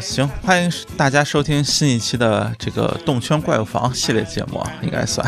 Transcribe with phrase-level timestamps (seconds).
[0.00, 5.26] 行，欢迎大家收听新一期的这个动圈怪物房系列节目，应该算。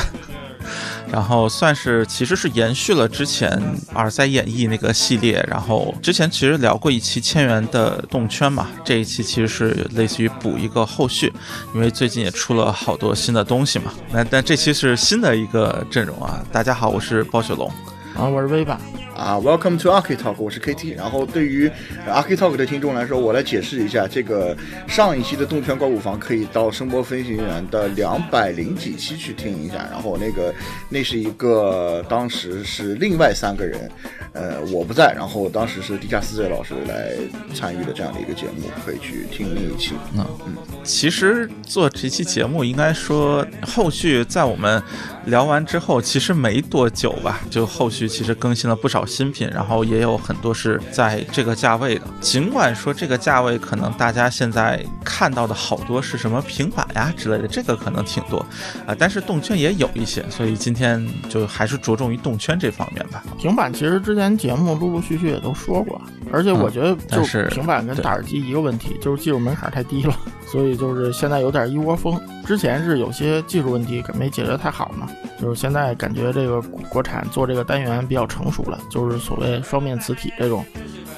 [1.11, 3.61] 然后算是其实是延续了之前
[3.95, 11.31] 耳塞演绎那个系列，然后之前其实聊过一期千元的动圈嘛，这一期其实是类似于补一个后续，
[11.75, 13.93] 因为最近也出了好多新的东西嘛。
[14.11, 16.43] 那但这期是新的一个阵容啊！
[16.51, 17.71] 大家好，我是暴雪龙，
[18.17, 18.81] 啊，我是威吧。
[19.23, 20.97] 啊，Welcome to Arcade Talk，我是 KT。
[20.97, 21.71] 然后对于
[22.09, 24.57] Arcade Talk 的听众来说，我来解释一下，这个
[24.89, 29.75] 上一期的动圈怪物房可以到声波飞行员的两百零几期去听一下。
[29.93, 30.53] 然后那个
[30.89, 33.89] 那是一个当时是另外三个人，
[34.33, 37.13] 呃，我不在，然后当时是地下四 Z 老师来
[37.55, 39.93] 参与的这样的一个节目，可以去听那一期。
[40.15, 44.83] 嗯嗯，其实做这期节目，应该说后续在我们
[45.27, 49.03] 聊完之后，其实没多久吧，就后续其实更新了不少。
[49.13, 52.03] 新品，然后也有很多是在这个价位的。
[52.21, 58.39] 尽管说这个价位可能大家现在看到的好多是什么平板呀之类的，这个可能挺多
[58.87, 63.23] 啊，但是动圈也有一些，所以今天就还是着重于动圈这方面吧。
[63.39, 66.01] 平板其实之前节目陆陆续续也都说过，
[66.33, 70.17] 而且我觉得就是平板跟打耳机一个问题，就是技术门槛太低了，
[70.53, 72.21] 所以就是现在有点一窝蜂。
[72.45, 75.09] 之前是有些技术问题没解决太好嘛，
[75.41, 80.63] 就是现在感觉这个国产做这个单元比较成熟了，就是所谓双面磁体这种，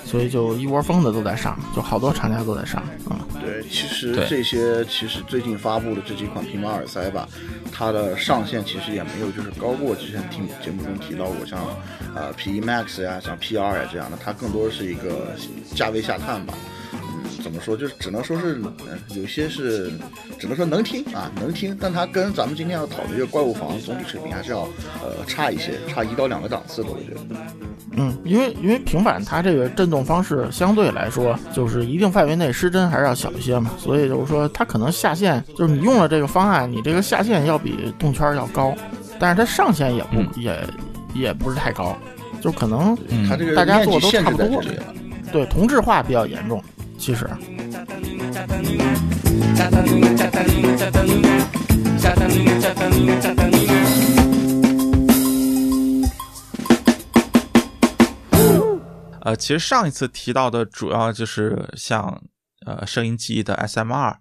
[0.05, 2.81] 所以就一窝蜂的都在上，就好多厂家都在上。
[3.11, 7.27] 嗯，对，其实这些其实最近发布的这几款平板耳塞吧，
[7.73, 11.59] 它的上限其实也没有就是高过之前听节目中提到过像
[12.15, 15.35] 呃 P Max 呀、像 P R 呀这样的，它更多是一个
[15.75, 16.55] 价位下探吧。
[17.45, 17.77] 怎么说？
[17.77, 18.55] 就是只能说是，
[18.89, 19.93] 嗯，有些是
[20.39, 24.61] 只能说能听啊，能听，但它跟咱们今天要讨论这个怪物房总体水平还是要
[25.03, 27.21] 呃差一些，差一到两个档次的，我觉得。
[27.97, 38.75] 嗯，因为因为平板它这个震动方式相对来说就是一定范围内失真还是要小一些嘛，所以就是说它可能下限就是你用了这个方案，你这个下限要比动圈要高，
[39.19, 40.67] 但是它上限也不也
[41.15, 41.97] 也不是太高，
[42.41, 42.97] 就可能
[43.29, 44.63] 它这个大家做都差不多，
[45.31, 46.61] 对，同质化比较严重。
[47.05, 47.27] 其实，
[59.21, 62.23] 呃，其实上一次提到的主要就是像
[62.65, 64.17] 呃声音记忆的 SMR，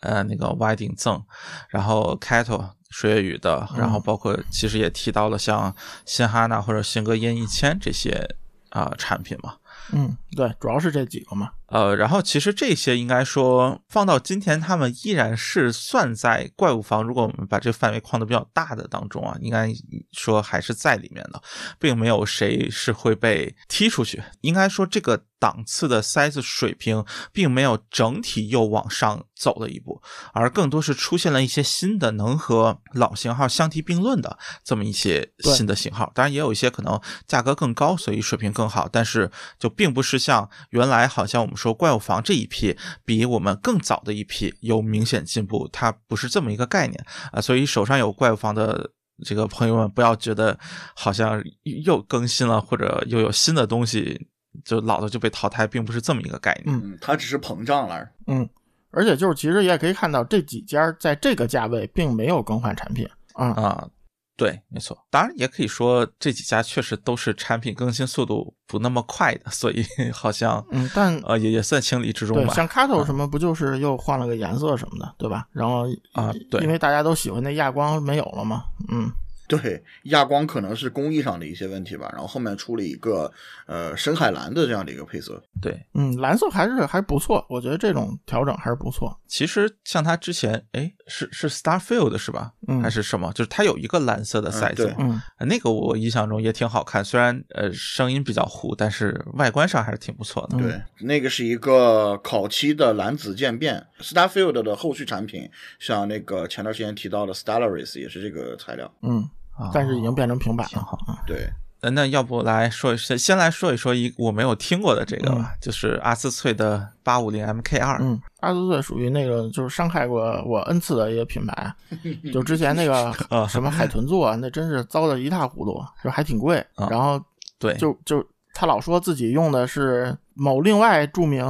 [0.00, 1.24] 呃那个 Y 顶赠，
[1.70, 5.74] 然后 Kettle 水月雨的，然后包括其实也提到了像
[6.04, 8.36] 新哈娜或者新歌音一千这些
[8.68, 9.54] 啊产品嘛。
[9.92, 11.48] 嗯，对，主要是这几个嘛。
[11.68, 17.02] 呃，然后其实这些应该说放到今天，他们依然是算在怪物房。
[17.02, 19.68] 如果我们把这范围框的比较大的当中啊，应该
[20.12, 21.42] 说还是在里面的，
[21.80, 24.22] 并没有谁是会被踢出去。
[24.42, 30.00] 应该说这个档次的 size 水平并没有整体又往上走了一步，
[30.32, 36.12] 而更多是出现了一些新的能和老型号相提并论的这么一些新的型号。
[36.14, 39.28] 当然也有一些可能价格更高，所以水平更好，但是
[39.58, 41.55] 就并不是像原来好像我们。
[41.56, 48.90] 说怪物房这一批比我们更早的一批有明显进步，它不是这么一个概念啊，所以手上有怪物房的
[49.24, 50.58] 这个朋友们不要觉得
[50.94, 51.42] 好像
[51.84, 54.28] 又更新了或者又有新的东西，
[54.64, 56.76] 就老的就被淘汰，并不是这么一个概念。
[56.76, 58.06] 嗯，它只是膨胀了。
[58.26, 58.48] 嗯，
[58.90, 63.88] 而且就是其实也可以看到这几家在这个价位并没有更换产品啊啊。
[64.36, 72.52] 对，没错，当然也可以说这几家确实都是产品更新速度不那么快的，所以 好像嗯，但呃也也算情理之中吧。
[72.54, 75.48] 像 Cato 什么不就是又换了个颜色什么的，对吧？
[75.52, 79.10] 然后啊，对，因为大家都喜欢那亚光没有了嘛，嗯。
[79.48, 83.30] 对，亚光可能是工艺上的一些问题吧，然后后面出了一个
[83.66, 85.42] 呃深海蓝的这样的一个配色。
[85.60, 89.16] 对，嗯，蓝色还是还不错，我觉得这种调整还是不错。
[89.26, 92.52] 其实像它之前，哎，是是 Starfield 是吧？
[92.68, 93.32] 嗯，还是什么？
[93.32, 100.58] 就是它有一个蓝色的塞子，嗯，那个我印象中也挺好看，虽然呃声音比较糊，但是外观上还是挺不错的。
[100.58, 103.86] 对，那个是一个烤漆的蓝紫渐变。
[104.00, 108.92] Starfield 的后续产品，像那个前段时间提到的 Stellaris 也是这个材料。
[109.02, 109.28] 嗯。
[109.72, 110.98] 但是已经变成平板了哈。
[111.26, 111.50] 对，
[111.80, 117.98] 那要不来说先先来说一说一我没有听过的这个吧，就是阿斯翠的八五零 MK 二。
[118.00, 121.72] 嗯，阿斯翠属于那个就是伤害过我 N 次的一个品牌，
[122.32, 123.12] 就之前那个
[123.48, 126.64] 什么海豚座，那真是糟的一塌糊涂，就还挺贵。
[126.90, 127.20] 然后
[127.58, 131.44] 对，就就他老说自己用的是某另外著名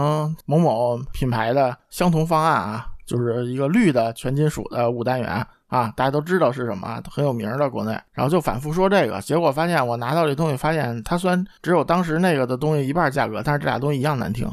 [0.44, 5.46] 某某品牌的相同方案啊，就是一个绿的全金属的五单元。
[5.68, 14.48] 啊，大家都知道是什么，很有名的国内，然后就反复说这个，结果发现我拿到这东西，发现它虽然只有当时那个的东西一半价格，但是这俩东西一样难听，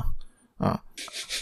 [0.57, 0.79] 啊，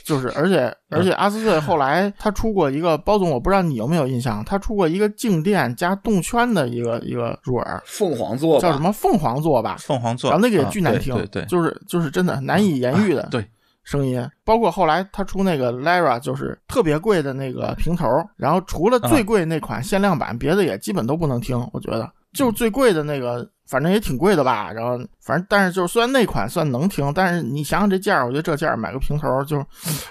[0.03, 9.77] 就是而且而且阿斯顿后来他出过一个包总，我不知道你有没有印象，他出过一个静电加动圈的一个一个入耳，凤凰座叫什么凤凰座吧？
[9.79, 13.49] 凤凰座，然后那个也巨难听，对对，就是就是真的难以言喻的对
[13.83, 14.25] 声音。
[14.43, 21.57] 包括后来他出那个 Lara，就是特别贵的那个平头，然后除了最贵那款限量版，别的也基本都不能听。
[21.73, 23.49] 我觉得就最贵的那个。
[23.67, 29.65] 反正也挺贵的吧，然后反正但是就是虽然那款算能听，但是你想想这价，我觉得这价买个平头就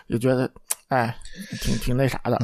[0.06, 0.50] 也觉得，
[0.88, 1.14] 哎，
[1.60, 2.38] 挺挺那啥的。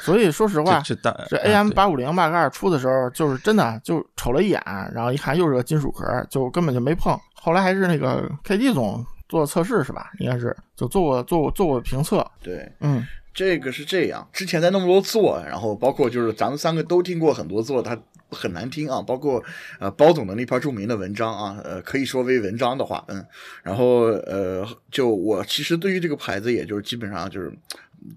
[0.00, 0.80] 所以说实话，
[1.28, 4.62] 这 AM 八五零 Mark 二出的时候，就是真的就瞅了一眼，
[4.94, 7.14] 然后一看又是个金属壳，就根本就没碰。
[7.34, 10.10] 后来还是那个 KD 总做测试是吧？
[10.18, 12.24] 应该是就做过做过做过评测。
[12.42, 14.28] 对，嗯，这个是这样。
[14.32, 17.98] 之前在那么多做，然后包括就是咱们三个都听过很多做，它。
[18.28, 19.40] 很难听啊，包括
[19.78, 23.24] 呃包总的那篇著名的文章啊，呃可以说为文章的话，嗯，
[23.62, 27.56] 然后呃就我其实对于这个牌子，也就是基本上就是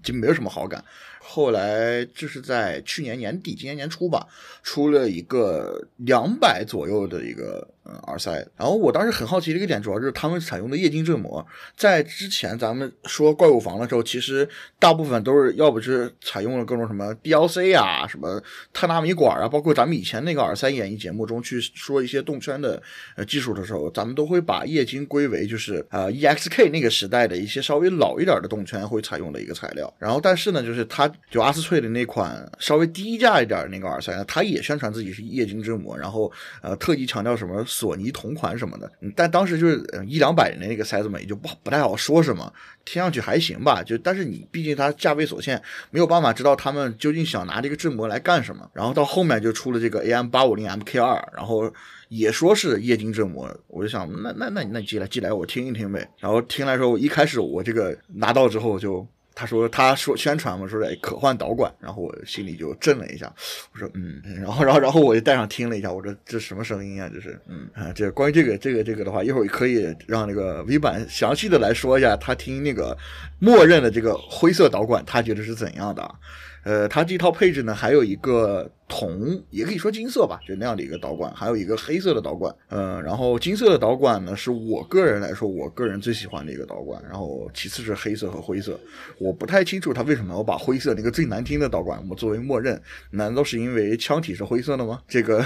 [0.02, 0.84] 就没有什么好感。
[1.20, 4.26] 后来就是在去年年底、今年年初吧，
[4.64, 7.66] 出了一个两百左右的一个
[8.06, 8.32] 耳塞。
[8.56, 11.46] 然后我当时很好奇的一个点，主要是他们采用的液晶振膜。
[11.76, 14.48] 在之前咱们说怪物房的时候，其实
[14.78, 18.42] 大部分都是要不是采用了各种什么 DLC 啊、什么
[18.72, 22.82] 碳纳米管啊，包括咱们以前那个耳塞演绎节目中去说一些动圈的
[23.16, 29.92] 呃技术的时候，咱们都会把液晶归为就是呃 EXK 那个时代的一些稍微老一点的动圈会采用的一个材料。
[29.98, 31.10] 然后但是呢，就是它。
[31.30, 36.30] 就阿斯翠的那款稍微低价一点的那个耳塞，它也宣传自己是液晶振膜，然后
[36.62, 42.52] 呃特意强调什么索尼同款什么的，但当时就是一两百的那个塞子嘛，也就不不太好说什么，
[42.84, 45.60] 听上去还行吧，就但是你毕竟它价位所限，
[45.90, 48.70] 没有办法知道他们究竟想拿这个振膜来干什么。
[48.74, 51.72] 然后到后面就出了这个 AM 八五零 MK 二，然后
[52.08, 56.06] 也说是液晶振膜，我就想那那那那你寄来寄来我听一听呗。
[56.18, 59.06] 然后听来说，我一开始我这个拿到之后就。
[59.34, 63.32] 他说：“他说宣传嘛，说哎可换导管，然后我心里就震了一下。
[63.72, 67.10] 我说嗯，然后然后然后我就戴上听了一下，我说这什么声音啊？
[67.12, 72.96] 这是嗯啊，这关于这个这个这个的话，一会儿可以让那个 V 版详细的来说一下，他听那个
[73.38, 76.14] 默认的这个灰色导管，他觉得是怎样的。”
[76.62, 82.54] 呃，它这套配置呢，还有一个铜，也可以说金色吧，就那样的一个导管，还有一个黑色的导管。
[82.68, 87.02] 呃，然后金色的导管呢，是我个人来说，我个人最喜欢的一个导管。
[87.08, 88.78] 然后其次是黑色和灰色，
[89.18, 92.80] 我不太清楚它为什么要把灰色那个最难听的导管我作为默认，
[93.10, 95.00] 难道是因为腔体是灰色的吗？
[95.08, 95.42] 这个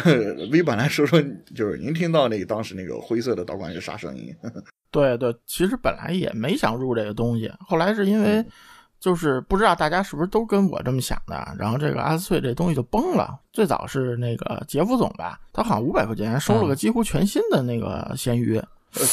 [0.50, 1.22] V 版来说说，
[1.54, 4.34] 就是您听到那个当时那个灰色的导管是啥声音？
[4.90, 8.44] 对对，其实本来也没想入这个东西，后来是因为。
[9.04, 13.38] 就是不知道大家是不是都跟我这么想的，然后这个阿斯翠这东西就崩了。
[13.52, 18.58] 最早是那个杰夫总吧，他好像五百块钱收了个几乎全新的那个咸鱼。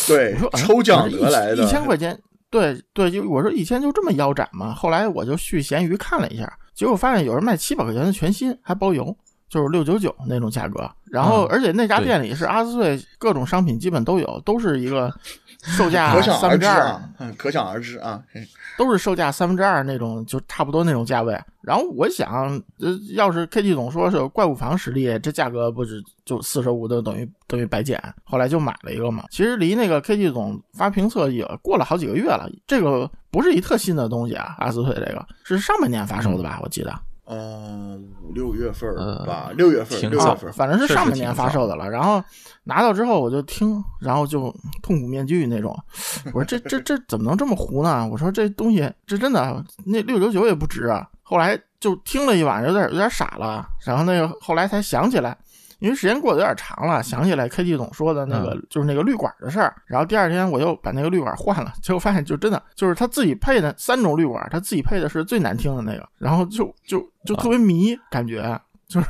[0.08, 2.18] 对，我说抽奖得来的，一千块钱。
[2.50, 4.74] 对对，就我说一千就这么腰斩吗？
[4.74, 9.14] 后来我就去咸鱼看了一下，结果发现有人卖七百块钱的全新，还包邮。
[9.51, 15.14] 就是六九九那种价格，然后而且那家店里是阿斯顿各种商品基本都有，都是一个
[15.61, 18.23] 售价三分之二，嗯，可想而知啊，
[18.78, 21.37] 都是售价三分之二那种，就差不多那种价位。
[21.59, 28.02] 然后我想，呃，要是 K T 总说是怪物房实力，这价格不是就四舍五入等于等于白捡。
[28.23, 29.26] 后来就买了一个嘛。
[29.30, 36.57] 其实离那个 K T 总发评测也过了好几个月了，这个不是一特新的东西啊，阿斯顿这个是上半年发售的吧？
[36.64, 36.97] 我记得。
[37.33, 38.94] 嗯，五六月份
[39.26, 41.90] 吧，六月份，六月份，反正是上半年发售的了。
[41.90, 42.21] 然后
[42.66, 45.73] 拿到之后我就听，然后就痛苦面具那种。
[46.33, 48.06] 我说这这这怎么能这么糊呢？
[48.11, 51.07] 我说这东西这真的那六九九也不值啊。
[51.23, 53.66] 后来就听了一晚上，有点有点傻了。
[53.85, 55.38] 然后那个后来才想起来。
[55.81, 69.07] 因为时间过得有点长了，想起来 K T 总说的那个就是那个滤管的事儿，然后第二天我又把那个滤管换了，结果发现就真的就是他自己配的三种滤管，他自己配的是最难听的那个，然后就就就特别迷，感觉就是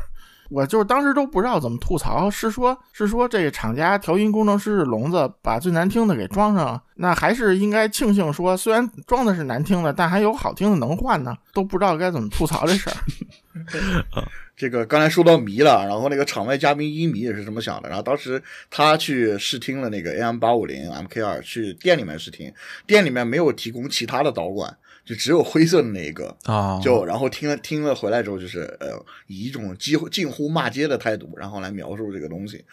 [0.49, 12.95] 我就是当时都不知道怎么吐槽，是说是说这个厂家调音工程师是聋子把最难听的给装上，那还是应该庆幸说虽然装的是难听的，但还有好听的能换呢，都不知道该怎么吐槽这事儿。
[14.61, 17.89] 这个刚才说到迷了，然后那个场外嘉宾一迷也是这么想的。
[17.89, 18.39] 然后当时
[18.69, 22.53] 他去试听了那个 AM 八五零 MK 二，去店里面试听，
[22.85, 26.79] 店里面没有提供其他的导管，就只有灰色的那一个啊。
[26.79, 32.63] 就然后听了听了回来之后，就是呃以一种几乎近乎骂街的态度，然后来描述这个东西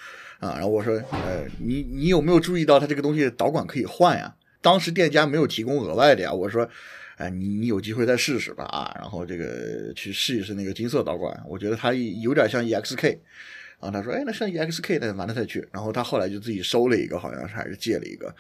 [0.41, 0.53] 啊。
[0.57, 4.35] 然后我说呃你你有没有注意到他这个东西导管可以换呀？
[4.61, 6.31] 当时店家没有提供额外的呀。
[6.31, 6.69] 我说。
[7.19, 13.19] 哎，你你有机会再试试吧啊，然后这个去试一试那个金色导管，我觉得它有点像 EXK，
[13.81, 15.69] 然后他说，哎，那像 EXK 的，完了再去。
[15.73, 18.35] 然后他后来就自己收了一个，好像是还是借了一个，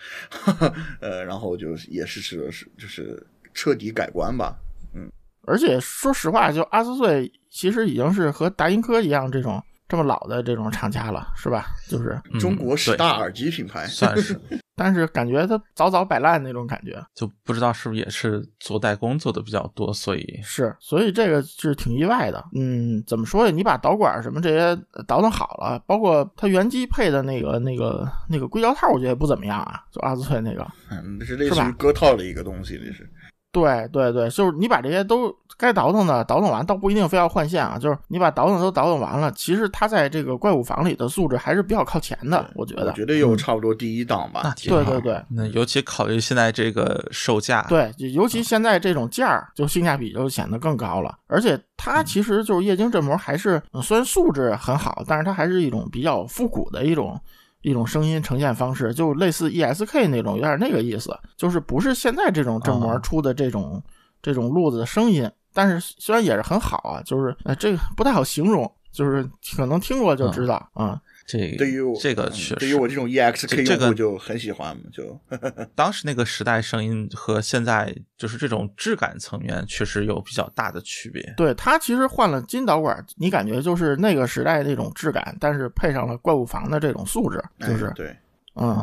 [1.01, 3.21] 呃，然后就也是是是就是
[3.53, 4.57] 彻底改观吧，
[4.95, 5.11] 嗯。
[5.43, 9.63] 而且说实话，就阿斯翠其实已经是和达音科一样这种。
[9.88, 11.66] 这么老的这种厂家了，是吧？
[11.88, 14.38] 就是中国十大耳机品牌，算是。
[14.76, 22.45] 但是感觉它早早摆烂那种感觉，就不知道是不是也是做代工做的比较多，所以是，所以这个是挺意外的。
[22.54, 23.50] 嗯，怎么说呀？
[23.50, 29.83] 你把导管什么这些倒腾好了，包括它原机配的那个那个那个硅胶套，我觉得也不怎么样啊。
[29.90, 33.11] 就阿斯翠那个，嗯，是类似于割套的一个东西，这是。
[33.50, 37.78] 对对对，就是你把这些都该倒腾的倒腾完，倒不一定非要换线啊。
[37.78, 42.93] 就是你把倒腾都倒腾完了，其实它在这个怪物房里的素质还是比较靠前的，我觉得。
[42.93, 44.55] 绝对有差不多第一档吧。
[44.62, 51.19] 对对对，那尤其考虑现在这个售价，对，尤其现在这种价儿，就性价比就显得更高了。
[51.26, 57.19] 而且它其实就是液晶振膜，还是虽然素质很好，但是它还是一种比较复古的一种。
[57.62, 63.83] 一种声音呈现方式，就类似 ESK 那种，有点那个意思，就是不是现在这种振膜出的这种
[64.23, 71.00] 这种路子的声音，但是虽然也是很好啊，就是呃这个不太好形容，就是可能听过就知道啊。
[71.29, 75.21] 这对于我这个确实，对于我这种 EXK 用户就很喜欢嘛，就
[75.77, 81.23] 当时那个时代声音和现在就是这种质感层面确实有比较大的区别。
[81.37, 88.17] 对它其实换了金导管，你感觉就是那个时代那种质感，但是配上了怪物房的这种素质，就是对，
[88.55, 88.75] 嗯，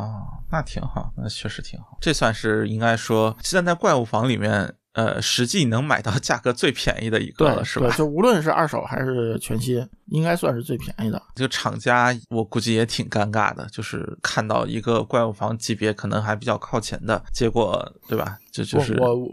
[0.52, 1.98] 那挺好，那确实挺好。
[2.00, 4.72] 这算是应该说现在在怪物房里面。
[4.96, 7.94] 呃，实际能买到价格最便宜的一个了，是吧？
[7.98, 11.20] 就无论是二手还是全新，应该算是最便宜的。
[11.34, 18.38] 这个厂家我估计也挺尴尬的，就是看到一个怪物房级别可能还比较靠前的结果，对吧？
[18.50, 19.28] 这就是我我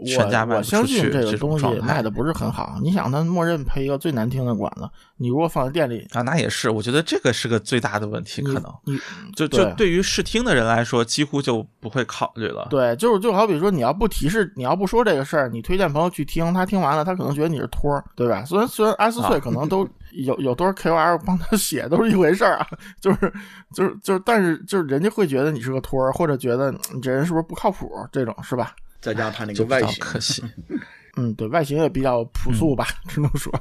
[0.50, 2.78] 我相信这个东西卖的不是很好。
[2.82, 6.68] 你想，他默认配一个最难听的管子，你如果放在店里啊，那也是。
[6.68, 8.98] 我觉得这个是个最大的问题，可能你
[9.34, 12.66] 就就对于试听的人来说，几乎就不会考虑了。
[12.68, 18.44] 对，就是就好比说，你要不提示，你要不说这个事儿，你推荐朋友去听，他听完了，他可能觉得你是托，对吧？
[18.44, 22.66] 虽然虽然 S 岁可能都有有多少 KOL 帮他写，都是一回事儿啊。
[23.00, 23.32] 就是
[23.74, 28.74] 就是就是，但是就是人家会觉得你是个托儿，或者觉得你这人是不是不靠谱，这种是吧？
[29.00, 30.42] 再加上它那个外形，可惜。
[31.16, 33.52] 嗯，对外形也比较朴素吧，只能说，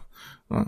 [0.49, 0.65] 嗯。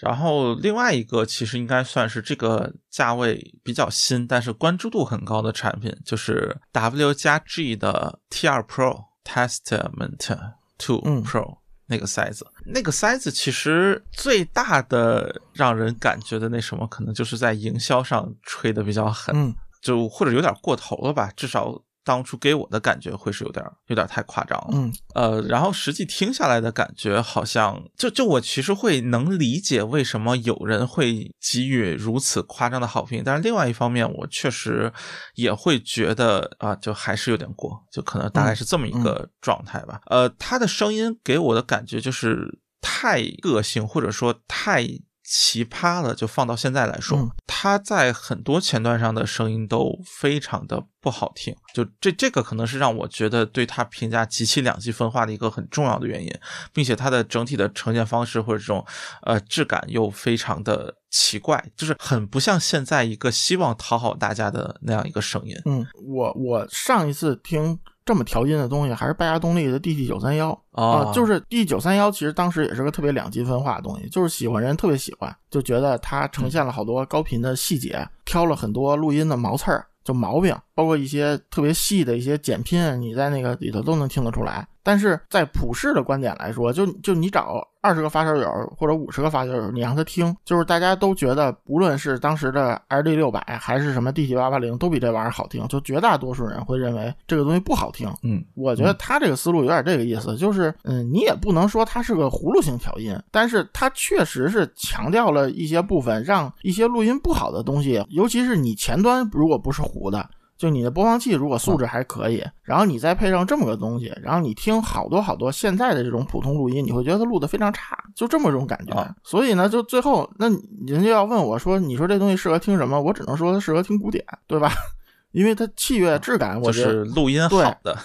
[0.00, 10.38] 然后另外一个其实应该算是这个价位比较新，但是关注度很高的产品，就是 W 加 G 的 T2 Pro Testament
[10.78, 12.46] Two Pro 那个塞子。
[12.64, 19.52] 那个塞子其实最大的让人感觉的那什么，可能就是在营销上吹的比较狠。
[19.80, 24.68] 就或者有点过头了吧，至少当初给我的感觉会是有点有点太夸张了。
[24.72, 34.90] 嗯，呃，然后实际听下来的感觉好像，就就我其实会能理解为什么有人会给予如此夸张的好评，但是另外一方面，我确实
[35.34, 40.00] 也会觉得啊，就还是有点过，就可能大概是这么一个状态吧。
[40.06, 44.88] 呃，他的声音给我的感觉就是太个性，或者说太。
[45.30, 56.32] 奇葩了，就放到现在来说，它在很多前段上的声音都非常的不好听，就这这个可能是让我觉得对它评价极其两极分化的一个很重要的原因，
[56.72, 58.82] 并且它的整体的呈现方式或者这种
[59.22, 65.54] 呃质感又非常的奇怪，就是很不像现在一个希望讨好大家的那样一个声音。
[65.66, 67.78] 嗯，我我上一次听。
[68.08, 84.66] 这么调音的东西还是拜亚动力的 DT 九三幺啊，就是 DT 九三幺，其实当时也是个特别两极分化的东西，就是喜欢人特别喜欢，就觉得它呈现了好多高频的细节，挑了很多录音的毛刺儿，就毛病，包括一些特别细的一些剪拼，你在那个里头都能听得出来。
[84.88, 95.68] 但是在普世的观点来说，就就你找二十个发烧友或者五十个发烧友，你让他听，就是大家都觉得，无论是当时的 RD 六百还是什么 D T 八八零，都比这玩意儿好听。
[95.68, 98.10] 就绝大多数人会认为这个东西不好听。
[98.22, 110.26] 嗯，我觉得他这个思路有点这个意思，就是嗯，你也不能说它是个葫芦形调音，但是它确实是强调了一些部分，让一些录音不好的东西，尤其是你前端如果不是糊的。
[110.58, 119.14] 就你的播放器如果素质还可以，然后你再配上这么个东西，然后你听好多好多现在的这种普通录音，你会觉得它录的非常差，就这么种感觉。
[119.22, 120.48] 所以呢，就最后那
[120.86, 123.00] 人家要问我说，你说这东西适合听什么？
[123.00, 124.72] 我只能说它适合听古典，对吧？
[125.30, 127.96] 因为它器乐质感，我觉得录音好的。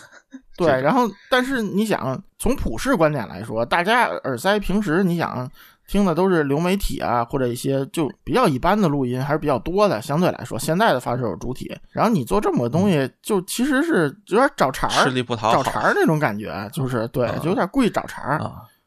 [0.55, 5.49] 对，然后但是你想从普世观点来说，大家耳塞平时你想。
[5.87, 10.01] 听的都是流媒体啊，或者一些就比较一般的录音，还是比较多的。
[10.01, 18.39] 相对来说，现在的发烧友主体，然后你做这么个东西，就其实是有点找茬儿，吃力不讨好，找茬儿那种感觉，就是对，就有点故意找茬儿。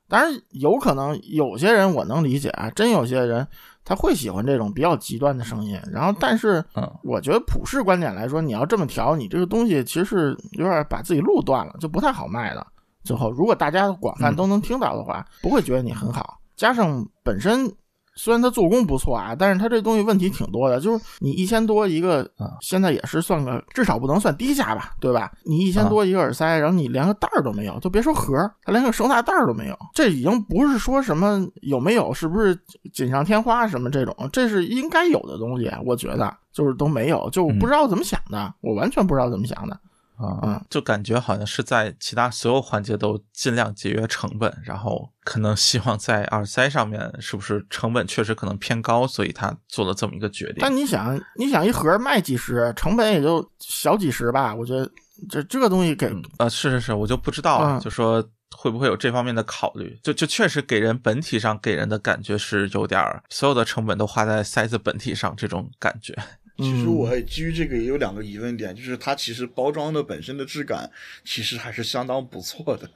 [0.09, 3.45] 当然有可能有些人我能理解啊，真有些人
[3.85, 5.76] 他会喜欢这种比较极端的声音。
[5.93, 6.65] 然后，但是
[7.03, 12.65] 我觉得普世观点来说，你要这么调，你这个东西其实是有点把自己路断了，就不太好卖的。
[13.03, 16.38] 最后，如果大家广泛都能听到的话，不会觉得你很好。
[16.57, 17.73] 加上本身。
[18.19, 20.81] 虽然它做工不错啊，但是它这东西问题挺多的。
[20.81, 22.27] 就是你一千多一个，
[22.63, 25.31] 现在也是算个至少不能算低价吧，对吧？
[25.45, 28.35] 你一千多一个耳塞，然后你连个袋儿都没有，就别说盒，
[28.65, 29.77] 它连个收纳袋儿都没有。
[29.93, 32.59] 这已经不是说什么有没有，是不是
[32.91, 35.71] 锦上添花什么这种，这是应该有的东西。
[35.85, 39.79] 我觉得就是都没有，就不知道怎么想的，我完全不知道怎么想的。
[40.16, 50.56] 啊，就感觉好像是在其他所有环节都尽量节约成本，然后可能希望在耳塞上面是不是成本确实可能偏高，所以他做了这么一个决定。
[50.61, 54.54] 但你想，你想一盒卖几十，成本也就小几十吧？
[54.54, 54.90] 我觉得
[55.28, 59.99] 这这个东西给呃，是是是，我就不知道了，就说会不会有这方面的考虑？
[60.02, 66.16] 就就确实给人本体上给人的感觉是有点所有的成本都花在塞子本体上这种感觉。
[66.59, 70.91] 其实我基于这个也有两个疑问点，就是它其实包装的本身的质感
[71.23, 72.89] 其实还是相当不错的，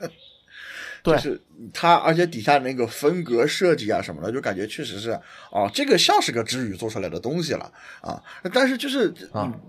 [1.03, 1.41] 对，就是
[1.73, 5.11] 它而且底下那个分隔设计啊什么的，就感觉确实是
[5.51, 9.13] 哦，这个像是个知语做出来的东西了啊，但是就是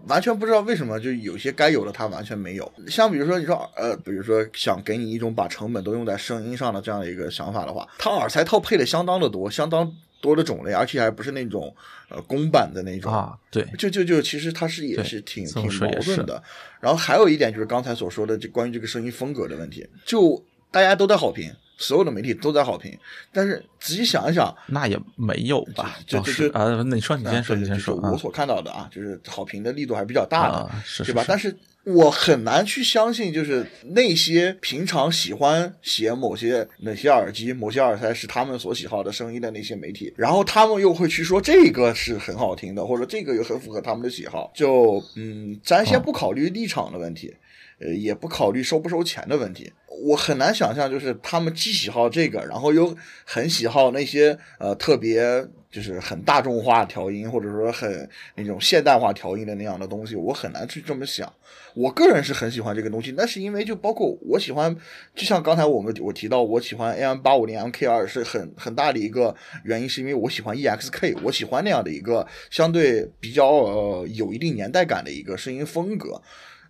[0.07, 9.93] 完全不知道为什么就有些该有的它完全没有，像比如说你说呃，比如说想给你一种把成本都用在声音上的这样的一个想法的话，它耳塞套配的相当的多，相当。
[10.21, 11.75] 多的种类，而且还不是那种
[12.09, 16.41] 呃公版的那种啊，对，就就就其实它是也是挺挺矛盾的。
[16.79, 22.97] 然后还有一点就是刚才所说的这关于这个声音风格的问题，就大家都在好评，所有的媒体都在好评，
[23.33, 25.97] 但是仔细想一想，那也没有吧？
[26.05, 30.71] 就就啊，那你说你先说，你先说，我所看到的啊，就是好评的力度还是比较大的，
[31.03, 31.25] 对吧？
[31.27, 31.57] 但是。
[31.83, 33.65] 我很难去相信，就是
[33.95, 44.51] 那些平常喜欢写某些哪些耳机、某些耳塞是他们所喜好的声音的那些媒体，然后他们又会去说这个是很好听的，或者这个又很符合他们的喜好。
[44.53, 47.33] 就嗯，咱先不考虑立场的问题，
[47.79, 49.73] 呃，也不考虑收不收钱的问题。
[50.03, 55.47] 我很难想象，就是他们既喜好这个，然后又很喜好那些呃特别。
[55.71, 61.31] 就是很大众化调音，或者说很那种现代化调音的那样的东西，我很难去这么想。
[61.73, 64.75] 我个人是很喜欢这个东西，那是因为就包括我喜欢，
[65.15, 76.21] 就像刚才我们我提到我喜欢 AM 八五零 MK 二是很很大的一个原因，是因为我喜欢 EXK，我喜欢那样的一个相对比较呃有一定年代感的一个声音风格。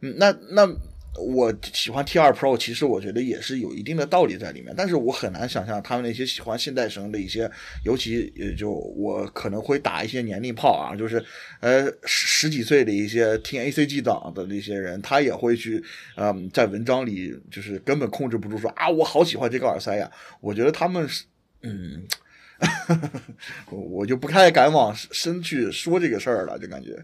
[0.02, 0.70] 嗯，那那。
[1.17, 7.52] 我喜欢 T 二 Pro，其实我觉得也是有一定的道理在里面，但是我很难想象他们那些喜欢现代声的一些，
[7.84, 11.24] 尤其也就我可能会打一些年龄炮啊，就是
[11.60, 15.84] 呃十十几岁的一些听 ACG 档的那些人，他也会去
[16.15, 21.26] 嗯在文章里就是根本控制不住说啊我好喜欢这个耳塞呀，我觉得他们是
[21.63, 22.08] 嗯，
[23.69, 26.97] 我就不太敢往深去说这个事儿了，就感觉。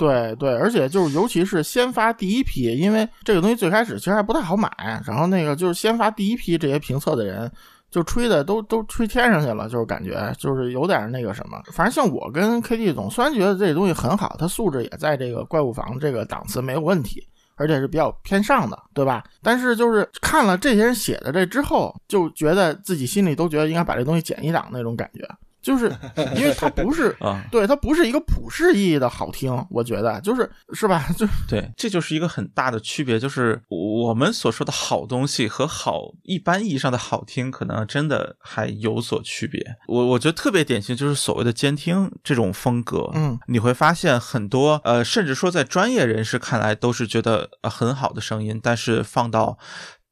[0.00, 4.70] 对对，而且就是，尤其是先发第一批，因为这个东西最开始其实还不太好买，
[5.04, 7.52] 然后那个就是先发第一批这些评测的人，
[7.90, 11.60] 就吹的都都吹天上去了，就是感觉就是有点那个什么。
[11.74, 17.22] 反正像我跟 KD 总，虽然觉得这东西很好，它素质也在这个怪物房这个档次没有问题，
[17.56, 19.22] 而且是比较偏上的，对吧？
[19.42, 25.28] 但是就是看了这些人写的这之后，就觉得自己心里都觉得应该把这东西减一档那种感觉。
[25.62, 25.92] 就是
[26.36, 31.06] 因为它不是啊，对，它不是一个普世意义的好听，我觉得就是是吧？
[31.16, 39.60] 就对，这就是一个很大的区别，就是我们所说的好东西和好一般意义上的好听，可能真的还有所区别。
[39.86, 49.58] 我我觉得特别典型就是所谓的监听这种风格，嗯，你会发现很多呃，甚至说在专业人士看来都是觉得呃很好的声音，但是放到。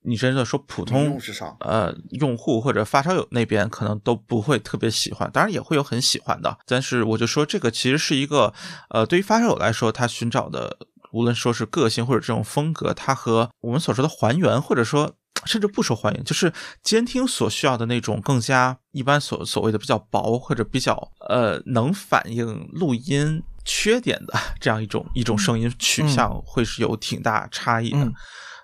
[0.02, 1.20] 你真的说普通
[1.60, 6.56] 呃用户或者发烧友那边可能都不会特别喜欢，当然也会有很喜欢的。
[6.66, 8.54] 但是我就说这个其实是一个
[8.90, 10.78] 呃对于发烧友来说，他寻找的
[11.12, 28.12] 无论说是个性或者这种风格，它和我们所说的还原或者说甚至不说还原，就是监听所需要的那种更加一般所所谓的比较薄或者比较呃能反映录音缺点的 这样一种一种声音取向，会是有挺大差异的。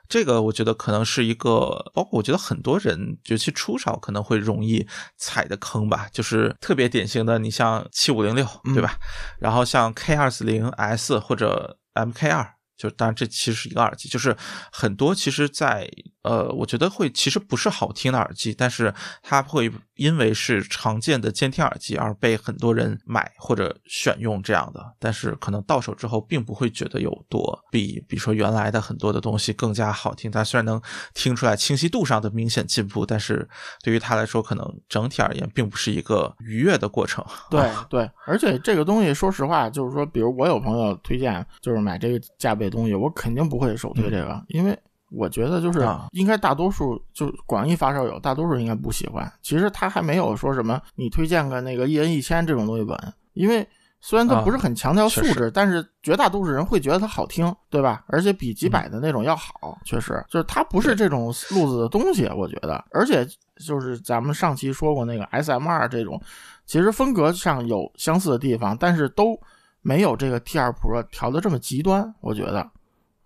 [0.09, 4.87] 这个我觉得可能是一个，包括我觉得很多人，尤其初潮可能会容易
[5.17, 8.97] 踩的坑吧，就是特别典型的，你像七五零六，对吧？
[9.39, 14.37] 然后像 K 二四零 S 或者 MK 二就当然这其实是一个耳机，就是
[14.73, 15.89] 很多其实，在
[16.23, 30.31] 呃，我觉得会其实不是好听的耳机，但是它会因为是常见的监听耳机而被很多人买或者选用这样的，但是可能到手之后并不会觉得有多比比如说原来的很多的东西更加好听。
[30.31, 30.81] 它虽然能
[31.13, 33.49] 听出来清晰度上的明显进步，但是
[33.83, 37.25] 对于它来说，可能整体而言并不是一个愉悦的过程。
[37.51, 42.64] 对 对，而且这个东西说实话，就是说，比如我有朋友推荐，就是买这个价位。
[42.65, 44.79] 这东西我肯定不会首推这个，因为
[45.11, 49.31] 我觉得就是应该大多数就广义发烧友大多数应该不喜欢。
[49.43, 52.99] 其实他还没有说什么你推荐个那个一人一千这种东西稳，
[53.35, 53.65] 因为
[54.01, 58.03] 虽然他不是很强调素质，但是绝大多数人会觉得它好听，对吧？
[58.09, 62.83] 而且比几百的那种要好，确实就是它不是这种路子的东西，我觉得。
[62.91, 63.27] 而且
[63.65, 66.21] 就是咱们上期说过那个 S M 二这种，
[66.67, 69.39] 其实风格上有相似的地方，但是都。
[69.85, 72.71] 没有这个 T2 Pro 调的这么极端，我觉得，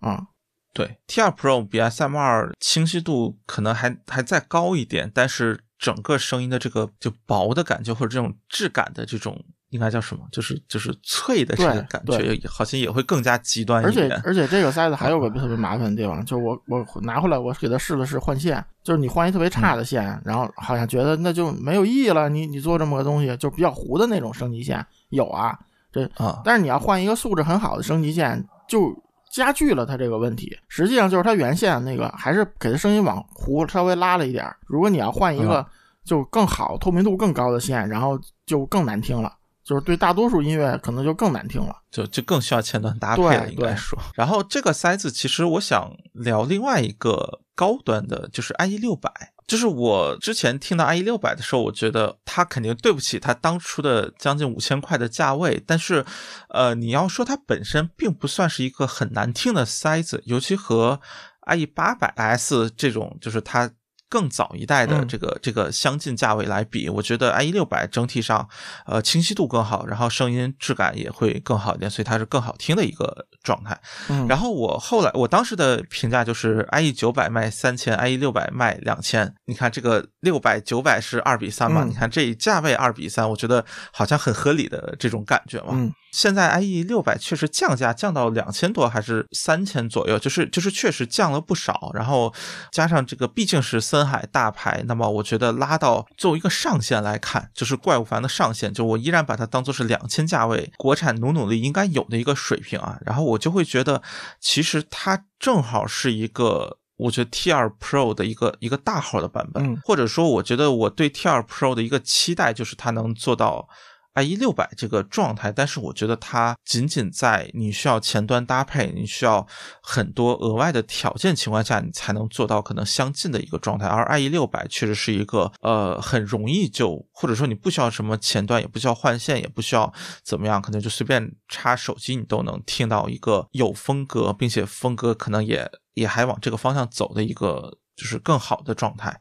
[0.01, 0.27] 啊，
[0.73, 10.27] 对，T2 Pro 比 SM2 清晰度可能还还再高一点，但是整个声音的这个就薄的感觉或者这种质感的这种应该叫什么？
[10.33, 14.11] 就是就是脆的这个感觉，好像也会更加极端一点。
[14.11, 22.27] 而且而且这个塞子还有个特别麻烦的地方，就是我我拿回来我给他试了试换线，就是你换一特别差的线，然后好像觉得那就没有意义了。
[22.27, 25.57] 你你做这么个东西，就比较糊的那种升级线有啊。
[25.91, 28.93] 这啊，但是你要换一个素质很好的升级线，就
[29.31, 30.57] 加剧了它这个问题。
[30.67, 34.45] 实际上就是它原线那个还是给它声音往弧稍微拉了一点。
[34.67, 35.65] 如果你要换一个
[36.05, 39.33] 就更好、透明度更高的线，然后就更难听了。
[39.63, 43.99] 就是对大多数音乐可能就更难听了，就就更需要前端搭配了，应该说。
[44.15, 49.11] 然后这个塞子其实我想聊另外一个高端的，就是 IE 六百。
[49.49, 55.61] 就是我之前听到 IE 六百的时候，我觉得它肯定对不起它当初的将近五千块的价位。
[55.65, 56.05] 但是，
[56.49, 61.01] 呃，你要说它本身并不算是一个很难听的塞子，尤其和
[61.47, 63.71] IE 八百 S 这种，就是它。
[64.09, 68.49] 更早一代的这个这个相近价位来比，我觉得 IE 六百整体上，
[68.85, 73.79] 呃，清晰度更好，然后声音质感也会更好一点，所以它是更好听的一个状态。
[74.27, 79.31] 然后我后来我当时的评价就是 IE 九百卖三千，IE 六百卖两千。
[79.45, 81.83] 你看这个六百九百是二比三嘛？
[81.87, 85.73] 你看这价位二比三，我觉得好像很合理的这种感觉嘛。
[86.11, 91.91] 现在 IE 六百确实降价降到两千多还是三千左右，就是就是确实降了不少。
[91.93, 92.33] 然后
[92.71, 102.97] 加上这个毕竟是森海大牌，那么我觉得拉到作为一个上限来看，就是怪物凡的上限，就我依然把它当做是两千价位，国产努努力应该有的一个水平啊。
[103.05, 104.01] 然后我就会觉得，
[104.39, 113.67] 其实它正好是一个我觉得 T2 Pro 的一个一个大号的版本，或者说我觉得我对 T2 Pro 的一个期待就是它能做到。
[114.15, 119.45] IE 六百这个状态，但是我觉得它仅仅在你需要前端搭配，你需要
[119.81, 123.85] 很多额外的条件情况下，你才能做到可能相近的一个状态。
[123.87, 129.93] 而 IE 六百确实是一个呃很容易就，或者说你不需要什么前端，也不需要换线，也不需要
[130.23, 137.77] 怎么样，可能就随便插手机，你都能听到一个有风格，并且风格可能也也还往这个方向走的一个。
[137.99, 139.19] 就是更好的状态，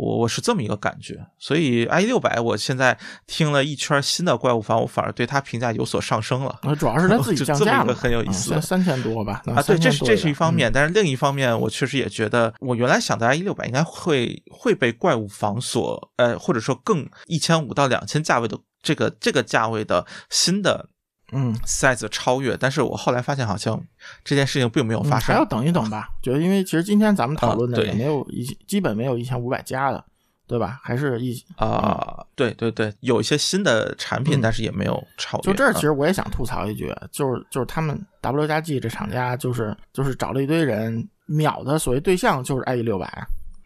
[0.00, 6.58] 我我是这么一个感觉，所以 i 六百我现在听了一圈新的怪物房，我反而对它评价有所上升了。
[6.78, 9.42] 主要是它自己 降价了，很有意思，三千多吧？
[9.54, 20.88] 啊，对，这是这是一方面，但是另一方面，我确实也觉得，我原来想的 i 六百应该会会被怪物房所，呃，或者说更一千五到两千价位的这个这个价位的新的。
[21.32, 23.80] 嗯，size 超越，但是我后来发现好像
[24.24, 26.08] 这件事情并没有发生，还要等一等吧。
[26.22, 30.04] 觉得因为其实今天咱们讨论的也没有一基本没有一千五百加的，
[30.46, 30.80] 对吧？
[30.82, 35.42] 还是一啊，对对对，有一些新的产品，但是也没有超越。
[35.42, 43.06] 就这儿，其实我也想吐槽一句，就是就是他们 W 加 G 这厂家，就是就是找了一堆人秒的所谓对象就是 IE 六百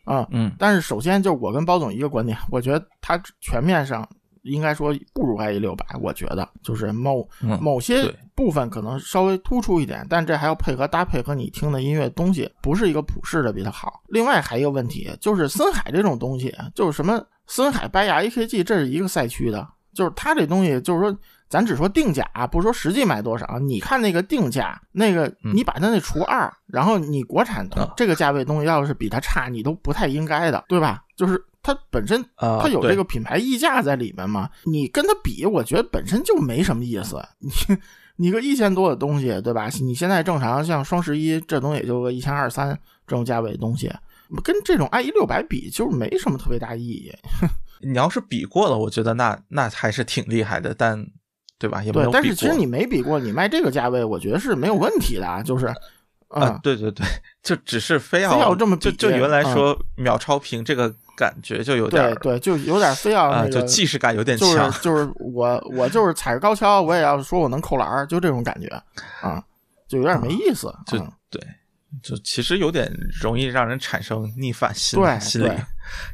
[0.04, 4.06] 啊，嗯，但是首先就我跟包总一个观点，我觉得它全面上。
[4.44, 7.26] 应该说不如 IE 六百，我觉得就是某
[7.60, 14.02] 某些部分可能稍微突出一点，但这还要配合搭配和你听的音乐东西，不是一个普世的比它好。
[14.08, 23.58] 另外还有一个问题就是森海这种东西，就是什么森海、白牙、AKG，这是一个赛区的，就是它这东西就是说，咱只说定价啊，不说实际卖多少。
[23.58, 31.02] 你看那个定价，那个你把它那除二，然后你国产的这个价位东西要是比它差，你都不太应该的，对吧？
[31.16, 31.42] 就是。
[31.64, 34.48] 它本身它有这个品牌溢价在里面嘛？
[34.64, 37.20] 你跟它比，我觉得本身就没什么意思。
[37.40, 37.50] 你
[38.16, 39.68] 你个一千多的东西，对吧？
[39.80, 43.90] 你现在正常像双十一这东西也就个一千二三这种价位的东西，
[44.44, 47.10] 跟这种 IE 六百比，就是没什么特别大意义。
[47.80, 51.04] 你要是比过了，我觉得那那还是挺厉害的，但
[51.58, 51.82] 对吧？
[51.82, 52.10] 也没有。
[52.10, 55.42] 但是其实你没比过，你卖这个价位，我觉得是没有问题的。
[55.44, 55.72] 就是
[56.34, 57.06] 啊，对对对，
[57.42, 68.66] 就只是非要非要这么就就原来说秒超屏这个感觉就有点对对，就有点非要那个，就既视感有点强，就是我我就是踩着高跷，我也要说我能扣篮，就这种感觉
[69.20, 69.42] 啊，
[69.86, 70.98] 就有点没意思，就
[71.30, 71.40] 对，
[72.02, 72.92] 就其实有点
[73.22, 75.50] 容易让人产生逆反心心理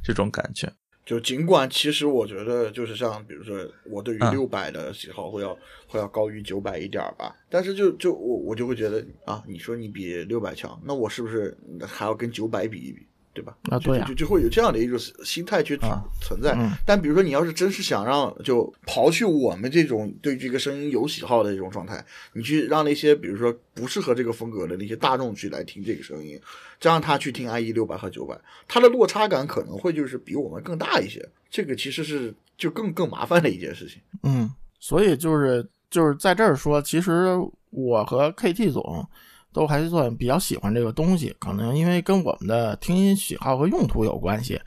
[0.04, 0.70] 这种感觉。
[1.10, 13.04] 就尽管其实我觉得就是像比如说我对于六百的喜好会要会要高于九百一点吧，但是就就我我就会觉得啊，你说你比六百强，那我是不是还要跟九百比一比？
[13.32, 13.56] 对吧？
[13.70, 15.78] 啊，对呀，就就会有这样的一种心态去
[16.20, 16.56] 存在。
[16.84, 26.38] 但比如说，你要是真是想让，就刨去我们这种对这个声音有喜好的这种状态，你去让那些比如说不适合这个风格的那些大众去来听这个声音，
[26.80, 31.26] 这让他去听 IE 六百和九百，它的落差感可能会就是比我们更大一些。
[31.48, 34.00] 这个其实是就更更麻烦的一件事情。
[34.24, 37.36] 嗯，所以就是就是在这儿说，其实
[37.70, 39.08] 我和 KT 总。
[39.52, 44.60] 都还算比较喜欢这个东西，可能因为跟我们的听音喜好和用途有关系。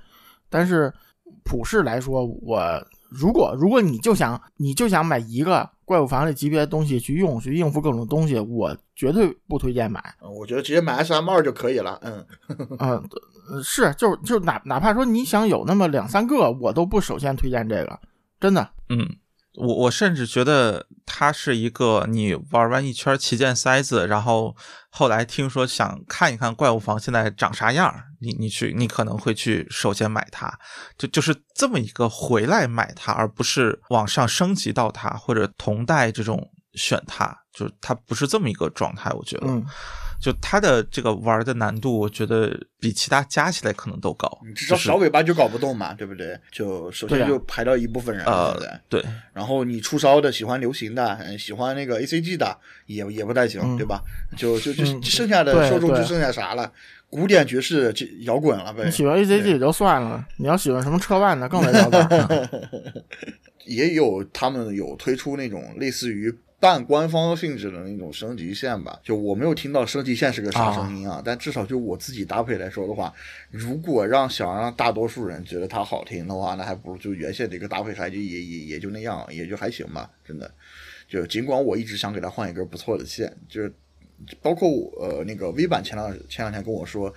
[0.49, 0.93] 但是
[1.43, 2.61] 普世来说，我
[3.09, 10.01] 如果如果你就想你就想买一个怪物房这级别的东西去用，去应付各种东西，我绝对不推荐买。
[10.21, 11.99] 我觉得直接买 S M 二就可以了。
[12.01, 12.25] 嗯
[12.79, 13.09] 嗯，
[13.63, 17.99] 是，就是就哪哪怕说你想有那么两三个，我都不首先推荐这个，
[18.39, 18.69] 真的。
[18.89, 19.07] 嗯。
[19.55, 24.55] 我我甚至觉得它是一个你玩完一圈旗舰塞子，然后
[24.89, 30.51] 后来听说想看一看怪物房现在长啥样，你你去你可能会去首先买它，
[30.97, 39.47] 就就是这么一个回来买它，而不是往上升级到它或者同代这种选它，就是它不是这么一个状态，我觉得。
[40.23, 44.39] 就它的这个玩的难度，我觉得比其他加起来可能都高。
[44.47, 46.39] 你至少小尾巴就搞不动嘛，对不对？
[46.49, 48.57] 就首先就排到一部分人，呃，
[48.89, 49.01] 对。
[49.01, 54.01] 对然后你出烧的，喜欢流行的，喜欢那个 A C G 的，也也不太行，对吧？
[54.37, 56.71] 就就就剩下的受众就剩下啥了？
[57.09, 58.85] 古典爵士、摇滚了呗。
[58.85, 62.49] 你喜欢 A C G 也就算了，你要喜欢什么车万的，更没聊的。
[63.67, 66.33] 也有他们有推出那种类似于。
[66.63, 73.13] 半官方性质的那种升级线吧，就我没有听到升级线是个啥声音啊，但至少就我自己搭配来说的话，
[73.51, 80.49] 如果让想让大多数人觉得它好听的话，那还不如就原先的一个搭配还就也也也就那样，也就还行吧，真的。
[81.09, 83.69] 就尽管我一直想给他换一根不错的线，就是
[84.41, 84.69] 包括
[85.01, 87.13] 呃那个 V 版前两前两天跟我说，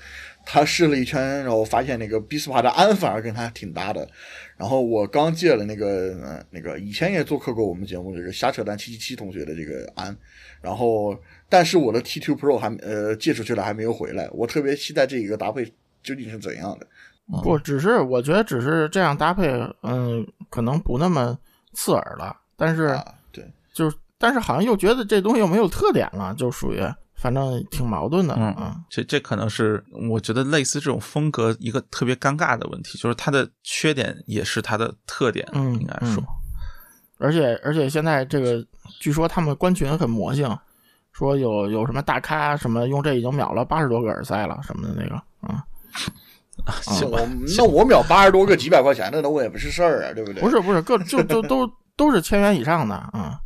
[0.46, 4.08] 他试了一圈，然后发现那个 B 斯帕的安反而跟他挺搭的。
[4.56, 10.16] 然后我刚借了那个那个以前也做客过我们节目这个瞎扯淡七七七同学的这个安，
[10.62, 11.14] 然后
[11.48, 15.64] 但是我的 T Two Pro 还呃借出去了还没有回来，我特别期待这一个搭配
[16.02, 16.86] 究竟是怎样的。
[17.42, 19.48] 不只是我觉得只是这样搭配，
[19.82, 21.36] 嗯，可能不那么
[21.74, 22.96] 刺耳了，但是
[23.32, 26.80] 对，就是但是好像又觉得这东西又没有特点了，就属于。
[27.16, 36.22] 反正挺矛盾的，嗯嗯，这这可能是我觉得类似这种风格一个特别尴尬的问题，就是它的缺点也是它的特点，嗯，应该说，
[37.18, 38.62] 而且而且现在这个
[39.00, 40.46] 据说他们官群很魔性，
[41.12, 45.64] 说有有什么大咖什么用这已经秒了八十多个耳塞了什么的那个，啊，
[47.10, 47.26] 我
[47.56, 50.42] 那我秒八十多个几百块钱的那我也不是事儿啊，对不对？
[50.42, 53.40] 不是不是，各就就都都是千元以上的啊。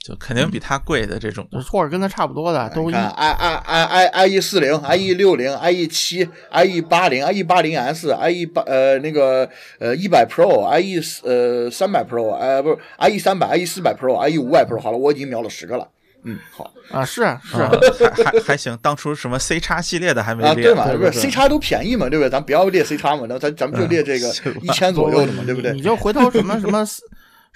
[0.00, 2.88] 就肯定比它贵的这种，或者跟它差不多的都。
[2.90, 7.76] 看 i i i i i e 四零，i e 六零，i e 七，i e 八零，i e 八零
[7.78, 9.48] s，i e 八呃那个
[9.80, 15.86] 呃一百 pro，i e 呃三百 pro，呃不是 i e 三百，i e 四百 pro，i e 五百 pro，好了，我已经瞄了十个了。
[16.24, 17.70] 嗯，好啊，是啊是啊，
[18.14, 18.76] 还还还行。
[18.82, 20.84] 当初什么 C 叉系列的还没列，对嘛？
[20.96, 22.30] 不是 C 叉都便宜嘛，对不对？
[22.30, 24.28] 咱不要列 C 叉嘛，那咱咱们就列这个
[24.62, 25.72] 一千左右的嘛，对不对？
[25.72, 26.84] 你就回头什么什么。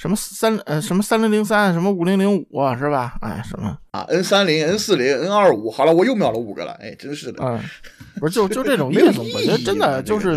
[0.02, 2.44] 什么三呃什么三零零三什么五零零五
[2.76, 3.14] 是吧？
[3.22, 7.60] 哎什么啊 N 三零 N 四零 N 二五好了我又秒了五个了哎真是的嗯
[8.18, 10.36] 不是就就这种意思我觉得真的就是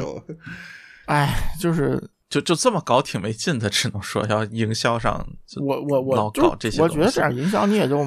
[1.05, 1.99] 哎就是
[2.29, 5.25] 就就这么搞挺没劲的只能说要营销上
[5.59, 8.03] 我我我老搞这些我觉得这样营销你也就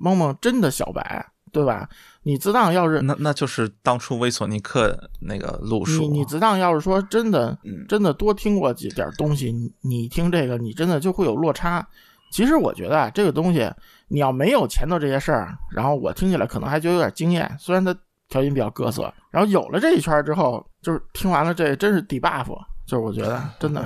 [0.00, 1.88] 蒙蒙真的小白对吧？
[2.22, 6.02] 你自当要是那那就是当初威索尼克那个路数。
[6.02, 7.56] 你你自当要是说真的，
[7.88, 11.86] 真的多听过几点东西，你听这个，你真的就会有落差。
[12.30, 13.68] 其实我觉得啊，这个东西
[14.08, 17.50] 你要没有前头这些事儿，然后我听起来可能还觉得有点惊艳。
[17.58, 17.94] 虽然它
[18.28, 22.46] 调音比较各色，然后有了这一圈之后，就是听完了这真是 debuff，
[22.86, 23.80] 就是我觉得真的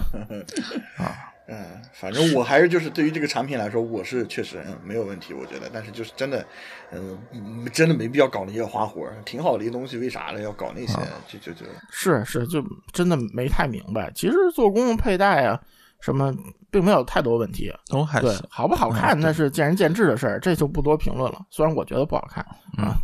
[0.99, 1.33] 啊。
[1.47, 6.43] 嗯，反正我还是，就是对于这个产品来说，我是确实没有问题，我觉得，但是就是真的，
[6.91, 10.41] 嗯，真的没必要搞那些花活，挺好的一东西，为啥呢？
[10.41, 10.95] 要搞那些，
[11.29, 11.67] 就就就。
[11.91, 15.61] 是是，就真的没太明白，其实做工佩戴啊，
[16.01, 16.35] 什么
[16.71, 18.23] 并没有太多问题，都还。
[18.23, 22.43] 对，好不好看那是见仁见智的事儿，这就不多评论了，虽然我觉得不好看。
[22.79, 22.97] 啊。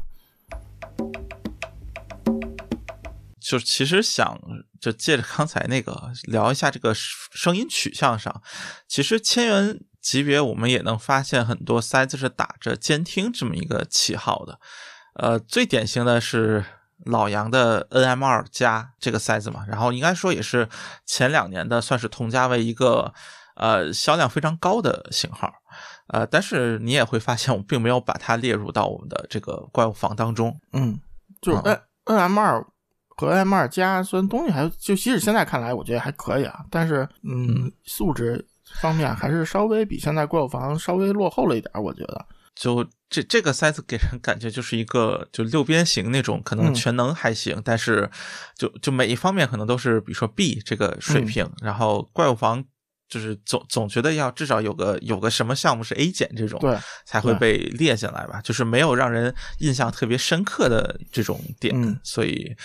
[3.38, 4.40] 就其实想。
[4.81, 8.43] 就借着刚才那个聊一下这个声音取向上，
[8.88, 14.59] 其实千元级别我们也能发现很多塞子是打着监听这么一个旗号的，
[15.14, 16.64] 呃，最典型的是
[17.05, 20.66] 老杨的 NM 二加这个塞子嘛，然后应该说也是
[21.05, 23.12] 前两年的算是同价位一个
[23.57, 25.53] 呃销量非常高的型号，
[26.09, 30.99] 呃，但是你也会发现我并没有把它列入到我们的这个怪物房当中，嗯，
[31.43, 32.66] 就 N NM 二。
[33.20, 38.42] 和 M 二加虽然东西还就即使现在看来我觉得还可以啊，但是嗯，素质
[38.80, 42.26] 方面还是稍微比现在怪物房稍微落后了一点，我觉得。
[42.54, 48.11] 就这这个塞子给人感觉就是一个就六边形那种，可能全能还行，但是
[48.56, 52.64] 就就每一方面可能都是比如说 B 这个水平，然后怪物房
[53.06, 62.56] 就是总总觉得要至少有个有个什么项目是 A 减这种，对，才会被列进来吧，就是没有让人印象特别深刻的这种点，所以。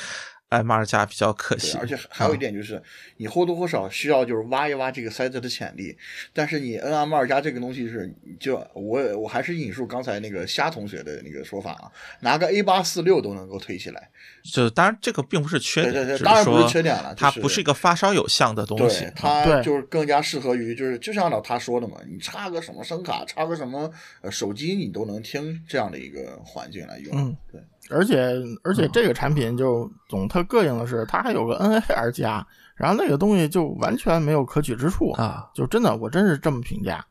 [0.49, 2.81] M 二加比较可惜，而且还有一点就是，
[3.17, 5.97] 你或多或少需要就是挖一挖这个塞子的潜力。
[6.33, 14.09] 但是你 N M 二加这个东西是，就我我还是引述刚才那个虾同学的那个说法啊，拿个 A 八四六都能够推起来。
[14.43, 27.17] 就当然这个并不是缺点，对对对，当然不是缺点了，它不是一个发烧友像的东西，它就是更加适合于就是就像老他说的嘛，你插个什么声卡，插个什么呃手机，你都能听这样的一个环境来用。
[27.17, 27.59] 嗯，对。
[27.89, 32.45] 而且而且这个产品就总特膈应的是，它还有个 NAR 加，
[32.75, 35.49] 然后那个东西就完全没有可取之处啊！
[35.53, 37.05] 就真的我真是这么评价。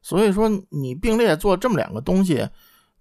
[0.00, 2.48] 所以说你并列做这么两个东西，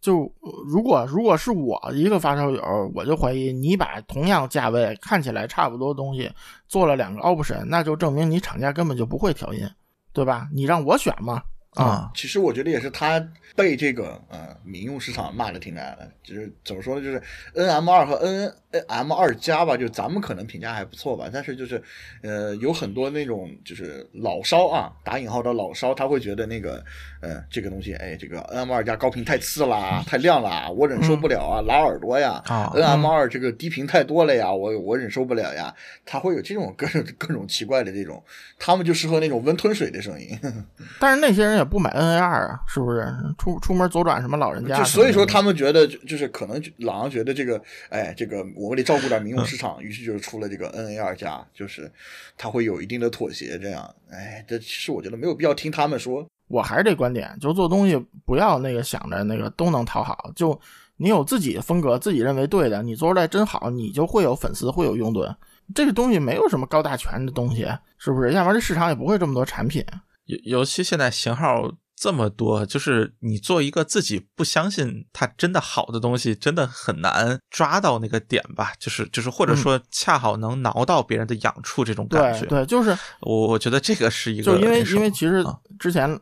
[0.02, 0.30] 就
[0.66, 6.32] 如果如果是我一个发烧友，我就怀疑你把同样价位看起来差不多的东西
[6.68, 9.66] 做了两个 option，那就证明你厂家根本就不会调音，
[10.12, 10.48] 对吧？
[10.54, 11.42] 你让我选吗？
[11.76, 13.20] 啊，其实我觉得也是他
[13.56, 17.22] 被这个呃民用市场骂的挺难的，就是怎么说呢，就是
[17.56, 21.82] N M 二和 N N M 二加吧，就咱们可能评价还不错吧，但是就是
[22.22, 26.84] 呃有很多那种就是老烧啊，打引号的老烧，他会觉得那个
[27.24, 32.40] 呃这个东西，哎，这个 N M 二加高频太刺啦，太亮啦，我忍受不了啊，拉耳朵呀
[32.76, 35.74] ，N M 二这个低频太多了呀，我我忍受不了呀，
[36.06, 38.24] 它会有这种各种各种奇怪的这种，
[38.60, 40.40] 他们就适合那种温吞水的声音，
[41.02, 41.64] 但是那些人也。
[41.64, 43.08] 不买 N A 二啊，是不是
[43.38, 44.78] 出出门左转什么老人家？
[44.78, 47.60] 就所以说他们觉得就是可能老杨觉得这个
[47.90, 51.90] 哎这个我们得照顾点民用市场，于是就是出了这个 N A 二加，就是
[52.38, 53.90] 他会有一定的妥协这样。
[54.12, 56.28] 哎，这其实我觉得没有必要听他们说。
[56.54, 60.60] 我还是这观点，就做东西不要那个想着那个都能讨好，就
[60.98, 65.36] 你有自己的风格，自己认为对的，你做出来真好，你就会有粉丝，会有拥趸。
[65.74, 68.34] 这个东西没有什么高大全的东西，是不是？
[68.34, 69.84] 要不然这市场也不会这么多产品。
[70.26, 78.74] 尤尤其现在型号这么多，就是你做一个自己不相信它真的好的东西，真的很难抓到那个点吧？
[78.80, 82.46] 就是就是，或者说恰好能挠到别人的痒处，这种感觉。
[82.48, 85.46] 对，就是我我觉得这个是一个，就因为因为其实
[85.80, 86.20] 之前，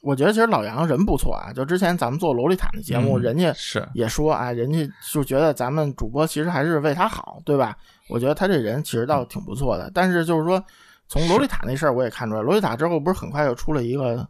[0.00, 1.52] 我觉得其实老杨人不错啊。
[1.52, 7.76] 就之前咱们做洛丽塔的节目，人家是也说啊，人家就觉得咱们主播其实还是为他好，对吧？
[8.08, 10.64] 我觉得他这人其实倒挺不错的，但是就是说。
[11.08, 14.26] 从洛丽塔那事儿我也看出来，洛丽塔之后不是很快又出了一个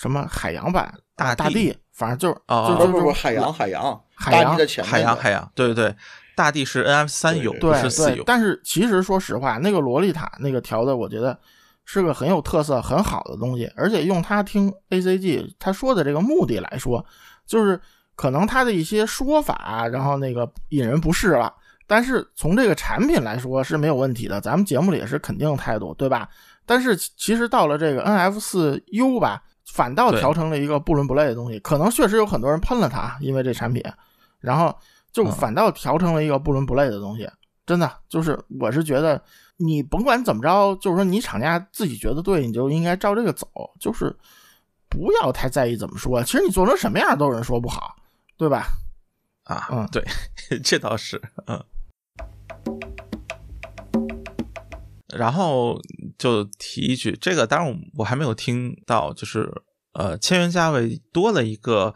[0.00, 5.94] 什么海洋版大大地，反正就是啊，不不不，海洋海洋海洋的前海洋海洋，对对对，
[6.34, 8.24] 大地是 N F 三有，对是四有。
[8.24, 11.38] 但是其实说实话，那个洛丽塔那个调的，我觉得
[11.84, 17.04] 是个很有特色、很好的东西，而且用它听 A C G 他说的这个目的来说，
[17.46, 17.78] 就是
[18.14, 21.52] 可能他的一些说法，然后那个引人不适了。
[21.86, 26.26] 但是从这个产品来说是没有问题的，咱们节目里也是肯定态度，对吧？
[26.64, 31.58] 但是其实到了这个 N F 四 U 吧，反倒调成了一个不伦不类的东西。
[31.60, 33.82] 可能确实有很多人喷了它，因为这产品，
[34.40, 34.76] 然后
[35.12, 37.28] 就反倒调成了一个不伦不类的东西。
[37.66, 39.22] 真的，就是我是觉得
[39.58, 43.46] 你甭管怎么着，就是说你厂家自己觉得对，你就应该照这个走，
[43.78, 44.14] 就是
[44.88, 46.22] 不要太在意怎么说。
[46.24, 47.94] 其实你做成什么样都有人说不好，
[48.36, 48.66] 对吧？
[49.44, 50.04] 啊，嗯，对，
[50.64, 51.62] 这倒是，嗯。
[55.16, 55.76] 然后
[56.20, 59.50] 就提一句，这个当然我还没有听到，就是
[59.94, 61.94] 呃，千元价位多了一个，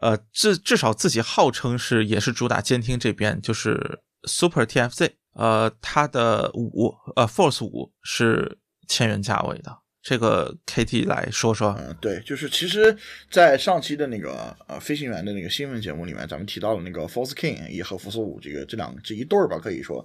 [0.00, 8.58] 呃，至至少自己号称是也是主打监听这边，就是 Super TFZ，呃，它的五呃 Force 五是
[8.88, 11.76] 千元价位的，这个 KT 来说说。
[11.78, 12.96] 嗯，对，就是其实，
[13.30, 20.04] 在上期的那个呃飞行员的那个新闻节目里面，咱们提到了那个 Force King 也和 Force 五这个这两这一对儿吧，可以说。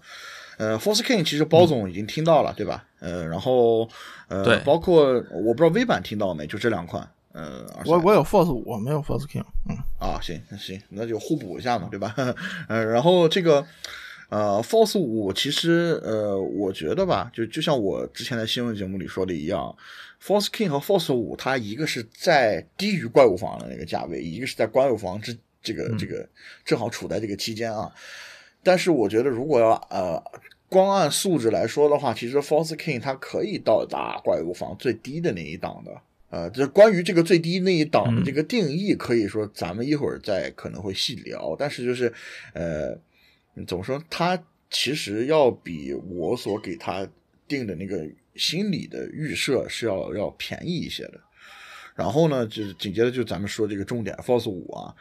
[0.57, 2.85] 呃，Force King 其实包总已经听到了，对吧？
[2.99, 3.89] 呃，然后
[4.27, 7.07] 呃，包括我不知道 V 版听到没，就这两款。
[7.33, 9.43] 呃，我我有 Force 五，没有 Force King。
[9.67, 12.13] 嗯，啊，行行，那就互补一下嘛，对吧？
[12.69, 13.65] 呃，然后这个
[14.29, 19.75] 呃，Force 五其实呃，我觉得吧，就就像我之前在新闻节目里说的一样
[20.23, 26.27] ，Force King 和 Force 五，它一个是在低于怪物房的那个价位，一个是在怪物房之这个这个
[26.63, 27.91] 正好处在这个期间啊。
[28.63, 30.23] 但是我觉得，如果要呃
[30.69, 35.91] 光按素质来说的话，其实 Force King 它可以到达怪物房最低的那一档的。
[36.29, 41.55] 呃，这关于这个最低那一档的这个定义，可以说咱们一会儿再可能会细聊。
[41.59, 42.11] 但是就是
[42.53, 42.97] 呃。
[43.67, 44.03] 怎么说？
[44.09, 44.35] 他
[44.71, 47.07] 其实要比我所给他
[47.47, 48.03] 定的那个
[48.33, 51.21] 心理的预设是要要便宜一些的。
[51.93, 54.91] 然后呢，就是紧接着就咱们说这个重点，Force 五啊，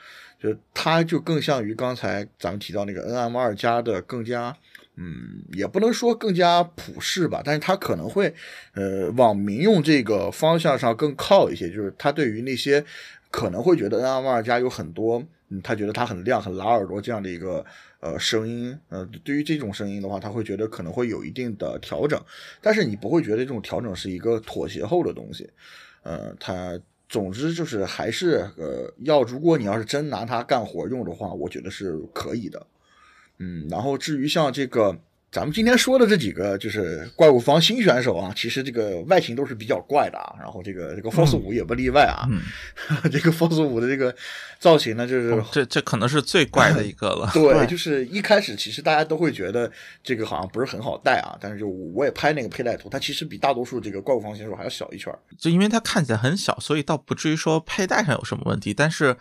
[0.42, 4.56] 就它就更像于刚才咱们提到那个 NM 二加的更加，
[4.96, 8.34] 嗯，也不能说更加普适吧，但是它可能会
[8.74, 12.84] 呃往民用这个方向上更靠一些，就是它对于那些
[13.30, 17.64] 可能会觉得 NM 二加有很多，嗯，他觉得它很亮很拉耳朵这样的一个。
[18.02, 22.20] 呃，声音，呃，对于这种声音的话，他会觉得可能会有一定的调整，
[22.60, 25.48] 但是你不会觉得这种调整是一个妥协后的东西，
[26.02, 26.76] 呃，它
[27.12, 32.66] 总之就是还是呃，要如果你要是真拿它干活用的话，我觉得是可以的，
[33.38, 34.98] 嗯，然后至于像这个。
[35.32, 40.34] 咱们今天说的这几个就是怪物方新选手啊，其实这个外形都是比较怪的啊。
[40.38, 42.28] 然后这个这个 Force 五也不例外啊。
[43.10, 44.14] 这个 Force 五的这个
[44.58, 47.30] 造型呢，就是这这可能是最怪的一个了。
[47.32, 49.72] 对，就是一开始其实大家都会觉得
[50.04, 51.34] 这个好像不是很好戴啊。
[51.40, 55.10] 但是就我也拍那个佩戴图，它其实比大多数这个怪物方选手还要小一圈。
[55.38, 58.74] 就因为它看起来很小，所以倒不至于说佩戴上有什么问题。
[58.74, 59.20] 但是就。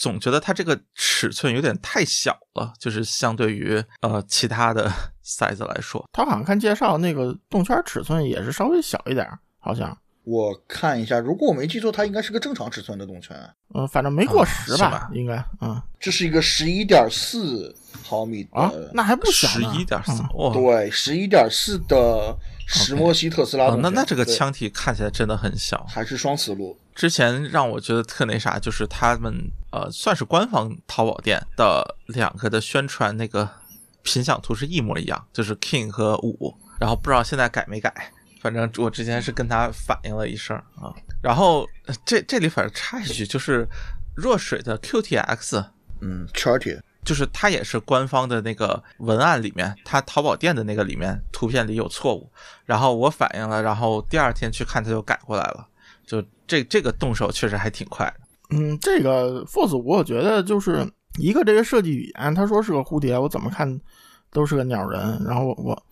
[0.00, 4.90] 总觉得它这个尺寸有点太小了，就是相对于呃其他的
[5.22, 9.28] size 来说，它好像看介绍那个动圈尺寸也是稍微小一点，
[9.58, 9.94] 好像。
[10.24, 13.36] 我看一下，如果我没记错，它应该是个正常尺寸的动圈，
[13.74, 20.22] 嗯，反正没过十吧，应该，嗯，这是一个十一点四毫米啊，那还不小十一点四，
[20.54, 22.34] 对，十一点四的
[22.72, 26.78] 石墨烯特斯拉，那那这个腔体看起来真的很小，还是双磁路。
[26.94, 29.34] 之前让我觉得特那啥，就是他们
[29.72, 33.48] 呃，算是官方淘宝店的两个的宣传那个
[34.02, 37.92] 品相图是一模一样，就是 King 和五，然后不知道现在改没改，
[38.40, 40.94] 反正我之前是跟他反映了一声啊。
[41.20, 41.66] 然后
[42.04, 43.66] 这这里反正插一句，就是
[44.14, 45.64] 若水的 QTX，
[46.00, 52.30] 嗯 c h a r t 就是它也是官方的那个文案里面，它淘宝店的那个里面图片里有错误，
[52.66, 55.66] 然后我反映了，然后第二天去看它就改过来了。
[56.06, 58.14] 就这这个动手确实还挺快的。
[58.56, 60.84] 嗯，这个 Force 五我觉得就是
[61.18, 63.80] 一个这个设计语言，他说是个蝴蝶，我怎么看
[64.32, 65.22] 都是个鸟人。
[65.24, 65.82] 然后我我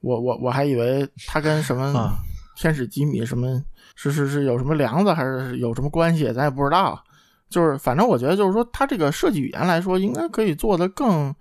[0.00, 2.10] 我我我还以为他跟什么
[2.56, 3.62] 天使吉米什么
[3.94, 6.98] 是是是有什么梁子还是有什么关系，咱也不知道。
[7.48, 11.34] 就是反正我觉得就是说它这个设计语言来说，应该可以做的更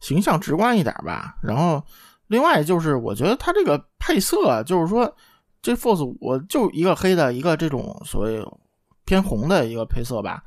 [0.00, 1.36] 形象直观一点吧。
[1.42, 1.82] 然后
[2.26, 5.14] 另外就是我觉得它这个配色就是说。
[5.60, 8.40] 这 Force 五就一个黑的，一个这种所谓
[9.04, 10.40] 偏红的一个配色吧，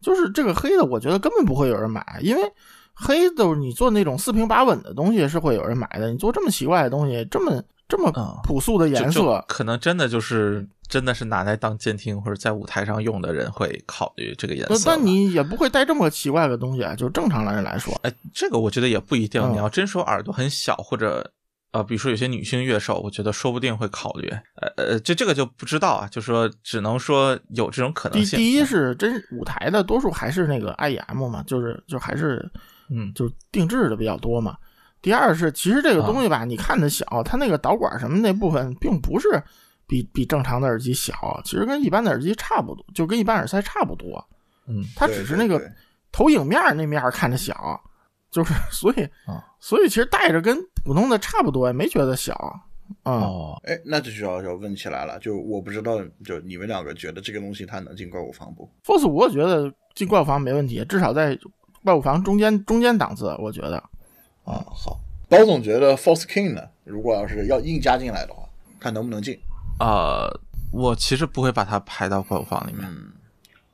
[0.00, 2.42] 就是这个黑的，我觉得根本不会有人买，因为
[2.94, 7.62] 黑的你做那种四平八稳的东西是会有人买的，你做这么奇怪的东西，这么
[7.94, 14.82] 这么朴素的颜色，可能真的就是真的是拿来当监听或者在舞台上用的人会考虑这个颜色。
[14.84, 19.40] 但你也不会带这么奇怪的东西啊，就正常的人来说，哎，这个我觉得也不一定。
[19.52, 21.30] 你要真说耳朵很小或者。
[21.74, 24.28] 呃，比如说有些女性乐手，我觉得说不定会考虑。
[24.62, 28.38] 呃呃，这这个就不知道啊，就说只能说有这种可能性。
[28.38, 32.48] 第一是真舞台的多数还是那个 IEM 嘛，就是就还是
[32.90, 34.56] 嗯，就定制的比较多嘛。
[35.04, 39.28] 第二是其实这个东西吧，你看的小，它那个导管什么那部分并不是
[39.86, 44.26] 比比正常的耳机小，其实跟一般的耳机差不多，就跟一般耳塞差不多。
[44.66, 45.62] 嗯，它只是那个
[46.10, 47.78] 投影面那面看着小。
[48.30, 52.34] 就是， 所以啊，所以其实戴着跟普通的差不多，也没觉得小
[53.04, 53.56] 哦。
[53.62, 61.38] 哎，那这就要要问起来了，就我不知道，就你们两个觉得这个东西它能进怪物房不？Force 五我觉得进怪物房没问题，至少在
[61.84, 63.80] 怪物房中间中间档次，我觉得。
[64.44, 66.62] 啊，好，包总觉得 Force King 呢？
[66.84, 68.42] 如果要是要硬加进来的话，
[68.78, 69.38] 看能不能进？
[69.80, 70.28] 呃，
[70.70, 72.84] 我其实不会把它排到怪物房里面。
[72.86, 73.12] 嗯，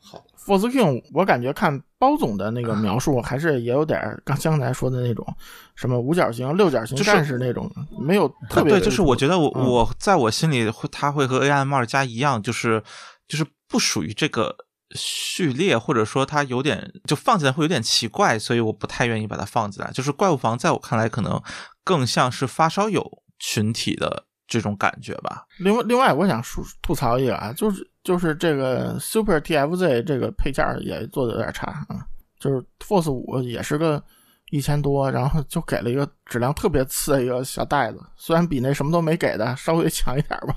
[0.00, 5.26] 好 Force King，我感觉看包总的那个描述，还是也有点刚刚才说的那种
[5.74, 8.74] 什么五角形、六角形战士那种，没有特别。
[8.74, 12.82] 对，就是我觉得我我在我心里会，他会和 AM 二加一样，就是
[13.26, 14.56] 就是不属于这个
[14.94, 19.90] 序列，或者说它有点就放起来会有点奇怪，所以我不太愿意把它放进来。
[19.92, 21.42] 就是怪物房，在我看来，可能
[21.84, 24.26] 更像是发烧友群体的。
[24.52, 25.44] 这种感觉吧。
[25.60, 32.04] 另外，另外，我想说吐槽一个啊，就是就是这个 Super TFZ 这个配件也做的有点差啊。
[32.40, 34.02] 就是 Force 五也是个
[34.50, 40.56] 一千多，然后就给了一个质量特别次的一个小袋子，虽然比那什么都没给的稍微强一点吧，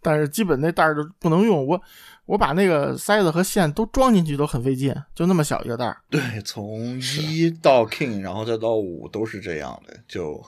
[0.00, 1.66] 但是基本那袋儿就不能用。
[1.66, 1.78] 我
[2.26, 5.96] 我把那个塞子和线都装进去都很费劲，就那么小一个袋儿。
[6.08, 9.94] 对， 从一到 King，然后再到五都是这样的。
[10.08, 10.42] 就，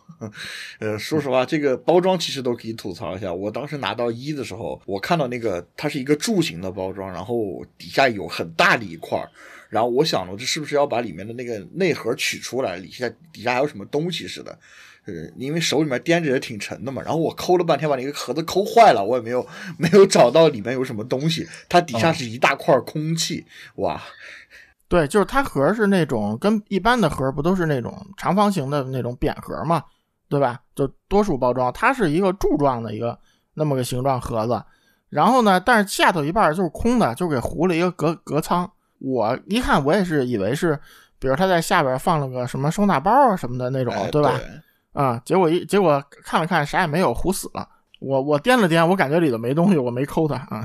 [0.78, 3.32] 呃，说实话，这个包装其实都可以吐槽一下。
[3.32, 9.28] 我当时拿到一的时候，我看到那个它是一个柱形的包装，然后底下有很大的一块儿。
[9.68, 12.80] 然后我想了，这是不是要把里面的那个内核取出来？
[12.80, 14.58] 底下底下还有什么东西似的？
[15.06, 17.00] 呃，因为手里面掂着也挺沉的嘛。
[17.02, 19.46] 然后我抠了半天，把那个盒子抠坏了，我也没有
[19.78, 21.46] 没有找到里面有什么东西。
[21.68, 23.46] 它底下是一大块空气，
[23.76, 24.00] 哇！
[24.88, 29.82] 对，就是它盒是那种跟一般的盒不都是那种长方形的那种扁盒嘛，
[30.28, 30.60] 对吧？
[30.74, 33.18] 就多数包装，它是一个柱状的一个
[33.54, 34.62] 那么个形状盒子。
[35.08, 38.70] 然后呢，但是下头一半就是空的，就给糊了一个隔隔舱。
[38.98, 40.78] 我一看，我也是以为是，
[41.18, 44.40] 比如他在下边放了个什么收纳包啊什么的那种，对吧？
[44.96, 47.68] 啊，结果一结果看了看，啥也没有，糊死了。
[48.00, 50.64] 我我掂了掂，我感觉里头没东西，我没抠它啊。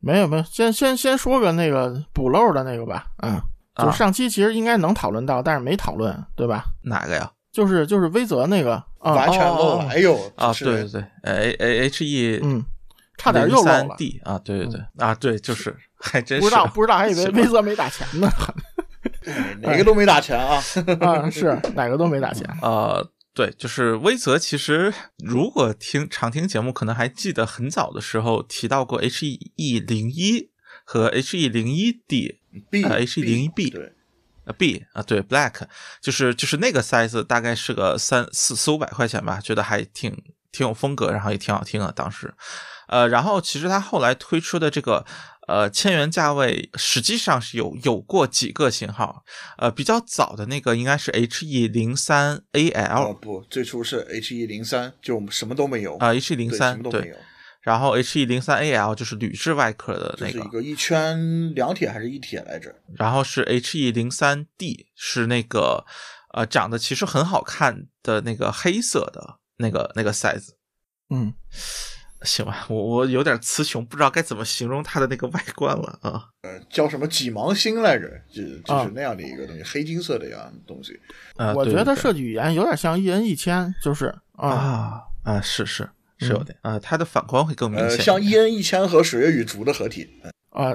[0.00, 3.40] 没有没有，先先先说个那个补漏的那个吧，嗯，
[3.76, 6.64] 就上期其实应该能讨论到，但是没讨论，对吧？
[6.82, 7.30] 哪个呀？
[7.52, 9.88] 就是就是威泽那个，完全漏了。
[9.88, 12.64] 哎呦啊，对对对，A A H E，嗯。
[13.16, 13.86] 差点又漏了
[14.24, 14.36] 啊！
[14.40, 18.28] 对对对啊，对，就是还真是不知道不知道，还以为威泽没打钱呢。
[19.62, 20.62] 哪个都没打全啊！
[21.00, 23.02] 啊，是哪个都没打全啊？
[23.34, 24.38] 对，就是威泽。
[24.38, 30.50] 其实如果听常听节目，可能还记得很早的时候提到过 H E E 零一
[30.84, 33.92] 和 H E 零一 D，B，H E 零一 B，对
[34.56, 35.62] ，B 啊，对，Black，
[36.00, 40.16] 就是就是那个 size，大概是个三四四五百块钱吧，觉得还挺
[40.52, 42.32] 挺有风格，然后也挺好听的，当时。
[42.86, 45.04] 呃，然后其实他后来推出的这个
[45.46, 49.24] 呃千元价位，实际上是有有过几个型号，
[49.58, 57.14] 呃，比较早的那个应该是 H E 零三 A L，不，最初是 H E 零三，就什么都没有啊，H E 零三对，
[57.60, 62.74] 然后 H E 零三 A L 就是铝制外壳的那个，一个一圈两铁还是一铁来着？
[62.96, 65.84] 然后是 H E 零三 D 是那个
[66.32, 70.50] 呃长得其实很好看的那个黑色的那个那个 size，
[71.10, 71.34] 嗯。
[72.24, 76.24] 行吧，我我有点词穷，不知道该怎么形容它的那个外观了啊。
[76.42, 78.08] 呃，叫什么几芒星来着？
[78.32, 80.98] 就就是那样的一个东西，黑金色的一样东西。
[81.36, 90.08] 呃，我觉得设计语言有点像一人一千，就是啊啊，是是是有点啊，它的反光会更明显，像一人一千和水月与竹的合体。
[90.50, 90.72] 啊，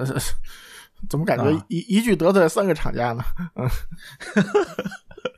[1.09, 3.23] 怎么感觉一一句得罪三个厂家呢？
[3.55, 3.67] 嗯，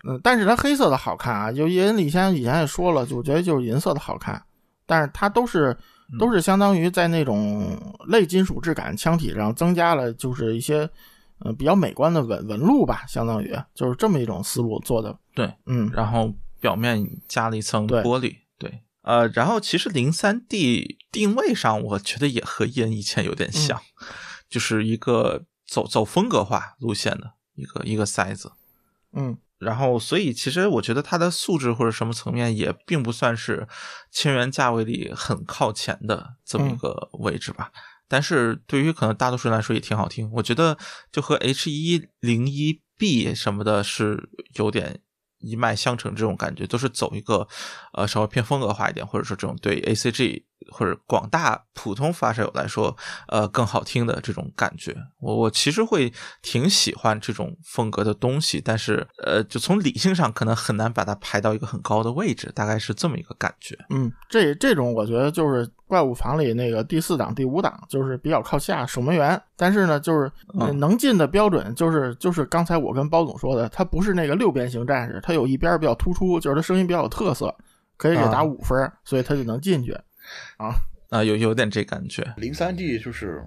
[0.10, 4.42] 嗯，但是它黑色的好看啊，就一人一千以前也说了，就我觉得就是银色的好看，
[4.86, 5.78] 但是它都是。
[6.20, 10.90] 都是相当于在那种类金属质感腔体上增加了，就是一些
[11.40, 15.18] 呃比较美观的纹纹路吧，相当于就是这么一种思路做的。
[15.34, 18.36] 对，嗯，然后表面加了一层玻璃。
[18.58, 23.82] 对，呃，然后其实零三 D 定位上，我觉得也和一人一千有点像，
[24.50, 28.52] 就是一个走走风格化路线的一个一个塞子。
[29.14, 29.38] 嗯。
[29.62, 33.68] 然后，所以其实我觉得它的素质或者什么层面也并不算是
[34.12, 37.72] 千元价位里很靠前的这么一个位置吧。
[38.08, 40.30] 但是对于可能大多数人来说也挺好听。
[40.34, 40.78] 我觉得
[41.12, 45.00] 就和 H 一零一 B 什么的是有点。
[45.42, 47.48] 一脉相承这种感觉，都是走一个，
[47.94, 52.96] 呃，稍微偏风格化一点，或者说这种对 A C G 或者广大普通发烧友来说，
[53.28, 54.96] 呃，更好听的这种感觉。
[55.20, 63.78] 我我其实会挺喜欢这种风格的东西，但是，呃，就从理性上可能很难把它排到一个很高的位置，大概是这么一个感觉。
[63.90, 70.32] 嗯，这这种我觉得就是怪物房里那个第四档、第五档，就是比较靠下守门员，但是呢，就是
[70.78, 75.34] 能进的标准，就是就是刚才我跟包总说的，他不是那个六边形战士，他。
[75.42, 77.56] 有一边比较突出，就是他声音比较有特色，
[77.98, 79.92] 可以给打五分，所以他就能进去。
[80.58, 80.76] 啊
[81.10, 82.22] 啊，有有点这感觉。
[82.38, 83.42] 零三 D 就是，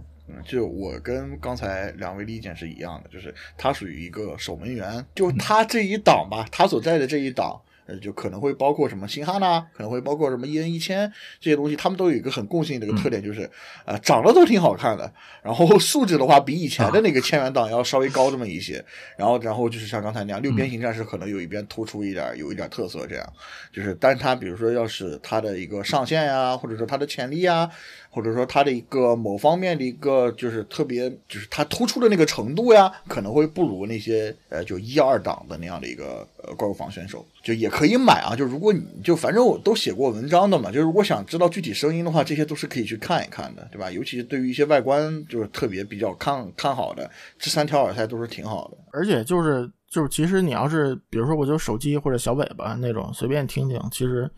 [0.44, 7.60] 就我跟刚才两位意见是一样的，就是他属于一个守门员，就他这一档吧，他所在的这一档。
[7.86, 13.50] 呃，就可能会包括什么星哈呐，可能会包括什么一人一千这些东西，他们都有一个很共性的一个特点，就是，
[13.84, 15.12] 呃，长得都挺好看的，
[15.42, 18.84] 然后素质的话比以前的那个千元档要稍微高这么一些，
[19.16, 23.32] 然后，然后就是像刚才那样，六边形战士可能有一边突出一点，有一点特色，这样，
[23.72, 27.70] 就是，但是它比如说要是它的一个上限呀，或者说它的潜力啊，
[28.14, 37.26] 或者说它的一个某方面的一个就是特别，就是它突出的那个程度呀，可能会不如那些呃就一二档的那样的一个呃怪物房选手。
[37.42, 38.34] 就也可以买啊。
[38.34, 43.90] 就如果你就反正我都写过文章的嘛，就如果想知道具体声音的话，这些都是可以去看一看的，对吧？
[43.90, 48.78] 尤其是对于一些外观就是特别比较看看好的，这三条耳塞都是挺好的。
[48.92, 54.30] 而且就是就是，其实你要是比如说我就手机或者小尾巴那种随便听听，其实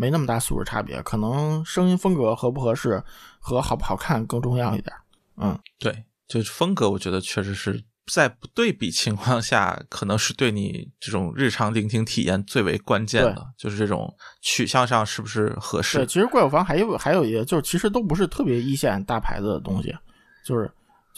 [0.00, 3.02] 没那么大素质差别，可能声音风格合不合适
[3.38, 4.96] 和好不好看更重要一点。
[5.36, 7.84] 嗯，对，就是风格，我觉得确实是。
[8.10, 15.98] 在不对比情况下，可能是对你这种日常聆听体验最为关键的，就是这种取向上是不是合适？
[15.98, 19.94] 对，其实怪物房还有还有一个，就是其实都不是特别一线大牌子的东西，
[20.44, 20.68] 就是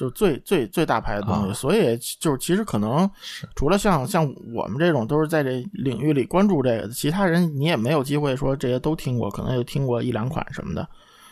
[0.02, 3.08] 就是最最最大牌的东西，所以就是其实可能
[3.54, 10.88] 除了像像我们这种都是在这领域里关注这个，其他人你也没有机会说这些都听过，可能就听过一两款什么的，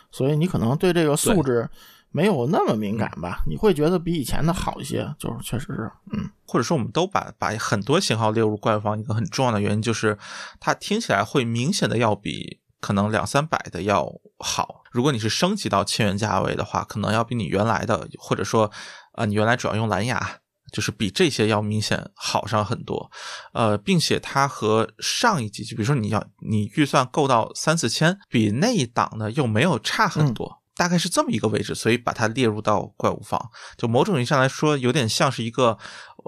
[0.09, 1.69] 所以你可能对这个素质。
[2.13, 3.41] 没有那么敏感吧？
[3.47, 10.17] 你会觉得比以前的好一些，就是确实是，嗯，或者说我们都把把很多型号列入官方，一个很重要的原因就是
[10.59, 14.05] 它听起来会明显的要比可能两三百的要
[14.39, 14.81] 好。
[14.91, 18.69] 如果你是升级到千元价位的话，可能要比你原来的，或者说
[19.13, 20.39] 呃你原来主要用蓝牙，
[20.73, 23.09] 就是比这些要明显好上很多。
[23.53, 30.59] 呃，并且它和上一级，就比如说你要你预算够到三四千，比那一档呢又没有差很多。
[30.73, 35.77] 大概是这么一个位置，所以把它列入到怪物房，就某种意义上来说，有点像是一个，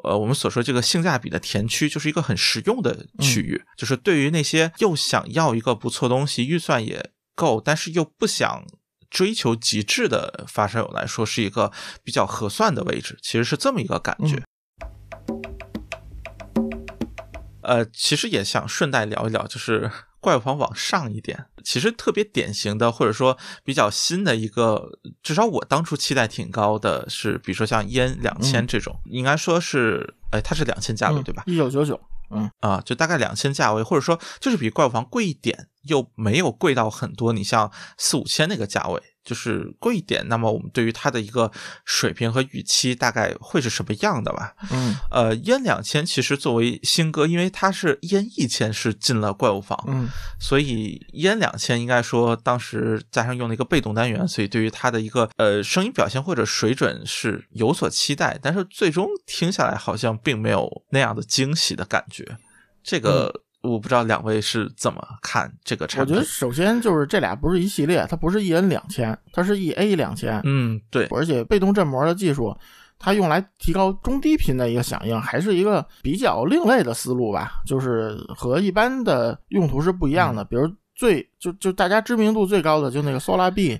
[0.03, 8.65] 呃，我们所说这个性价比的田区，就是一个很实用的区域，就是对于那些又想要一个不错东西，预算也够，但是又不想
[9.09, 11.71] 追求极致的发烧友来说，是一个
[12.03, 14.41] 比较合算的位置，其实是这么一个感觉。
[17.61, 19.91] 呃，其实也想顺带聊一聊，就是。
[20.23, 31.43] 怪物房往上一点，其实特别典型的，或者说比较新的一个，至少我当初期待挺高的，是比如说像烟两千这种，应该说是，哎，它是两千价位对吧？
[31.45, 31.99] 一九九九，
[32.29, 39.03] 嗯啊，就大概两千价位，或者说就是比怪物房贵一点，又没有贵到很多，你像四五千那个价位。
[39.23, 41.51] 就是贵一点，那么我们对于它的一个
[41.85, 44.53] 水平和预期大概会是什么样的吧？
[44.71, 50.09] 嗯，呃，烟两千其实作为新歌，因为它是烟一千是进了怪物房，嗯，
[50.39, 62.37] 所以烟两千应该说当时加上用了一个被动单元，所以对于它的一个呃声音表现或者水准是有所期待，但是最终听下来好像并没有那样的惊喜的感觉，
[62.83, 63.42] 这个。
[63.63, 66.13] 我不知道两位是怎么看这个产品。
[66.13, 70.41] 我觉得首先就是这俩不是一系列，它不是 E N 两千，它是 E A 两千。
[70.43, 71.05] 嗯，对。
[71.07, 72.55] 而且被动振膜的技术，
[72.99, 77.61] 它用来提高中低频的一个响应，还是一个比较另类的思路吧。
[77.65, 80.43] 就是和一般的用途是不一样的。
[80.43, 83.79] 比如最就就大家知名度最高的就那个 Solar B，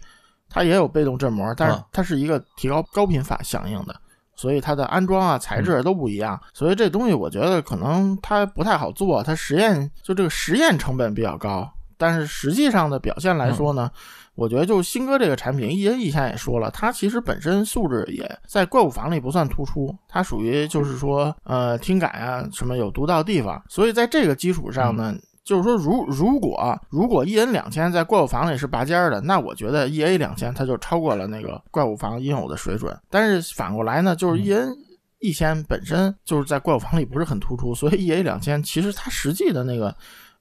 [0.50, 3.94] 它也有被动振膜，但是它是一个提高高频反响应的。
[4.36, 11.70] 所以它的安装啊、材质都不一样，所以这东西我觉得可能它不太好做，它实验就这个实验成本比较高。
[11.98, 13.90] 但是实际上的表现来说呢，
[14.36, 23.62] 我觉得就新哥这个产品，一人以前也说了，它其实本身素质也在怪物房里不算突出，它属于就是说呃听感啊什么有独到地方。
[23.70, 25.16] 所以在这个基础上呢。
[25.44, 32.98] 就是说，如如果如果一 N 两千在怪物房里是拔尖的，那我觉得 E A 两千它就超过了那个怪物房应有的水准。
[33.10, 34.74] 但是反过来呢，就是 E N
[35.20, 39.94] 一千本身就是在怪物房里不是很突出，所以 E A 两千其实它实际的那个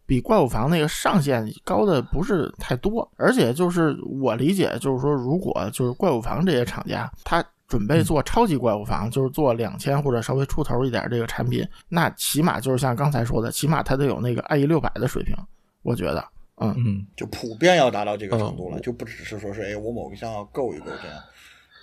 [0.06, 3.10] 比怪物房那个上限高的不是太多。
[3.16, 7.44] 而且就是我理解，就是说如果就是怪物房这些厂家它。
[7.72, 15.34] 准备做超级怪物房，就是做两千或者稍微出头一点这个产品，那起码就是像刚才说的，起码它得有那个 IE 六百的水平，
[15.80, 16.22] 我觉得，
[16.56, 21.18] 嗯嗯，就普遍要达到这个程度了，就不只是说是哎，我某个项要够一够这样。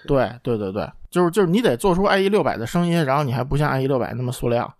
[0.05, 4.71] 对对对对，就是就是你得做出 IE 六百的声音，然后你还不像 IE 六百那么塑料，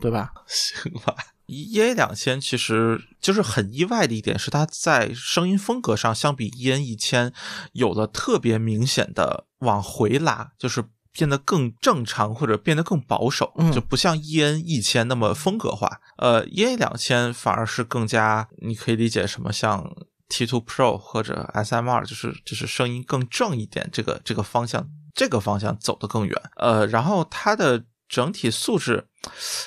[0.00, 0.32] 对吧？
[0.46, 1.14] 行吧。
[1.46, 7.32] E A 两千其实就是很意外的一点是，它在声音风格上相比 E N 一千
[7.72, 16.00] 有了特别明显的往回拉，就是变得更正常或者变得更保守，就不像 E N 一千那么风格化。
[16.18, 19.88] 呃，E A 两千反而是更加，你可以理解什么像
[20.28, 26.42] T Two Pro 或者 S M 二，就是就是声音更正一点，这个这个方向这个方向走得更远。
[26.56, 27.84] 呃，然后它的。
[28.08, 29.08] 整体素质，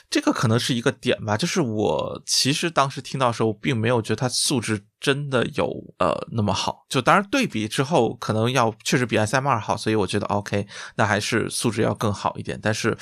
[0.10, 1.36] 这个可能是一个点吧。
[1.36, 6.86] 就是我其实当时听到时候，并没有觉得它素质真的有呃那么好。
[6.88, 12.60] 就当然对比之后，可能要确实比 S M 二好，所以我觉得 OK，那还是素质要更好一点。
[12.62, 12.98] 但是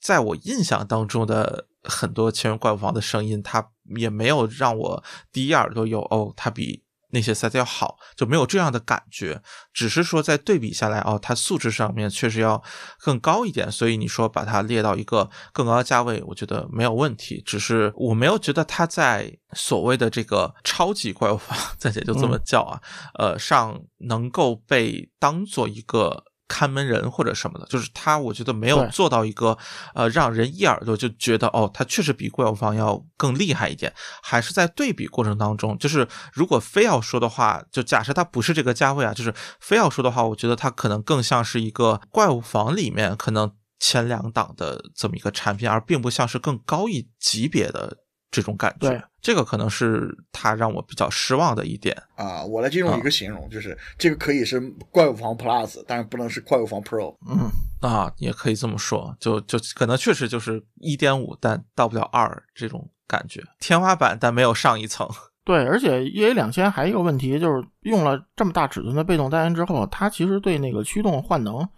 [0.00, 6.81] 在我印象当中的很多千元怪物房的声音，它也没有让我第一耳朵有哦，它比
[7.12, 9.40] 那些塞子要好，就没有这样的感觉。
[9.72, 12.62] 只是说在对比下来，哦，它素质上面确实要
[12.98, 17.42] 更高一点，所以你说把它列到一个更高的价位，我觉得没有问题。
[17.46, 22.80] 只是我没有觉得它在所谓的这个超级怪物法，暂且就这么叫啊，
[23.14, 26.24] 呃，上能够被当做一个。
[26.52, 29.56] 看门人或者什么的，就是他，我觉得没有做到一个
[29.94, 33.90] 呃，让人一耳朵就觉得哦，他确实比怪物房要更厉害一点。
[34.22, 48.01] 还是在对比过程当中，就是如果非要说的话，就假设它不是这个价位啊，就是非要说的话，我觉得它可能更像是一个怪物房里面可能前两档的这么一个产品，而并不像是更高一级别的。
[48.32, 52.42] 这种感觉，这个可能是他让我比较失望的一点啊。
[52.42, 54.58] 我来进入一个形容，就是这个可以是
[54.90, 57.14] 怪物房 Plus，但是不能是怪物房 Pro。
[57.28, 57.50] 嗯
[57.82, 65.06] 啊，也可以这么说，就就可能确实就是一点五，但到不了二这种感觉，天花板但没有上一层。
[65.44, 71.68] 对，而且 EA 两千还有一个问题，就是用了这么大尺寸的被动单元之后，它其实对那个驱动换能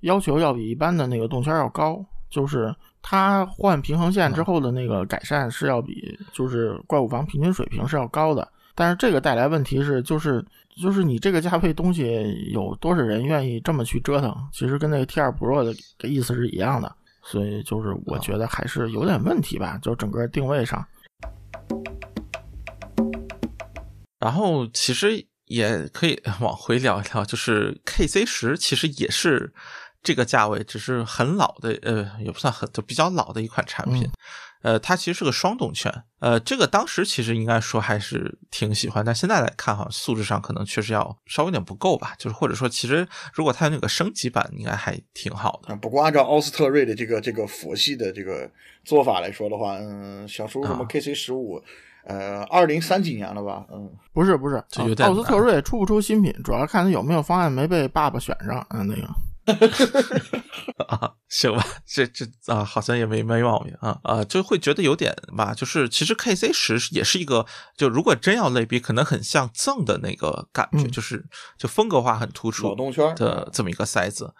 [0.00, 2.74] 要求要比一般的那个动圈要高，就是。
[3.02, 10.42] 它换平衡线之后的那个改善是要比就是怪物房平均水平是要高的，但是这个带来问题是就是
[10.80, 14.32] 就是你这个价位东西有多少人愿意这么去折腾？
[14.52, 16.94] 其实跟那个 T 二 Pro 的的意思是一样的，
[17.24, 20.86] 所以就是我觉得还是有点问题吧，就整个定位上。
[24.20, 29.52] 然后其实也可以 往回聊一聊，就是 KC 十其实也是。
[30.02, 34.08] 这个价位只是很老的，呃，也不算很，就比较老的一款产品。
[34.62, 35.92] 呃，它其实是个双动圈。
[36.20, 42.14] 呃，这个当时其实应该说还是挺喜欢，但现在来看哈，素质上可能确实要稍微有点不够吧。
[42.16, 45.74] 就是或者说，其实如果它那个升级版，应该还挺好的。
[45.76, 48.48] 不过按照奥斯特瑞的这个这个佛系的这个
[48.84, 51.60] 做法来说的话，嗯，想出什么 KC 十五，
[52.04, 53.66] 呃，二零三几年了吧？
[53.72, 54.62] 嗯，不是不是，
[55.02, 58.64] 奥斯特瑞出不出新品，主要看它有没有方案没被爸爸选上。
[58.70, 59.08] 嗯，那个。
[60.88, 67.46] 啊，行吧，这这啊，好像也没没毛病啊啊，就会觉得有点吧，就是其实 K C 十也是一个，
[67.76, 71.24] 就如果真要类比，可能很像赠的那个感觉，就是
[71.58, 72.74] 就风格化很突出
[73.16, 74.34] 的这么一个塞子。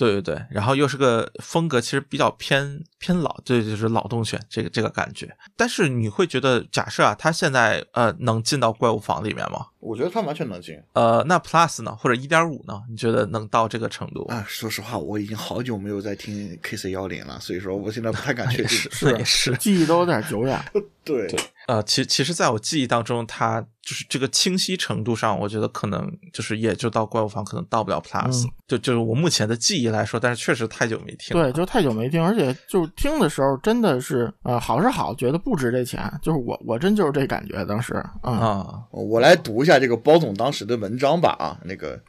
[0.00, 5.36] 对对对，然后又是个风格，其实比较偏偏老，对，就是老洞犬这个这个感觉。
[5.54, 9.66] 但是你会觉得，假设啊，他现在呃能进到怪物房里面吗？
[9.80, 10.74] 我觉得他完全能进。
[10.94, 12.80] 呃，那 Plus 呢，或者一点五呢？
[12.88, 14.24] 你觉得能到这个程度？
[14.28, 18.68] 啊，说实话，我已经好久没有在听 KC 幺零了，所以说我现在不太敢确定。
[18.68, 20.58] 是也是，记忆都有点久远。
[21.04, 21.28] 对。
[21.66, 28.46] 呃，其其实，在我记忆当中，它就是这个清晰程度上，我觉得可能就是也就到怪物房，可能到不了 Plus。
[28.68, 31.36] 就就是我目前的记忆来说，但是确实太久没听。
[31.36, 36.00] 对，就太久没听，而且就听的时候真的是，呃，好是好，觉得不值这钱。
[36.22, 38.84] 就是我，我真就是这感觉，当时啊。
[38.90, 42.00] 我来读一下这个包总当时的文章吧啊，那个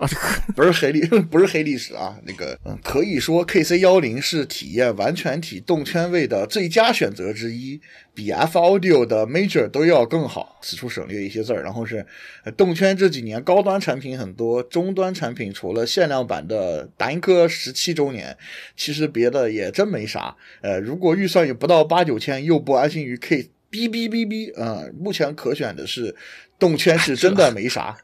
[0.55, 7.81] 不是黑历，不是黑历史啊，那个嗯，可以说 KC 幺零是体验完全体动圈位的最佳选择之一。
[8.13, 10.59] 比 F Audio 的 Major 都要更好。
[10.61, 12.05] 此处省略一些字儿，然后是
[12.57, 18.35] 动圈这几年高端产品很多，中端产品除了限量版的达音科十七周年，
[18.75, 20.35] 其实别的也真没啥。
[20.61, 26.13] 呃，如果预算也不到八九千，又不安心于 K 哔哔哔哔呃，目前可选的是
[26.59, 27.95] 动圈是真的没啥。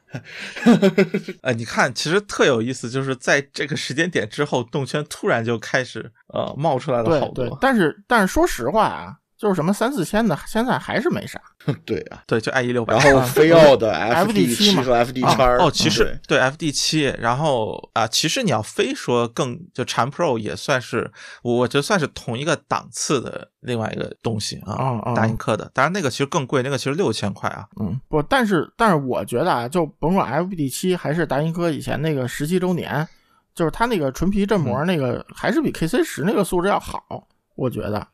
[1.42, 7.58] 呃，你看，其实特有意思，就是在这个时间点之后，动圈突然就开始呃冒出来了好多。
[7.60, 9.16] 但是，但是说实话啊。
[9.38, 11.40] 就是什么三四千的，现在还是没啥。
[11.84, 12.98] 对啊，对，就 IE 六百。
[12.98, 15.56] 然后飞奥的 FD 七和 FD 叉。
[15.58, 21.08] 哦，其实对 FD 七，然后啊，其实你要非说更就禅 Pro 也算是，
[21.42, 25.70] 我觉得算是同一个档次的另外一个东西啊，大英科的。
[25.72, 27.68] 当然那个其实更贵，那个其实六千块啊。
[27.80, 33.06] 嗯，不，但是但是我觉得啊，就甭管 FD 七还是达音科以前那个十七周年，
[33.54, 38.04] 就是它那个纯皮振膜那个还是比 KC 十那个素质要好，我觉得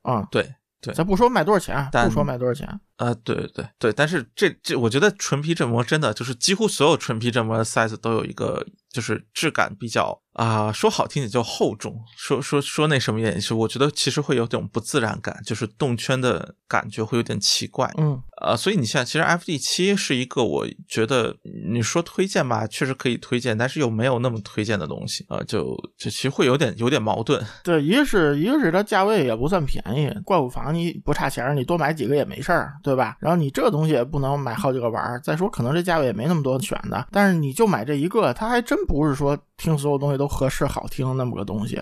[0.00, 0.50] 啊，对。
[0.80, 8.64] 对，咱不说卖多少钱，不说卖多少钱啊，对对对对，但是这这，我觉得纯皮振膜真的就是几乎所有纯皮振膜的 size 都有一个。
[8.92, 21.36] 就是质感比较啊，说好听点叫厚重，说说说那什么点是，我觉得其实会有种不自然感，就是动圈的感觉会有点奇怪，嗯，呃，所以你现在其实 F D 七是一个我觉得
[21.72, 27.40] 你说推荐吧，确实可以推荐，但是又没有那么推荐的东西啊，就就其实会有点有点矛盾。
[27.62, 33.16] 对，一个是一个是它价位也不算便宜，怪物房你不差钱，你多买几个也没事儿，对吧？
[33.20, 38.78] 然后你这个东西也不能买好几个玩儿，再说可能这价位也没那么多选的，但是你就买这一个，它还真。
[38.90, 41.76] 不是说听所有东西都合适好听那么个东西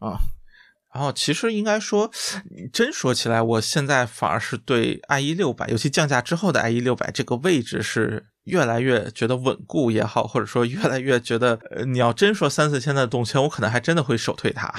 [0.00, 0.18] 啊，
[0.92, 2.10] 然后其实应该说，
[2.72, 14.74] 真说起来，我现在反而是对 IE 六百，尤其降价之后的 IE 六百这个位置是越来越觉得稳固也好，或者说越来越觉得，呃，你要真说三四千的动圈，我可能还真的会首推它，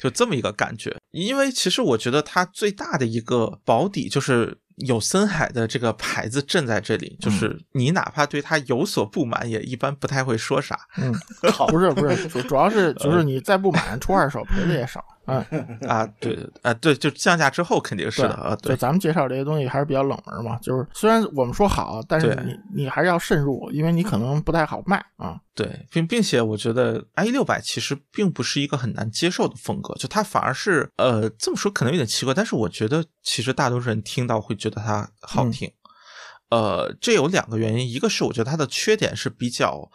[0.00, 0.96] 就这么一个感觉。
[1.12, 10.78] 因为其实我觉得它最大的一个保底就是有森海的这个牌子镇在这里，就是你哪怕对它有所不满，也一般不太会说啥。
[10.98, 11.12] 嗯，
[11.68, 15.04] 不是不是，主主要是就是你再不满，出二手赔的也少。
[15.26, 15.46] 啊
[15.86, 18.56] 啊，对啊，对，就降价之后肯定是的啊。
[18.56, 25.38] 对，咱们介绍这些东西还是比较冷门嘛，就是虽然我们说好，但是你你还是要慎入，因为你可能不太好卖啊。
[25.54, 35.70] 对，并并且我觉得 i 六百其实并不是一个很难接受的风格，就它反而是呃这么说可能有点奇怪，但是我觉得其实大多数人听到会觉得它好听。
[36.50, 39.90] 呃，这有两个原因，一个是我觉得它的缺点是比较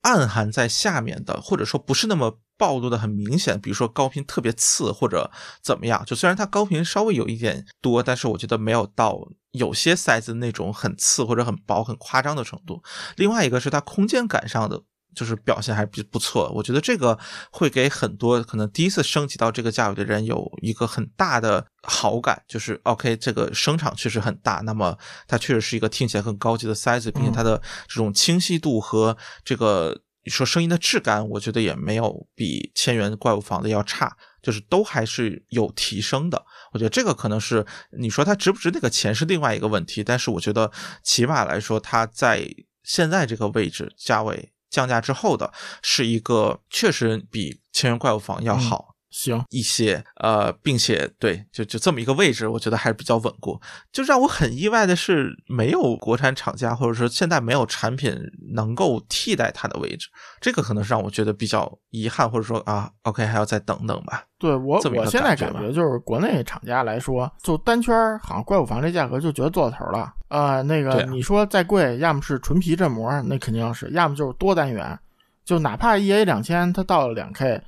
[0.00, 2.38] 暗含在下面的，或者说不是那么。
[2.56, 5.30] 暴露的很明显，比如说高频特别次或者
[5.62, 9.18] 怎么样，就虽然它高频稍微有一点多，但是我觉得没有到
[9.52, 12.82] 有些塞子那种很次或者很薄很夸张的程度。
[13.16, 14.82] 另外一个是它空间感上的。
[15.16, 17.16] 就是表现还比不错，我觉得这个
[17.52, 24.98] 会给很多可能第一次升级到这个价位的人有一个很大的好感，就是 OK，这个声场确实很大，那么
[25.28, 30.00] 它确实是一个听起来很高级的塞子，并且它的这种清晰度和这个。
[30.24, 36.44] 你说声音的质感，我觉得也没有比千元怪物房的要差，就是都还是有提升的。
[36.72, 37.64] 我觉得这个可能是
[37.98, 40.72] 你说它值不值那个钱是另外一个问题，但是我觉得
[41.02, 42.48] 起码来说，它在
[42.82, 45.52] 现在这个位置价位降价之后的
[45.82, 48.93] 是一个确实比千元怪物房要好。
[49.14, 53.60] 行一些，呃，并且对，就就这么一个位置，我觉得还是比较稳固。
[53.92, 58.12] 就让我很意外的是，没有国产厂家，或者说现在没有产品
[58.54, 60.08] 能够替代它的位置，
[60.40, 64.24] 这个可能是让我觉得比较遗憾，或者说啊，OK，还要再等等吧。
[64.36, 70.12] 对我，我现在感觉就是国内厂家来说，就单圈好像怪物房这价格就觉得做到头了。
[70.26, 74.98] 呃，那个你说再贵，要么是纯皮振膜，那肯定是；要么就是多单元，
[75.44, 77.62] 就哪怕 EA 两千，它到了两 K。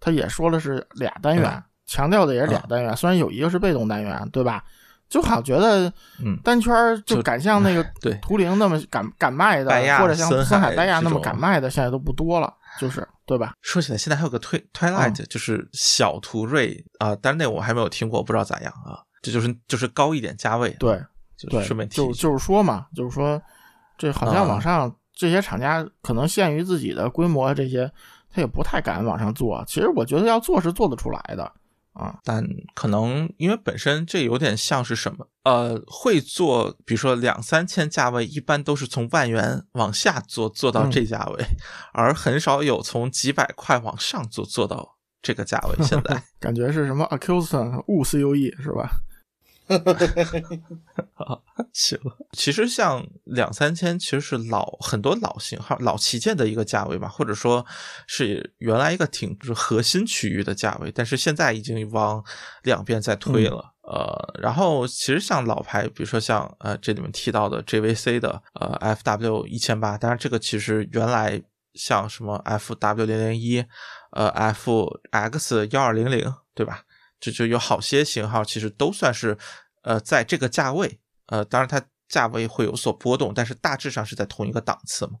[0.00, 4.64] 他也说了是俩单元，强调的也是俩单元，虽然有一个是被动单元，对吧？
[5.08, 5.92] 就好觉得，
[6.44, 6.72] 单圈
[7.04, 7.84] 就敢像那个
[8.22, 13.54] 图灵那么敢敢卖的，或者像森海戴亚那么敢卖的，现在都不多了，就是对吧？
[13.60, 19.02] 说起来，现在还有个推 Twilight，就是小途锐啊，但是那我还没有听过，不知道咋样啊。
[19.20, 21.02] 这就是就是高一点价位，对，
[21.36, 23.42] 就顺便就就是说嘛，就是说
[23.98, 27.90] 这好像网上这些厂家可能限于自己的规模这些。
[28.32, 31.52] 他也不太敢往上做，其实我觉得要做是做得出来的
[31.92, 41.44] 啊，但可能因为本身这有点像是什么，呃，会做，比如说两三千价位，一般都是从万元往下做，做到这价位，
[41.92, 45.84] 而很少有从几百块往上做做到这个价位。
[45.84, 48.88] 现在 感觉是什么 Accuston 物 CUE 是吧？
[51.72, 51.98] 行，
[52.32, 57.64] 其实像两三千，其实是老很多老型号、老旗舰的一个价位吧，或者说
[58.06, 62.22] 是原来一个挺就是核心区域的价位，但是现在已经往
[62.62, 63.72] 两边在推了。
[63.82, 71.40] 呃，然后其实像老牌，比如说像呃这里面提到的 JVC 的呃 FW 一千八，当然这个其实原来
[71.74, 73.64] 像什么 FW 零零一，
[74.12, 76.82] 呃 FX 幺二零零，对吧？
[77.20, 79.36] 这就有好些型号，其实都算是，
[79.82, 85.12] 呃，在这个价位，呃，当然它价位会有所波动，但是大致上是在同一个档次嘛，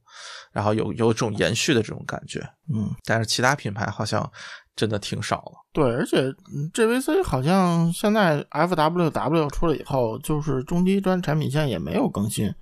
[0.50, 2.40] 然后有有种延续的这种感觉，
[2.74, 4.28] 嗯，但是其他品牌好像
[4.74, 5.52] 真的挺少了。
[5.72, 6.32] 对，而且
[6.72, 12.52] JVC 好像现在 FWW 出了以后，就是中低端产品线也没有更新，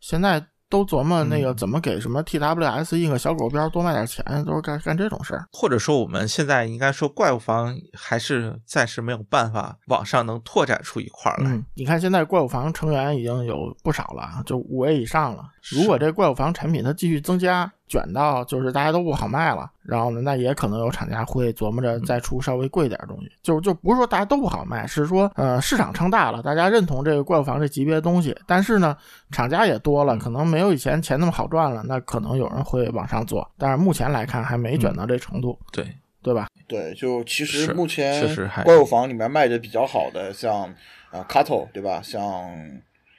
[0.00, 0.46] 现在。
[0.74, 5.46] 都琢磨那个怎么给什么 TWS 印个小狗标多卖点钱，都是干干这种事儿。
[5.52, 11.62] 或者说我们现在应该说怪物房还是暂时没有办法往上能拓展出一块来。
[11.74, 15.44] 你看现在怪物房成员已经有不少了，就五位以上了。
[15.70, 23.30] 如果这怪物房产品它继续增加，卷到就是大家都不好卖了，然后呢，那也可能有厂家会琢磨着再出稍微贵点的东西。
[23.40, 28.96] 就就不是说大家都不好卖，是说呃市场撑大了，大家认同这个怪物房这级别的东西，但是呢
[29.30, 33.48] 厂家也多了，可能没有以前钱那么好赚了，那可能有人会往上做。
[33.56, 35.86] 但是目前来看还没卷到这程度，对
[36.20, 36.48] 对吧？
[36.66, 38.26] 对，就其实目前
[38.64, 40.62] 怪物房里面卖的比较好的，像
[41.10, 42.00] 啊 Kato 对吧？
[42.02, 42.20] 像。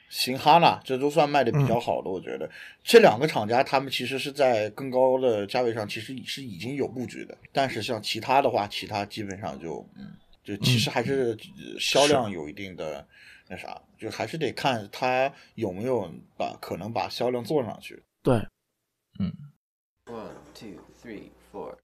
[0.08, 2.48] 新哈娜，这都算卖的比较好的，我觉得
[2.82, 7.36] 这两个厂家他们其实是在更高的价位上，其实是已经有布局的。
[7.52, 11.36] 但是像其他的话，其他基本上就嗯，就其实还是
[11.78, 13.06] 销量有一定的
[13.48, 18.02] 那啥，就还是得看他有没有把可能把销量做上去。
[18.22, 18.36] 对，
[19.18, 19.32] 嗯。
[20.06, 21.74] One two three four。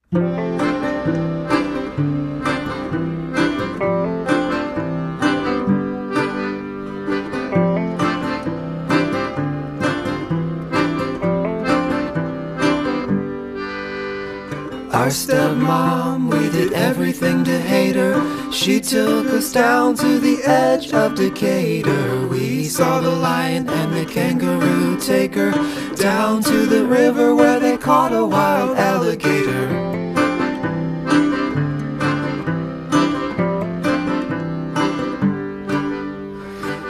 [15.03, 18.53] Our stepmom, we did everything to hate her.
[18.53, 22.29] She took us down to the edge of Decatur.
[22.29, 25.51] We saw the lion and the kangaroo take her
[25.97, 29.67] down to the river where they caught a wild alligator.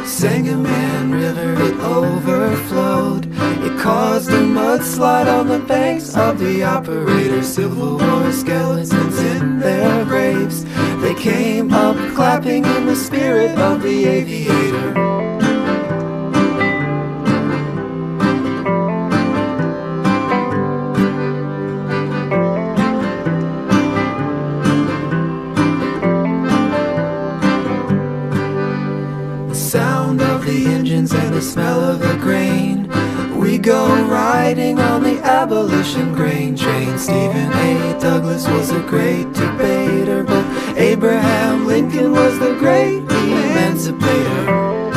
[0.04, 2.71] Sangamon River, it overflowed.
[3.64, 7.42] It caused a mudslide on the banks of the operator.
[7.42, 10.64] Civil War skeletons in their graves.
[11.00, 14.94] They came up clapping in the spirit of the aviator.
[29.48, 32.81] The sound of the engines and the smell of the grain.
[33.62, 36.98] Go riding on the abolition grain train.
[36.98, 37.96] Stephen A.
[38.00, 40.44] Douglas was a great debater, but
[40.76, 44.91] Abraham Lincoln was the great emancipator.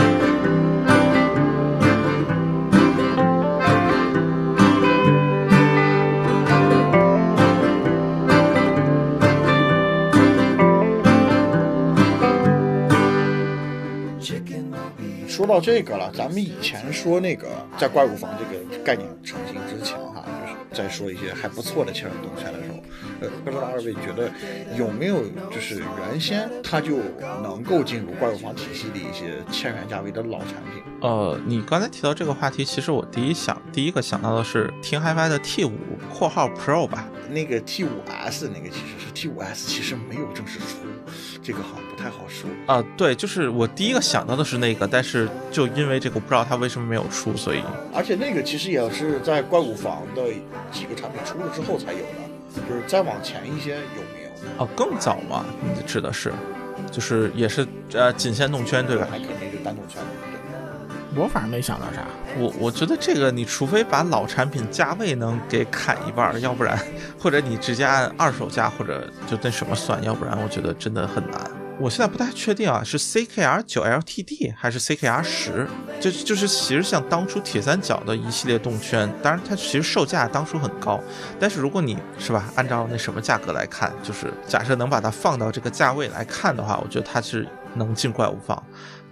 [15.45, 22.79] 说到这个了，咱们以前说那个在怪物房这个概念成型之前，哈，就是在说一些还不错的千人动圈的时候，
[23.21, 24.31] 呃，不知道二位觉得
[24.75, 25.21] 有没有
[25.51, 26.97] 就是原先它就
[27.43, 30.81] 能够进入怪物房体系的一些千元价位的老产品？
[31.01, 35.77] 呃，你刚才提到这个话题，其实我第一想第一个想到的是听 HiFi 的 T 五
[36.11, 37.07] （括号 Pro） 吧？
[37.29, 40.77] 那个 T 五 S 那个其实是 T 五 S，其实没有正式出。
[41.45, 47.61] 这个好像不太好说啊，对，就是我第一个想到的是那个，但是就因为这个我不知道它为什么没有出，所以
[47.93, 50.23] 而且那个其实也是在怪物房的
[50.71, 54.63] 几个产品出了之后才有的，就是再往前一些有没有？
[54.63, 55.45] 哦，更早嘛？
[55.61, 56.33] 你指的是，
[56.91, 59.07] 就是也是呃仅限动圈对吧？
[59.11, 60.01] 还肯定是单动圈。
[61.15, 62.05] 我反正没想到啥，
[62.37, 66.77] 我我觉得这个你除非把老产品价位能给砍一半，要不然
[67.17, 71.39] 或者你直接按二手价或者就那什么算，要不然我觉得真的很难。
[71.77, 75.67] 我现在不太确定啊，是 CKR 九 LTD 还是 CKR 十？
[75.99, 81.01] 就就是其实像当初铁三角的一系列动圈，当然它其实售价当初很高，
[81.37, 88.61] 但是如果你是吧，按照那什么价格来看，就是假设能把它放到这个价位来看的话，我觉得它是能进怪物房，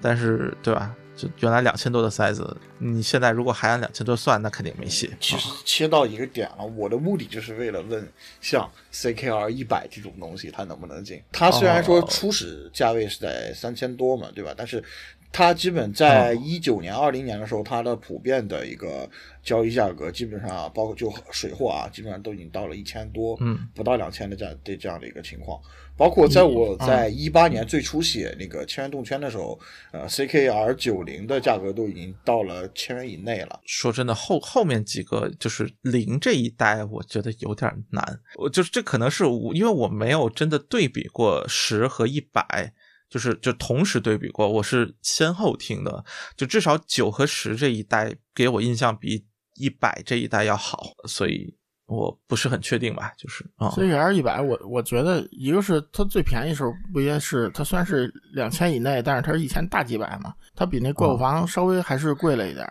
[0.01, 0.89] 但是对吧？
[1.23, 5.09] 就原来两千多的塞子，你现在如果还按两千多算，那肯定没戏。
[5.19, 8.05] 其实切到一个点了，我的目的就是为了问，
[8.41, 11.21] 像 CKR 一百这种东西，它能不能进？
[11.31, 14.53] 它虽然说初始价位是在三千多嘛，对吧？
[14.55, 14.83] 但是
[15.33, 19.09] 它基本在一九年、二零年的时候，它的普遍的一个
[19.43, 25.59] 交易价格，基本上包括就水货啊，基本上都已经到了一千多，嗯，不到两千的这样的这样的一个情况。
[25.95, 29.59] 包括在我在一八年最初写那个千元动圈的时候，
[29.91, 33.59] 呃，CKR 九零的价格都已经到了千元以内了。
[33.65, 38.19] 说真的，后后面几个就是零这一代，我觉得有点难。
[38.37, 42.73] 我就是这可能是我，因为我没有真的对比过十和一百，
[43.13, 46.03] 就是就同时对比过，我是先后听的。
[46.35, 49.23] 就至少九和十这一代给我印象比
[49.55, 51.55] 一百这一代要好，所以。
[51.85, 62.65] 我不是很确定吧，就是啊所以 R 一百，我我觉得一个是它最便宜时候不也是它虽然是两千以内，但是它是一千大几百嘛，它比那怪物房稍微还是贵了一点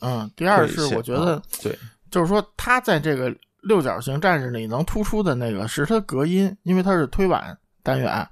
[0.00, 1.76] 嗯，第二是我觉得对，
[2.12, 8.26] 就是说它在这个六角形战士里能突出的那个是它隔音，因为它是推板单元，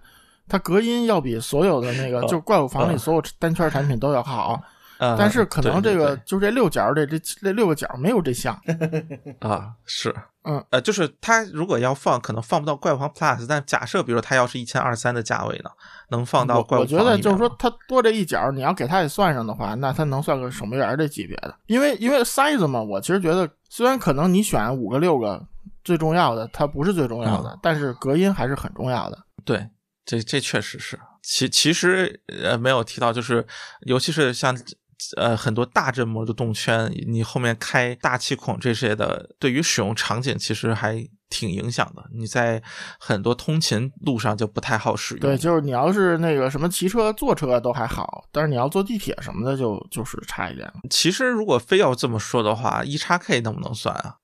[0.53, 4.61] 它隔音要比所有的那个就怪物房里所有单圈产品都要好。
[5.19, 8.55] 但是可能这个就这六角这这这六个角没有这项。
[9.41, 10.63] 啊，是，嗯。
[10.71, 15.71] 呃，就是它如果要放，可能放不到怪物房 Plus，但假设比如它要是一千二三的价位呢，
[16.11, 16.83] 能放到怪物房。
[16.83, 25.43] 我觉得就是说它多这一角，你要给它也算上的话，那它能算个守门员这级别的，因为因为塞子嘛，我其实觉得虽然可能你选五个六个
[25.83, 29.19] 最重要的，它不是最重要的，但是隔音还是很重要的。
[29.45, 29.67] 对，
[30.05, 33.47] 这这确实是，其其实呃没有提到，就是
[33.83, 34.57] 尤其是像。
[35.17, 42.05] 呃，很多大振膜的动圈，你后面开大气孔这些的，对于使用场景其实还挺影响的。
[42.15, 42.63] 你在
[43.01, 45.21] 很多通勤路上就不太好使用。
[45.21, 50.75] 对，就是你要是那个什么骑车、坐车都还好，但是你要坐地铁什么的，就就是差一点了。
[50.89, 54.15] 其实如果非要这么说的话，一叉 K 能不能算啊？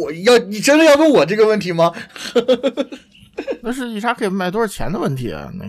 [0.00, 1.92] 我要你真的要问我这个问题吗？
[3.62, 5.50] 那是一叉 K 卖多少钱的问题啊？
[5.54, 5.64] 那。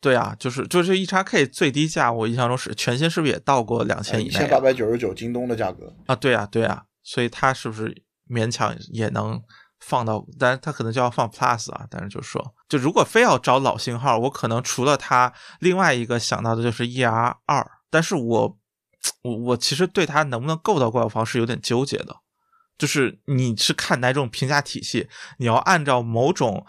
[0.00, 4.28] 对啊，就是就是一叉 K 最低价，我印象中是全新，是不是也到过两千以内？
[4.28, 9.40] 一千八百九十九，京东的价格啊，对啊，对啊，所以它是不是勉强也能
[9.80, 11.86] 放到，但是它可能就要放 Plus 啊。
[11.90, 17.70] 但是就说，就如果非要找老型号，我可能除了它，另外一个想到的就是 ER 二。
[17.88, 18.58] 但是我，
[19.22, 22.16] 我我其实对它能不能够到怪物房是有点纠结的。
[22.76, 25.08] 就是你是看哪种评价体系，
[25.38, 26.66] 你要按照某种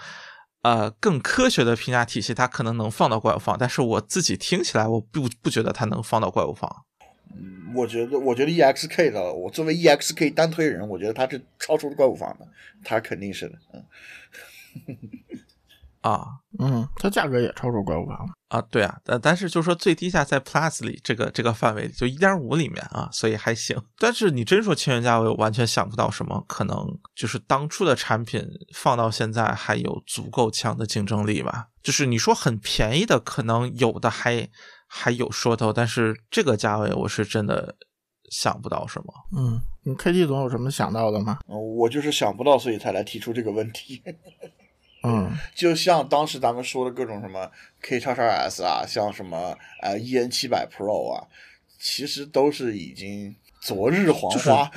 [0.62, 3.58] 呃更科学的评价体系，它可能能放到怪物房。
[3.60, 6.86] 但是我自己听起来，我不不觉得它能放到怪物房。
[7.32, 12.48] 嗯，我觉得，我觉得 E X K 的，我作为 E X K 单推人，我觉得他是超出了怪物房的，
[12.84, 13.84] 他肯定是的，嗯，
[16.02, 23.76] 啊，嗯，它价格也超出怪物房了啊，对啊，但但是就是说最低价在 Plus 里这个这个范围里，就一点五里面啊，所以还行。
[23.98, 26.76] 但是你真说千元价位，我完全想不到什么可能，
[27.16, 31.68] 就是当初的产品放到现在还有足够强的竞争力吧？
[31.84, 34.50] 就是你说很便宜的，可能有的还。
[34.88, 37.76] 还有说头，但是这个价位我是真的
[38.30, 39.14] 想不到什么。
[39.36, 41.40] 嗯，你 K T 总有什么想到的吗？
[41.48, 44.02] 我就是想不到，所以才来提出这个问题。
[45.06, 47.50] 嗯，就像当时咱们说的各种什么
[47.82, 51.24] K 叉叉 S 啊，像什么呃 E N 七百 Pro 啊，
[51.80, 54.72] 其实都是已经昨日黄花，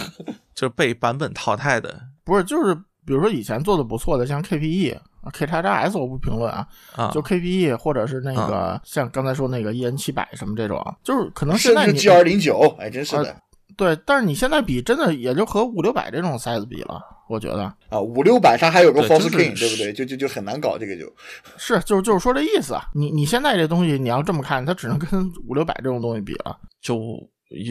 [0.54, 2.08] 就是被版本淘汰的。
[2.24, 2.74] 不是，就是
[3.06, 4.96] 比如说以前做的不错的，像 K P E。
[5.32, 6.68] K 叉叉 S 我不评论啊，
[7.10, 13.34] 就 KPE 或者是那个像刚才说那个 EN 七百什么这种，就是可能现在你 G 二零九，哎，真是的，
[13.74, 19.92] 对，但是你现在比真的也就和五六百这种 size 比了，我觉得啊，五六百上还有个 Force King，对不对？
[19.92, 21.10] 就就就很难搞这个就，
[21.56, 26.98] 是就是就是说这意思啊，你你现在这东西你要这么看，它只能跟五六百这种东西比了，就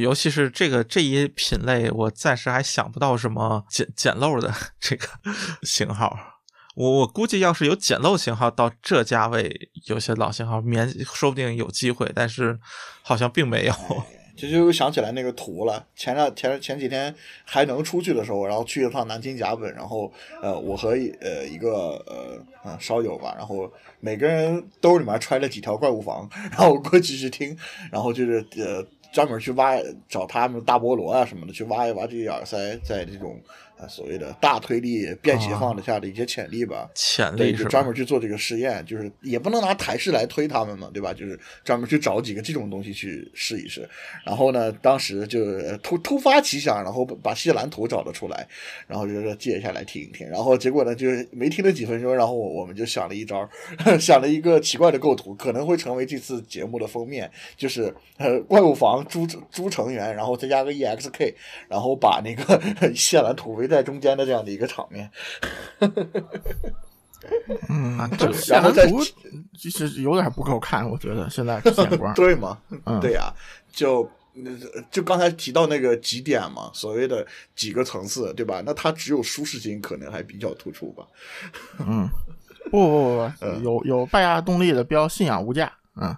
[0.01, 5.07] 尤其是这个这一品类，我暂时还想不到什么捡捡漏的 这个
[5.63, 6.17] 型号。
[6.75, 12.59] 我我估计，要是有捡漏型号到这价位，有些老型号免说不定有机会，但是
[13.03, 13.73] 好像并没有。
[14.49, 15.85] 这就想起来那个图了。
[15.95, 17.13] 前两前前几天
[17.45, 20.89] 还能出去的时候，然后去一趟南京甲本，然后呃，我和
[21.21, 27.57] 呃一个呃嗯烧友吧，然后每个人兜里面揣了几条怪物房，然后过去去听，
[27.91, 29.77] 然后就是呃专门去挖
[30.07, 33.39] 找他们大菠萝啊什么的，去挖一挖这些耳塞，在这种。
[33.87, 41.13] 所谓的大推力便携放得下的一些潜力吧，潜力是专门去做这个试验，就是也不能拿台式来推他们嘛，对吧？
[41.13, 43.89] 就是专门去找几个这种东西去试一试。
[44.23, 45.41] 然后呢，当时就
[45.77, 48.47] 突突发奇想，然后把谢蓝图找了出来，
[48.87, 50.29] 然后就说借下来听一听。
[50.29, 53.49] 然后结果呢，就是没听了几分钟，然后我们就想了一招，
[53.99, 61.33] 想了一个奇怪的构图，可能会成为这次节目的封面，就是呃怪物房朱朱成员，然后再加个 EXK，
[61.67, 62.61] 然后把那个
[62.95, 63.63] 谢蓝图围。
[63.73, 65.09] 在中间的这样的一个场面，
[67.69, 67.97] 嗯，
[68.47, 68.87] 然后再
[69.57, 72.57] 其实有点不够看，我觉得现在 显光对吗？
[73.01, 73.33] 对呀，
[73.71, 74.09] 就
[74.91, 78.61] 就刚才提到那个几点嘛，所谓的几个层次，对吧？
[78.65, 81.07] 那它只有舒适性可能还比较突出吧？
[81.79, 82.09] 嗯，
[82.69, 86.15] 不不不， 有有拜亚动力的标信仰无价，嗯。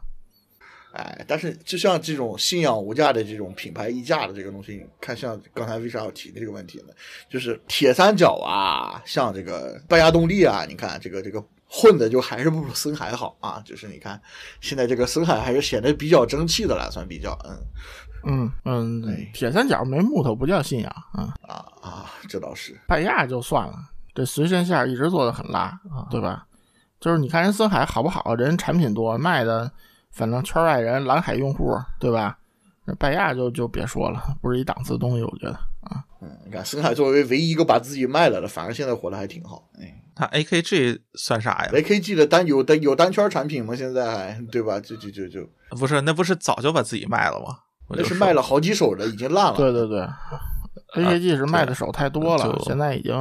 [0.95, 6.93] 哎，但是就像这种信仰无价的这种品牌溢价的这个东西，看像刚才为啥要提的这个问题呢？
[7.29, 13.61] 就是铁三角啊，像这个拜亚动力啊，你看这个这个混的就还是不如森海好啊。
[13.65, 14.21] 就是你看
[14.61, 17.37] 现在这个森海还是显得比较争气的了，算比较
[18.23, 19.27] 嗯嗯嗯。
[19.33, 22.73] 铁三角没木头不叫信仰啊啊啊，这倒是。
[22.87, 23.73] 拜亚就算了，
[24.13, 26.47] 这随身线一直做的很拉啊，对吧？
[27.01, 28.33] 就是你看人森海好不好？
[28.35, 29.69] 人产品多，卖的。
[30.16, 32.38] 反正圈外人蓝海用户，对吧？
[32.88, 36.03] 那拜亚就就别说了，不是一档次东西，我觉得啊。
[36.22, 39.68] 嗯，你看深海作为唯一一个把自己卖了的，反而现在活得还挺好。
[39.80, 43.76] 哎，他 AKG 算啥呀？AKG 的单有单有单圈产品吗？
[43.76, 44.80] 现在还对吧？
[44.80, 47.57] 就就就就不是，那不是早就把自己卖了吗？
[47.89, 49.57] 那是卖了好几手的，已经烂了。
[49.57, 50.07] 对对对
[50.95, 53.14] ，AKG 是卖的手太多了，现在已经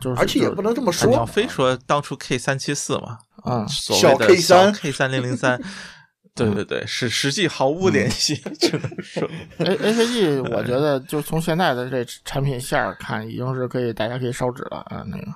[0.00, 1.08] 就是，而且也不能这么说。
[1.08, 5.58] 你要非说当初 K 三七四嘛，啊，小 K 三 K 三零零三。
[6.36, 9.28] 对对对，是实际毫无联系， 只能说。
[9.58, 15.26] A A C G，我觉得就从现在的这产品线看，已经是可以，大家可以烧纸了啊，那个。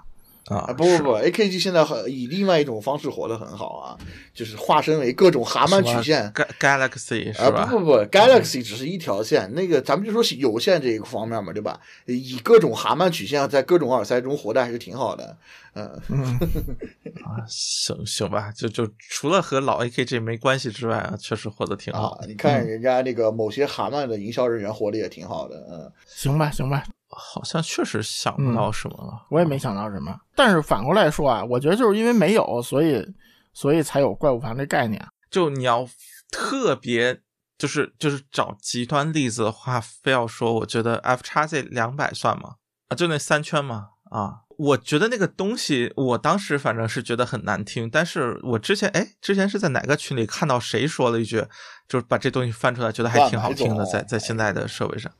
[0.50, 3.96] 啊不不不，A K G 现在很以另外一种方式活得很好啊，
[4.34, 7.66] 就是化身为各种蛤蟆曲线，Galaxy 是吧？
[7.66, 11.78] 不不不，Galaxy 只是一条线，那个咱们就说有线这一个方面嘛，对吧？
[12.06, 15.36] 以各种蛤蟆曲线在各种耳塞中活的还是挺好的，
[15.74, 15.84] 嗯
[17.22, 22.18] 啊，行行吧，就就除了和老 A K G 没关系之外啊，确实活得挺好。
[22.26, 26.82] 你看人家那个某些蛤蟆的营销人员活得也挺好的，嗯，行吧行吧。
[27.10, 30.16] 好像确实想不到什么了，我也没想到什么。
[30.34, 33.04] 但是反过来说啊，我觉得就是因为没有，所以
[33.52, 35.04] 所以才有怪物盘这概念。
[35.30, 35.88] 就你要
[36.30, 37.20] 特别
[37.58, 42.54] 就是就是找极端例子的话，非要说，我觉得 F 叉 Z 两百算吗？
[42.88, 43.88] 啊，就那三圈吗？
[44.10, 47.88] 啊，我觉得那个东西，我当时反正是觉得很难听。
[47.88, 51.44] 但是我之前哎，之前是在哪个群里看到谁说了一句，
[51.88, 55.12] 就是把这东西翻出来，觉得还挺好听的，在在现在的设备上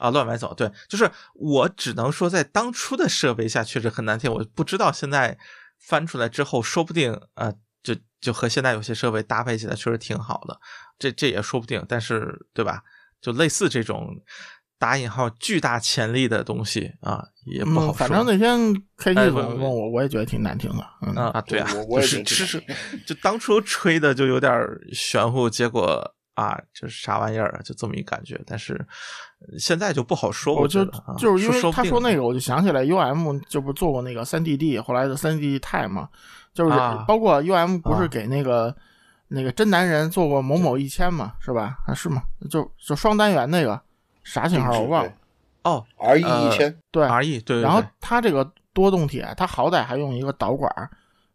[0.00, 0.52] 啊，乱买走。
[0.54, 4.32] 对，就是我只能说，在当初的设备下确实很难听。
[4.32, 5.38] 我不知道现在
[5.78, 7.52] 翻出来之后，说不定啊，
[7.82, 10.58] 就就和现在有些设备搭配起来确实挺好的，
[10.98, 11.84] 这这也说不定。
[11.88, 12.82] 但是对吧？
[13.20, 14.20] 就类似这种。
[14.80, 17.92] 打引号巨大潜力的东西啊，也不好说。
[17.92, 18.58] 反正那天
[18.96, 20.82] K G 总问我，我也觉得挺难听的。
[21.02, 22.64] 嗯啊，对啊，我是是是，
[23.06, 24.50] 就当初吹的就有点
[24.90, 26.02] 玄乎，结果
[26.32, 28.40] 啊，就是啥玩意儿啊，就这么一感觉。
[28.46, 28.72] 但是
[29.58, 30.54] 现在就不好说。
[30.54, 30.84] 我就
[31.18, 36.08] 就是因为他说那个，我就想起来 U M 就不做过那个三 D D，后来的三 D D 钛嘛，
[36.52, 36.70] 就是
[37.06, 38.74] 包括 U M 不是给那个
[39.28, 41.78] 那个真男人做过某某一千嘛，是吧？
[41.86, 42.22] 啊是吗？
[42.50, 43.80] 就就双单元那个。
[44.22, 45.12] 啥型号我忘了，
[45.64, 50.70] 哦，R E 一千，对，R E 对，然后它这个多动铁，它好歹还用一个导管，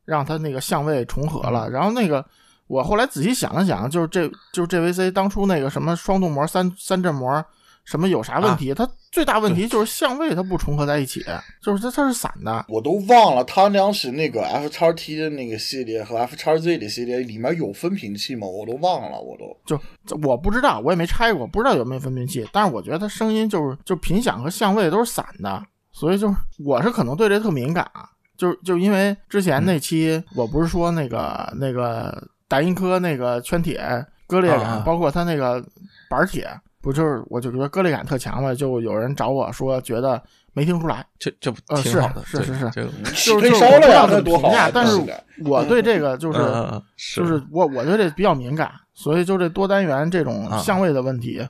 [0.06, 1.68] 让它那个相位重合了。
[1.68, 2.24] 然后那个
[2.68, 7.44] 我后来仔细想了想，就是这就是 J V C 当初那个什么双动膜三三振膜。
[7.86, 8.74] 什么有啥问题？
[8.74, 11.24] 它最大问题就是相位它不重合在一起，
[11.62, 12.66] 就是它它是散的。
[12.68, 18.48] 我都忘了，它当时那个 F 叉 T 的那个系列和 F 叉 Z 的系列里面有分频器吗？
[18.48, 19.80] 我都忘了，我都就
[20.28, 22.46] 我不知道，我也没拆过，不知道有没有分频器。
[22.52, 26.36] 但是我觉得它声音就是就频响和相位都是散的，所以就是
[26.66, 27.88] 我是可能对这特敏感，
[28.36, 33.80] 就是就因为之前那期我不是说那个那个达音科那个圈铁
[34.26, 35.64] 割裂感，包括它那个
[36.10, 36.50] 板铁。
[36.86, 40.22] 不就是，我就觉得割裂感特强嘛，就有人找我说，觉得
[40.54, 44.96] 没听出来，这这不挺好的，是是是，就是我不知道怎么评价，但是
[45.44, 46.40] 我对这个就是
[47.16, 51.42] 就是我我对这比较敏感，所以就这多单元这种相位的问题，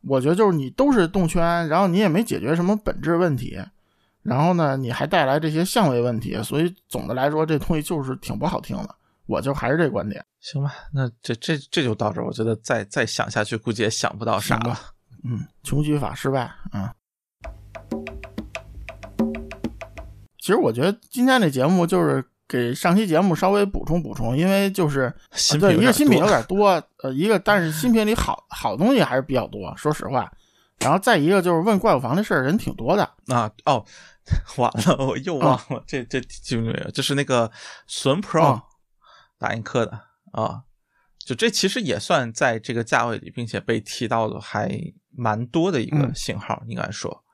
[0.00, 3.58] 我觉得就是你都是动圈，然后你也没解决什么本质问题，
[4.22, 8.94] 然后呢你还带来这些相位问题，所以总的来说这东西就是挺不好听的。
[9.30, 12.26] 我就还是这观点，行吧，那这这这就到这儿。
[12.26, 14.76] 我觉得再再想下去，估计也想不到啥了。
[15.22, 16.50] 嗯，穷举法失败。
[16.72, 16.90] 嗯，
[20.40, 25.14] 其实我觉得今天这节目就是给上期节目稍微补充补充，因为就是
[25.60, 30.28] 对一个新品有点多，呃，一个但是新品里好好东西还是比较多，说实话。
[30.80, 33.48] 然后再一个就是问怪物房的事儿人挺多的啊。
[33.64, 33.84] 哦，
[34.58, 37.48] 完了，我又忘了，这这记不记就是那个
[37.86, 38.60] 损 Pro。
[39.40, 39.92] 打印刻的
[40.32, 40.60] 啊，
[41.18, 44.70] 就这其实也算在这个价位里，并且被提到的还
[45.16, 47.24] 蛮多的一个型号，应该说。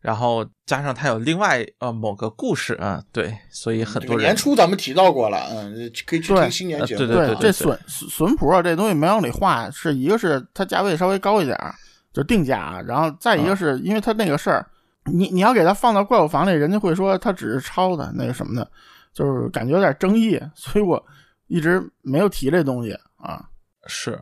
[0.00, 5.74] 然后加上它有另外呃某个故事啊，对，所以很多人年初咱们提到过了，嗯，
[6.06, 6.98] 可以去听新年节目。
[7.00, 11.74] 对对对，这损损谱啊，这东西没往里画，是一个是它价位稍微高一点儿，
[12.14, 14.66] 就定价，然后再一个是因为它那个事儿，
[15.12, 18.70] 你你要给它放到怪物房里，人家会说它只是抄的那个什么的，
[19.12, 21.04] 就是感觉有点争议，所以我。
[21.50, 23.50] 一直没有提这东西啊，
[23.86, 24.16] 是，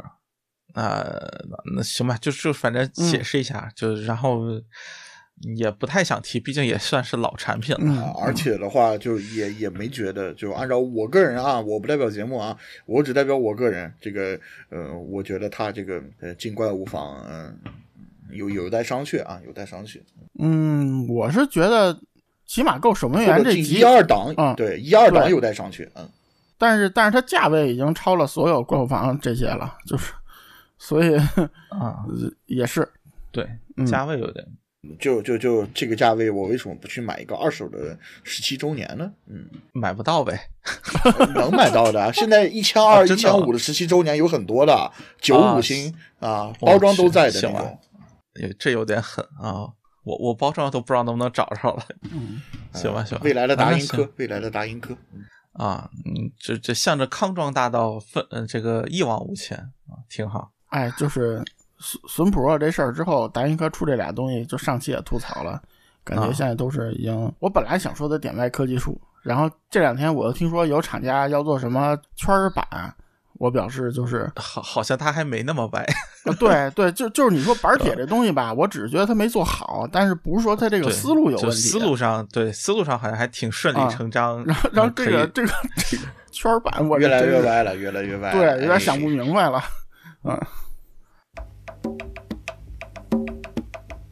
[0.73, 1.29] 呃，
[1.77, 4.45] 那行吧，就就反正解释一下，就然后
[5.57, 12.57] 也不太想提，毕竟也算是老产品了，而且的话就也也没觉得，就按照我个人啊，我不代表节目啊，
[12.87, 14.41] 我只代表我个人，这个
[14.71, 17.59] 呃，我觉得他这个呃进怪无妨，嗯，
[18.31, 20.01] 有有待商榷啊，有待商榷。
[20.39, 22.01] 嗯，我是觉得
[22.47, 26.09] 起码够守门员这一二档，嗯，对，一二档有待商榷，嗯。
[26.59, 30.13] 但是，但是它价位已经超了所有怪物房这些了，就是，
[30.77, 31.17] 所以
[31.71, 32.05] 啊，
[32.47, 32.87] 也是，
[33.31, 33.49] 对，
[33.87, 34.45] 价位有点，
[34.99, 39.11] 就就就这个价位，我为什么不去买一个二手的十七周年呢？
[39.29, 40.51] 嗯，买不到呗，
[41.35, 44.91] 能买到的， 现在一千二、一千五的十七周年有很多的，
[45.21, 47.79] 九五星啊，包装都在的那种，
[48.59, 49.69] 这有点狠啊，
[50.05, 54.97] 我我包装都不知道能不能找着了，嗯，行吧，行吧，未来的达音科，未来的达音科。
[55.59, 59.59] 啊，嗯，这这向着康庄大道奋，这个一往无前
[59.89, 60.51] 啊，挺好。
[60.69, 61.43] 哎，就是
[61.79, 65.61] 损损普这事儿之后，达音科出这俩东西，就上期也吐槽了，
[66.05, 67.33] 感觉现在都是已经。
[67.41, 72.95] 我本来想说的点外科技树，然后这两天我又听说有厂家要做什么圈板。
[73.39, 75.87] 我表示就是，好，好像他还没那么歪。
[76.39, 81.57] 对对，就就是你说板铁这东西吧，我只是觉得他没做好，但是不是说他这个思路有问题。
[81.57, 84.45] 思路上，对思路上好像还挺顺理成章。
[84.45, 88.33] 然后，然后这个这个这个圈板，我越来越歪了，越来越歪。
[88.33, 89.63] 对，有点想不明白了。
[90.25, 90.37] 嗯。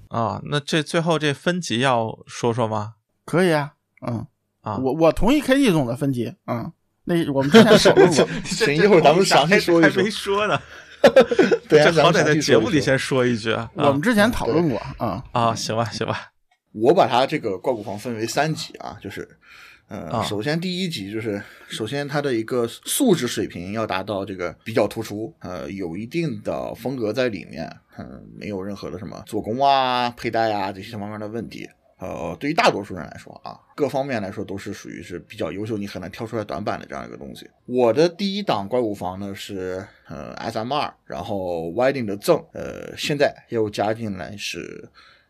[0.08, 2.94] 啊，那这最后这分级要说说吗？
[3.24, 3.72] 可以啊，
[4.06, 4.26] 嗯
[4.62, 6.72] 啊，我我同意 K D 总的分级，嗯。
[7.06, 9.90] 那我们之前讨论过，行，一会儿咱们详细说一说。
[9.90, 10.60] 还没说呢
[11.68, 13.56] 对，好歹在节目里先说一句。
[13.74, 16.32] 我们之前讨论过，啊啊，行吧，行吧。
[16.74, 19.26] 我把它这个怪物房分为三级啊，就是。
[19.88, 31.68] 呃，首先第一级就是，首先它的一个素质水平要达到这个比较突出，呃，有一定的风格在里面，嗯，没有任何的什么做工啊、佩戴啊这些方面的问题。
[31.98, 37.48] 呃，对于大多数人来说啊，各方面来说都是属于是比较优秀，你很难挑出来短板的这样一个东西。
[37.66, 44.88] 我的第一档怪物房呢是呃 S M 二，然后 Widing 的赠，呃，现在又加进来是。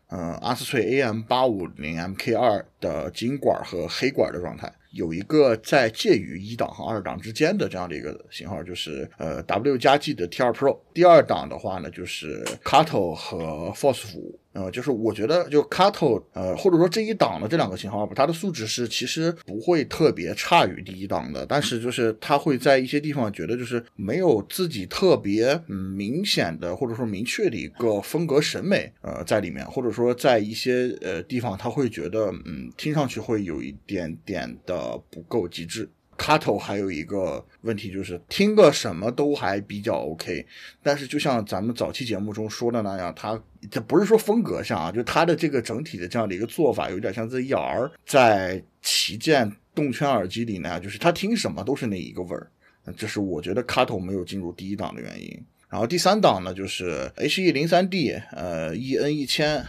[0.09, 10.79] 嗯，阿斯翠 AM 八五零 MK 二的金管和黑管的状态，有一个在介于一档和二档之间的这样的一个型号，就是呃 W 加 G 的 T 二 Pro。
[10.93, 14.39] 第二档的话呢，就是 Cattle 和 Force 五。
[14.57, 35.87] 呃，就是我觉得就 Cato，呃，或者说这一档的这两个型号吧，它的素质是其实不会特别差于第一档的，但是就是它会在一些地方觉得就是没有自己特别明显的或者说明确的一个风格审美呃在里面，或者说在一些呃地方他会觉得嗯听上去会有一点点的不够极致。
[36.17, 40.45] 卡头还有一个问题就是听个什么都还比较 OK，
[40.81, 43.39] 但是就像咱们早期节目中说的那样，它
[43.69, 52.51] 这不是说风格上啊，就它的这个整体的这样的一个做法，有点像 ZR 在旗舰动圈耳机里呢，就是它听什么都是那一个味儿，
[52.97, 55.45] 这是我觉得卡头没有进入第一档的原因。
[55.69, 59.65] 然后第三档呢，就是 HE 零三 D，呃，EN 一千。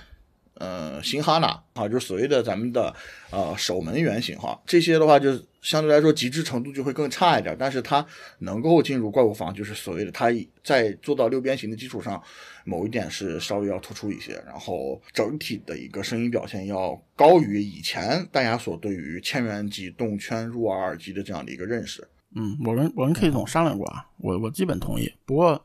[0.61, 2.93] 呃，新哈娜啊，就是所谓的咱们的
[3.31, 8.05] 呃守门员型号，这些的话就相对来说极致程度就会更差一点，但是它
[8.39, 10.27] 能够进入怪物房，就是所谓的它
[10.63, 12.23] 在做到六边形的基础上，
[12.65, 22.07] 某一点是稍微要突出一些，然后整体的一个声音表现要高于以前大家所对于千元级动圈入耳耳机的这样的一个认识。
[22.35, 25.57] 嗯，我跟我跟 K 总商量过啊，我我基本同意，不过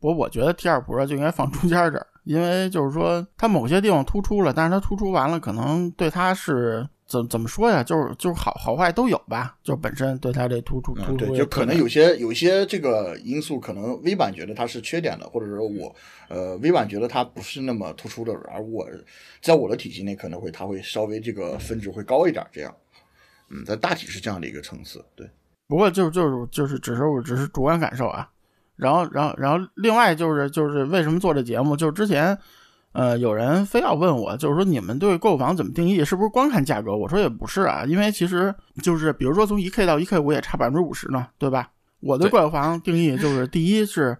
[0.00, 2.06] 不过我觉得 T 二 Pro 就应该放中间这儿。
[2.24, 7.82] 因为就是说，它某些地方突出了，但是它突出完了，可能对它是怎怎么说呀？
[7.82, 9.56] 就是就是好好坏都有吧。
[9.62, 15.92] 就本身对它这突出突出，就可能有些有些这个因素，可能 V 版觉得它是缺点的，或者说我
[16.28, 18.86] 呃 V 版觉得它不是那么突出的，而我
[19.40, 22.74] 在我的体系内可能会它会稍微这个分值会高一点，这样。
[23.50, 25.02] 嗯，但大体是这样的一个层次。
[25.16, 25.26] 对，
[25.66, 28.28] 不过就就是就是只是我只是主观感受啊。
[28.76, 31.76] 然后，然后，然后，另外就是，就是为什么做这节目？
[31.76, 32.38] 就是之前，
[32.98, 36.04] 呃，有人非要问我，就是说你们对购房怎么定义？
[36.04, 36.96] 是不是光看价格？
[36.96, 38.52] 我说也不是啊，因为其实
[38.82, 41.70] 就是，比如说从一 K 到一 K 五也差百分之五十呢，对吧？
[42.00, 44.18] 我对购房定义就是，第一是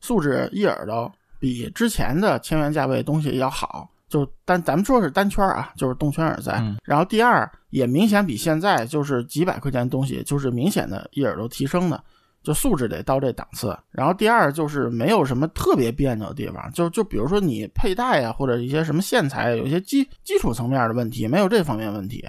[0.00, 6.62] 素质一耳朵比之前的千元价位东西要好，就是单咱们说是单圈啊，就是动圈耳塞。
[6.84, 12.00] 然后第二也明显比现在就是几百块钱的东西，就是明显的一耳朵提升的。
[12.42, 22.26] 就素质得到这档次，然后第二就是没有什么特别别扭的地方，就就比如说你佩戴啊，或者一些什么线材，有些基基础层面的问题，没有这方面问题。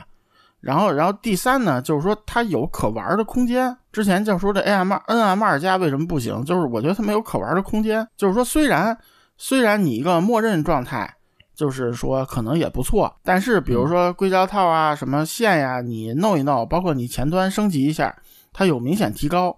[0.59, 3.75] 然后，然后第三呢，就是说它有可玩的空间。
[3.91, 8.07] 之前就说这 A M 二 N M 二加为什么不行，就是我觉得它没有可玩的空间。
[8.15, 8.95] 就是说虽然
[9.37, 11.15] 虽然你一个默认状态，
[11.55, 18.15] 就是说可能也不错，但是比如说硅胶套啊、什么线呀，你弄一弄，包括你前端升级一下，
[18.53, 19.55] 它有明显提高。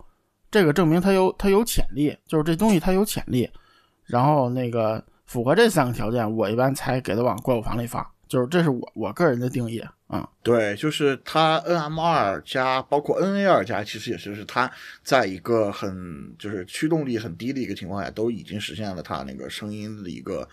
[0.54, 3.50] 这个证明它有它有潜力，就是这东西它有潜力，
[4.06, 10.30] 然后那个符合这三个条件，我一般才给它往怪物房里放，就是这是我我个人的定义啊。
[10.44, 14.72] 对，就是它 N M 二加包括 N A 二加，其实也是是它
[15.04, 20.48] 在一个很就是驱动力很低的一个情况下，都已经实现了它那个声音的一个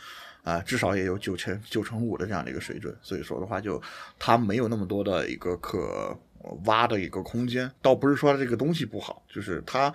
[0.44, 2.96] 啊，至少也有九千九成五的这样的一个水准。
[3.02, 3.78] 所以说的话，就
[4.18, 6.18] 它没有那么多的一个可。
[6.64, 9.92] 挖的一个空间，倒不是说这个东西不好，就是它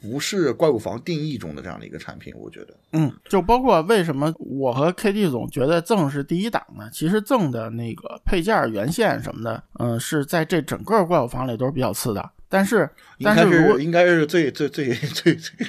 [0.00, 2.74] 不是怪物房定义中的这样的一个产品，我觉得。
[2.92, 6.88] 嗯，就包括为什么我和 KD 总觉得赠是第一档呢？
[6.92, 12.30] 其实赠的那个配件、原线什么的，嗯，是在这整个怪物房里都是比较次的。
[12.48, 12.88] 但是，
[13.22, 15.54] 但是如果应该是最最最最最。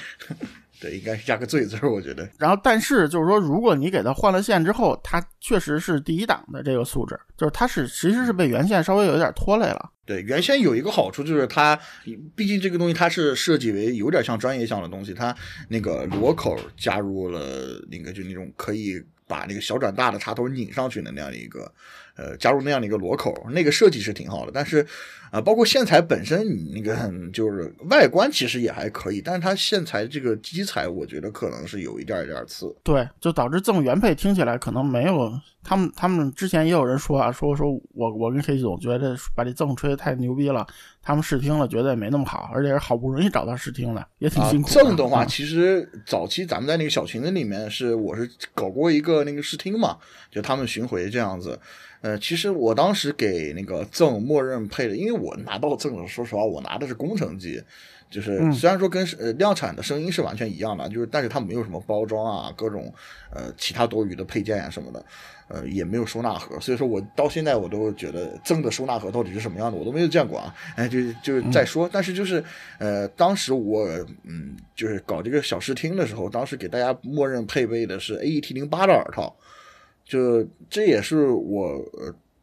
[0.82, 2.30] 对应该是加个“最”字，我觉得。
[2.38, 9.90] 然后，但是就是说，如果你给它换了线之后，它确实是第一档的这个素质，就是它是其实是被原线稍微有点拖累了。
[10.06, 11.80] 对，原先有一个好处就是它，
[12.36, 15.36] 毕竟这个东西它是设计为有点像专业项的东西，它
[15.70, 21.72] 那个螺口加入了那个就那种可以把那个小转大的插头拧上去的那样的一个。
[22.16, 24.86] 呃，加入那样的一个螺口，那个设计是挺好的，但是，
[25.32, 26.98] 啊，包括线材本身，那个
[27.34, 32.74] 就是外观其实也还可以，但是它线材这个基材，我觉得可能是有一点点次。
[32.84, 35.30] 对，就导致赠原配听起来可能没有
[35.62, 40.66] 他们他们之前也有人说啊，说说我我跟黑总觉得把这赠吹的太牛逼了，
[41.02, 44.70] 他们试听了觉得也没那么好，而且是好不容易找到试听的，也挺辛苦。
[44.70, 49.98] 赠的话，其实早期咱们在那个小群子里面是我是搞过一个那个试听嘛，
[50.32, 51.60] 就他们巡回这样子。
[52.06, 57.60] 呃，其实我当时给那个赠默认配的，因为我拿到赠的，说实话，我拿的是工程机。
[58.12, 62.94] 就是虽然说跟呃量产的声音是完全一样的，就是但是它没有什么包装啊，各种
[63.34, 65.04] 呃其他多余的配件啊什么的，
[65.48, 70.54] 呃也没有收纳盒，所以说我到现在我都觉得赠的收纳盒到底是什么样的，我都没有见过啊。
[70.76, 72.42] 哎，就就是再说，但是就是
[72.78, 73.88] 呃当时我
[74.24, 79.36] 嗯就是搞这个小试听的时候，当时给大家默认配备的是 AET 零八的耳套，
[80.06, 81.84] 就这也是我。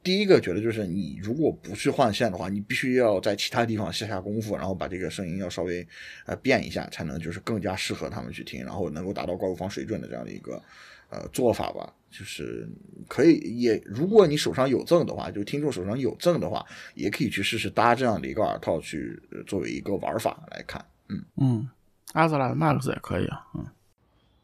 [0.05, 5.87] 第一个觉得就是你如果不去换线的话，你必须要在其他地方下下功夫，然后把这个声音要稍微
[6.27, 10.61] 呃变一下，才能就是更加适合他们去听，然后能够达到怪物房水准的这样的一个
[11.09, 11.95] 呃做法吧。
[12.11, 12.69] 就是
[13.07, 16.67] 可以也，如果你手上有赠的话，就听众手上有赠的话，
[16.97, 19.17] 也可以去试试搭这样的一个耳套去
[19.47, 20.85] 作为一个玩法来看。
[21.11, 21.71] 嗯嗯，
[22.15, 23.65] 阿兹拉 Max 也可以啊，嗯。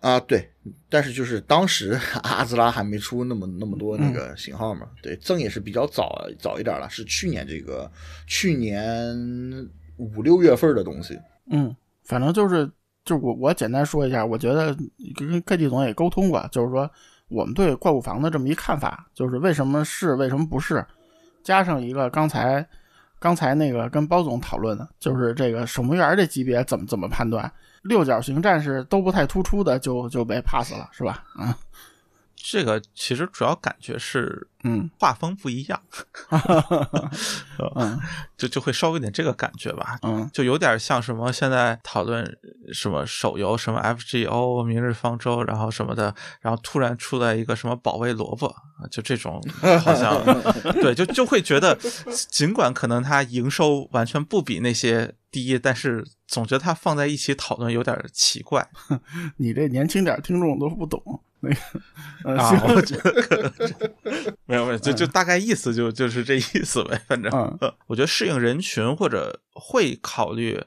[0.00, 0.48] 啊，对，
[0.88, 7.90] 但是就是当时 阿兹拉还没出那么那么多那个型号嘛，对，赠也是比较早早一点了，是去年这个
[8.26, 9.12] 去年
[9.96, 11.18] 五六月份的东西。
[11.50, 12.70] 嗯，反正就是
[13.04, 14.72] 就我我简单说一下，我觉得
[15.16, 16.88] 跟 K T 总也沟通过，就是说
[17.26, 20.86] 我们对怪物房的这么一看法，就是为什么是为什么不是，
[21.42, 22.64] 加上一个刚才
[23.18, 27.52] 刚才那个跟包总讨论的，就是这个守门员这级别怎么怎么判断。
[27.88, 31.24] 六角形战士都不太突出的，就就被 pass 了，是吧？
[31.38, 31.52] 嗯，
[32.36, 35.80] 这个其实主要感觉是，嗯，画风不一样，
[37.74, 37.98] 嗯，
[38.38, 42.24] 就就会稍微有点这个感觉吧，嗯，就有点像什么现在讨论
[42.72, 48.54] 什么手游，什么 FGO、明日方舟，然后什么的，然后突然出来一个什么保卫萝卜，
[48.90, 49.42] 就这种，
[49.82, 50.22] 好像
[50.80, 51.76] 对，就就会觉得，
[52.30, 55.14] 尽管可能它营收完全不比那些。
[55.30, 58.66] 第一，但是总觉得它放在一起讨论有点奇怪。
[59.36, 61.00] 你这年轻点听众都不懂
[61.40, 63.52] 那个啊，我觉得
[64.46, 67.00] 没有没有，就就大概意思就就是这意思呗。
[67.06, 67.30] 反正
[67.86, 70.58] 我觉得适应人群或者会考虑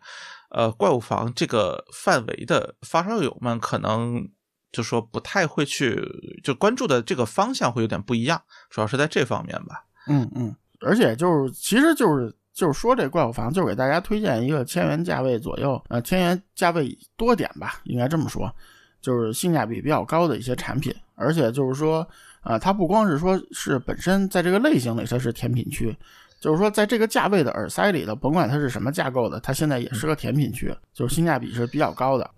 [0.51, 4.29] 呃怪物房这个范围的发烧友们，可能
[4.71, 5.99] 就说不太会去
[6.43, 9.85] 就关注的这个方向会有点不一样，主要是在这方面吧。
[10.07, 12.31] 嗯嗯，而且就是其实就是。
[12.53, 18.53] 就是说，这怪物房就是给大家推荐一个千元价位左右，呃，千元价位多点吧，应该这么说，
[19.01, 20.93] 就是性价比比较高的一些产品。
[21.15, 22.07] 而且就是说，
[22.43, 25.95] 呃，它不光是说是本身在这个类型里它是甜品区，
[26.39, 32.29] 就是说在这个价位的耳塞里的，甭管它是什么架构的，它现在也是个甜品区，就是性价比是比较高的。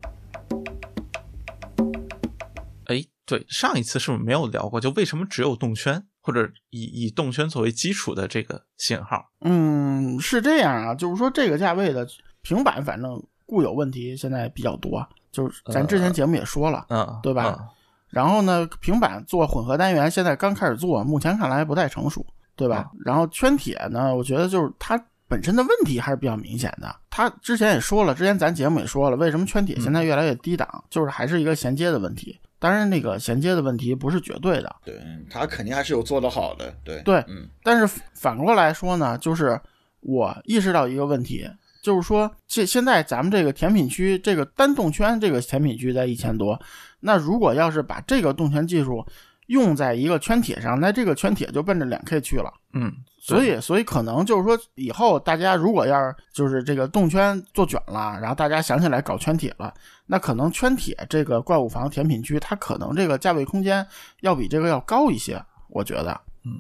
[2.88, 4.81] 哎，对，上一次是不是没有聊过？
[4.81, 6.06] 就为什么只有动圈？
[6.26, 12.08] 或者以以动圈作为基础的这个信号，嗯，是这样啊，就是说这个价位的
[12.41, 17.60] 平板，反正固有问题现在比较多，就是咱之前节目也说了，嗯，对吧？
[18.08, 22.26] 然后呢，平板做混合单元，现在刚开始做，目前看来不太成熟，
[22.56, 22.90] 对吧？
[23.04, 24.98] 然后圈铁呢，我觉得就是它
[25.28, 26.95] 本身的问题还是比较明显的。
[27.10, 32.40] 它之前也说了，之前咱节目也说了，为什么圈铁现在越来越低档，就是还是一个衔接的问题。
[32.64, 34.98] 当然，那个衔接的问题不是绝对的，对
[35.30, 37.45] 他肯定还是有做得好的，对对，嗯。
[37.61, 39.60] 但是反过来说呢，就是
[39.99, 41.45] 我意识到一个问题，
[41.81, 46.57] 就是说现现在咱们这个甜品区这个单动圈这个甜品区在一千多，
[47.02, 49.06] 那如果要是把这个动圈技术
[49.48, 52.91] 用在一个圈铁上，那这个圈铁就奔着两 K 去了，嗯。
[53.26, 59.74] 所以，所以可能就是说，以后大家如果要是就是这个动圈做卷了，然后大家想起来搞圈铁了，
[60.07, 63.88] 那可能圈铁这个怪物房甜品区，它可能这个价位空间
[64.20, 66.52] 要比这个要高一些，我觉得，嗯。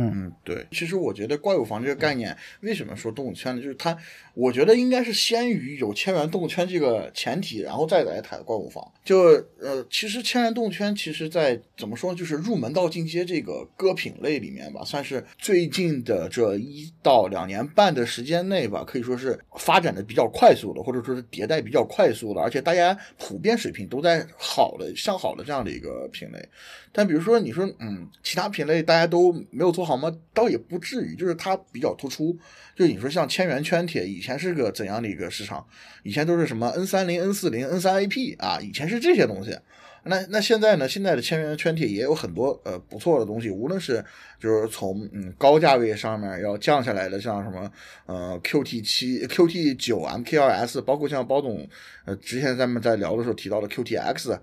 [0.00, 3.60] 嗯嗯，对，其实我觉得怪物房这个概念，为什么说动物圈呢？
[3.60, 3.98] 就是它，
[4.32, 8.82] 我觉得应该是先于有千元动物圈这个前提，然后再来谈怪物房。
[9.04, 9.22] 就
[9.60, 26.48] 呃，其实千元动物圈，其实在怎么说，就是入门到进阶这个歌品类里面吧，算是最近的这一到两年半的时间内吧，可以说是发展的比较快速的，或者说是迭代比较快速的，而且大家普遍水平都在好的向好的这样的一个品类。
[26.92, 30.12] 但比如说，你说，嗯，其他品类大家都没有做好吗？
[30.32, 32.36] 倒也不至于，就是它比较突出。
[32.74, 35.66] 就你说像千元圈铁，以前是个怎样的一个市场？
[36.02, 39.56] 以前都是什么 N 三零、N 四零、N 三 AP 啊，以前是这些东西。
[40.04, 40.88] 那那现在呢？
[40.88, 44.02] 现在的千元圈铁也有很多呃不错的东西，无论是
[44.40, 47.70] 就是从嗯高价位上面要降下来的，像什么
[48.06, 51.68] 呃 QT 七、QT 九、MK 二 S，包括像包总
[52.06, 54.38] 呃之前咱们在聊的时候提到的 QTX。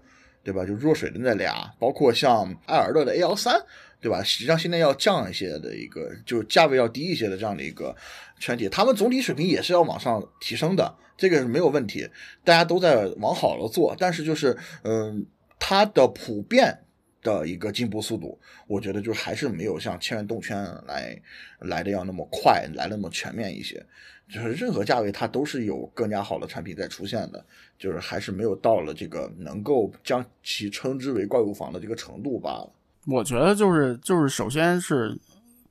[0.45, 0.63] 对吧？
[0.63, 3.59] 就弱水的那俩，包括像艾尔乐的 A 幺三，
[3.99, 4.23] 对吧？
[4.23, 7.93] 实际上现在要降一些的一个，就是价位要低一些的这样的一个
[8.39, 12.07] 圈体，他们总体水平也是要往上提升的，这个是没有问题，
[12.43, 15.25] 大家都在往好了做，但是就是嗯，
[15.59, 16.79] 它的普遍。
[17.25, 21.19] 的一个进步速度，我觉得就还是没有像千元动圈来
[21.61, 23.83] 来的要那么快，来的那么全面一些。
[24.29, 27.43] 就是任何价位它都是有更加好的产品在出现的，
[27.77, 32.69] 就是还是没有到了这个能够将其称之为怪物房的这个程度罢了。
[33.07, 35.15] 我觉得就是就是首先是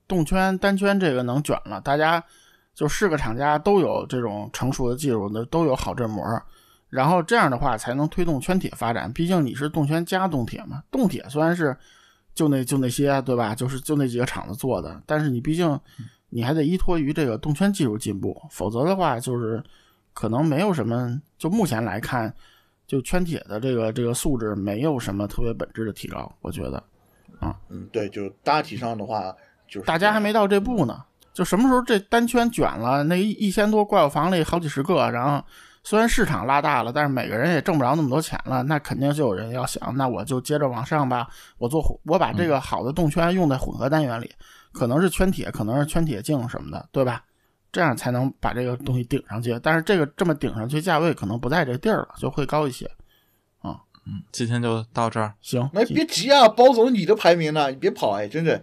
[0.06, 2.22] 动圈单圈这个能卷了，大家
[2.74, 6.24] 就是个厂家都有这种成熟的技术那，都有好振膜。
[6.90, 10.80] 然后这样的话才能推动圈铁发展，毕竟你是动圈加动铁嘛。
[10.92, 11.76] 动铁虽然是
[12.36, 13.52] 就那就那些，对吧？
[13.52, 15.80] 就是就那几个厂子做的，但是你毕竟
[16.28, 19.60] 你还得依托于这个动圈技术进步，否则的话就是
[20.14, 21.20] 可能没有什么。
[21.36, 22.32] 就目前来看，
[22.86, 26.82] 就圈铁的这个这个素质没有什么特别本质的提高，我觉得。
[27.40, 29.34] 啊，嗯，对，就大体上的话，
[29.68, 31.04] 就是大家还没到这步呢。
[31.34, 35.44] 就什么时候这单圈卷了，那一一千多怪物房里好几十个，然后。
[35.86, 41.28] 虽然市场拉大了，但是每个人也挣不着那么多钱了，那肯定就有人要想，那我就接着往上吧。
[41.58, 44.32] 我做我把这个好的动圈用在混合单元里，
[44.72, 47.22] 可能是圈铁，可能是圈铁镜什么的，对吧？
[47.74, 49.58] 这样才能把这个东西顶上去。
[49.60, 52.86] 但是这个这么顶上去，价位可能不在这地儿了，就会高一些。
[53.60, 53.76] 啊，
[54.06, 55.68] 嗯，今天就到这儿，行。
[55.72, 57.70] 那别急啊，包总，你的排名呢？
[57.70, 58.62] 你别跑哎，真的。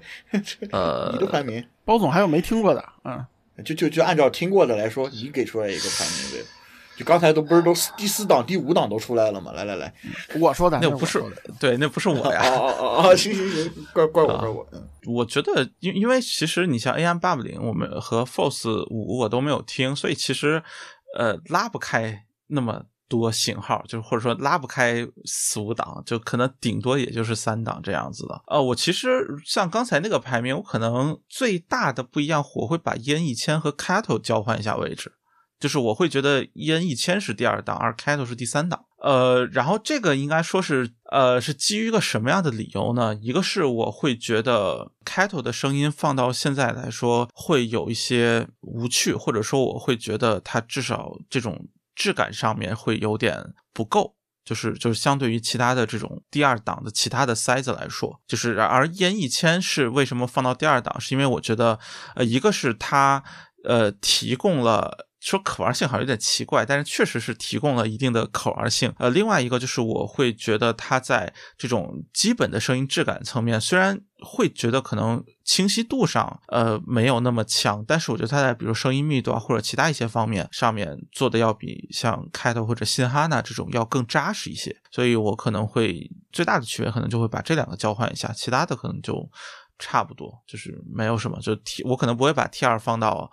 [0.71, 2.89] 呃， 你的排名，包总还有没听过的？
[3.03, 3.25] 嗯，
[3.65, 6.45] 就就就按照听过的来说，你给出来一个排名对。
[7.05, 9.51] 刚才都不是都第四档、第五档都出来了吗？
[9.53, 9.93] 来来来，
[10.39, 11.23] 我说的那不是
[11.59, 12.41] 对，那不是我呀。
[12.43, 14.67] 哦哦哦， 行行行，怪怪我怪我。
[15.07, 20.61] 我觉得，因因为其实你像 AM 八五零，我们和 Force 五我都没有听，所以其实
[21.17, 28.41] 呃拉不开那么多型号，就是或者说拉不开四五档，就可能顶多也就是三档这样子的。
[28.45, 35.13] 呃，我其实像刚才那个排名，我可能最大的不一样，我会把烟一千和 Cattle 交换一下位置。
[35.61, 38.83] 就是我会觉得 E N 一千是第二档，而 Kato 是第三档。
[38.97, 43.15] 呃，然后这个应该说是，呃，是基于一个什么样的理由呢？
[43.15, 54.15] 一个是我会觉得 Kato 的声音放到现在来说会有一些无趣，或者说我会觉得它至少这种质感上面会有点不够。
[54.43, 60.99] 就是就是相对于其他的这种第二档的其他的塞子来说，就是而 E N 一千是为什么放到第二档？
[60.99, 61.79] 是因为我觉得，
[62.15, 63.23] 呃，一个是它
[63.63, 65.07] 呃提供了。
[65.21, 68.91] 说可玩性好像有点奇怪，但是确实是提供了一定的可玩性。
[68.97, 84.75] 呃，另外一个就是我会觉得它在这种基本的声音质感层面，虽然会觉得可能清晰度上呃没有那么强，但是我觉得它在比如声音密度啊或者其他一些方面上面做的要比像开头或者新哈娜这种要更扎实一些。
[84.89, 89.29] 所以我可能会最大的区别可能就会把这两个交换一下，其他的可能就
[89.77, 91.39] 差不多，就是没有什么。
[91.41, 93.31] 就 T 我可能不会把 T 二放到。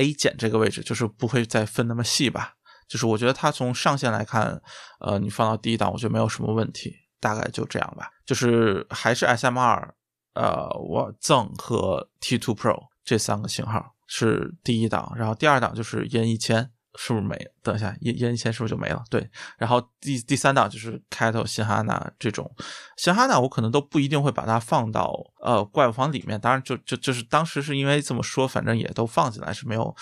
[0.00, 2.54] A 减这个位置就是不会再分那么细吧，
[2.88, 4.60] 就是我觉得它从上限来看，
[5.00, 8.10] 呃，你放到第一档，我觉得没有什么问题，大概就这样吧。
[8.24, 9.94] 就是还是 S M 二，
[10.34, 16.70] 呃，我赠和 T Two Pro 这三个型号是第一档，然后第二档就是烟一千。
[16.96, 17.36] 是不是没？
[17.62, 19.02] 等一下，烟烟线是不是就没了？
[19.10, 22.50] 对，然后第第三档就是开头新哈娜这种，
[22.96, 29.94] 新哈娜我可能都不一定会把它放到呃怪物房里面，当然就就就是当时是因为这么说，反正也都放进来是没有。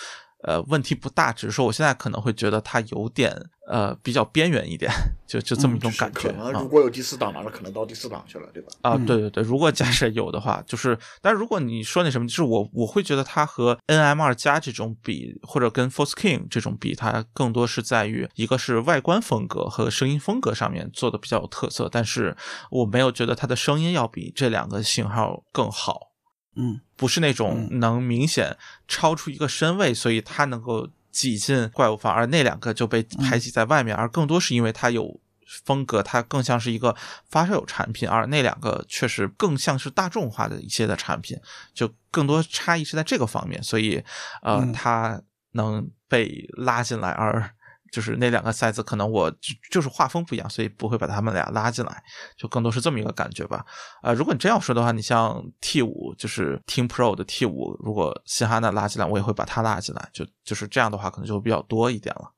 [0.43, 3.35] 呃，问题不大，只是说我现在可能会觉得它有点
[3.67, 4.89] 呃比较边缘一点，
[5.27, 6.21] 就就这么一种感觉。
[6.21, 8.69] 可能如果有第四档了，可能到第四档去了，对吧？
[8.81, 22.35] 啊，对对对，如果假设有的话，就是，但如果你说那什么，就是我我会觉得它和 N M 二加这种比，或者跟 Force King 这种比，它更多是在于一个是外观风格和声音风格上面做的比较有特色，但是
[22.71, 26.08] 我没有觉得它的声音要比这两个型号更好。
[26.55, 28.57] 嗯，不是那种能明显
[28.87, 35.19] 超出一个身位，所以它能够挤进怪物房，而那两个就被排挤在外面，而更多是因为它有
[35.63, 36.95] 风格，它更像是一个
[37.29, 41.37] 发烧友产品，而那两个确实更像是大众化的一些的产品，
[41.73, 44.03] 就更多差异是在这个方面，所以
[44.41, 45.21] 呃，它
[45.51, 47.51] 能被拉进来而。
[47.91, 49.31] 就是那两个赛子，可能我
[49.71, 52.03] 就是画风不一样，所以不会把他们俩拉进来，
[52.37, 53.65] 就更多是这么一个感觉吧。
[54.01, 62.31] 啊，如果你真要说的话，你像 T 五，就是 Team Pro 的 T 五，如果新哈娜拉进来，我也会把它拉进来，就就是这样的话，可能就比较多一点了。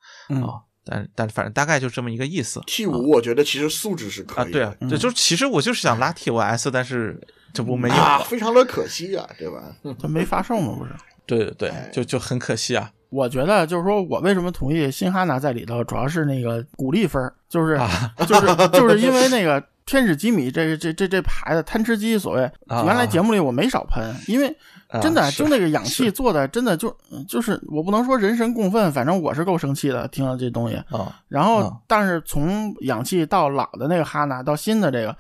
[0.46, 2.62] 啊，但但反正大概就这么一个意思。
[2.66, 7.20] T 五我觉得其实素质是可以啊，对啊，对，就其实我就是想拉 T 五 S，但是
[7.54, 9.76] 这不没有，非常的可惜啊，对吧？
[10.00, 10.76] 它没发售嘛？
[10.78, 10.92] 不是？
[11.26, 12.92] 对对对，就就很可惜啊。
[13.12, 17.80] 我觉得就是说，我为什么同意新哈娜在里头，主要是那个鼓励分就是
[18.26, 24.56] 就是就是因为那个天使吉米这个这这这牌子贪吃鸡，所谓原来节目里我没少喷，因为
[25.02, 26.96] 真的就那个氧气做的真的就
[27.28, 31.14] 就是我不能说人神共愤，反正我是够生气的，听到这东西啊。
[31.28, 35.16] 然后但是从氧气到老的那个哈娜到新的这个，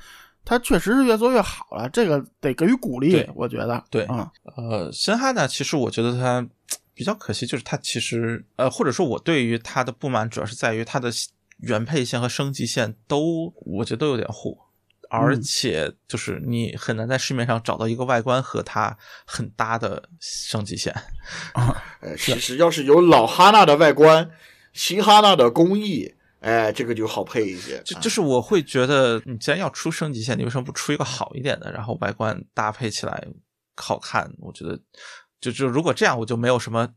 [0.45, 4.31] 它确实是越做越好了，这个得给予鼓励，我觉得对啊。
[4.55, 6.45] 呃，新哈娜其实我觉得它
[6.93, 11.11] 比较可惜，就是它其实呃或者说我对于它的不满主要是在于它的。
[11.63, 14.57] 原配线和升级线都，我觉得都有点糊，
[15.11, 18.97] 而且就是你很难在市面上找到一个外观和它
[19.27, 20.91] 很搭的升级线。
[21.53, 21.83] 啊，
[22.17, 24.27] 其实要是有老哈纳的外观，
[24.73, 27.79] 新哈纳的工艺，哎，这个就好配一些。
[27.85, 33.27] 就就是我会觉得，你既然要出升级线，你为什么不出一个好一点的，然后外观搭配起来
[33.75, 34.33] 好看？
[34.39, 34.79] 我觉得，
[35.41, 36.87] 就就如果这样，我就没有什么。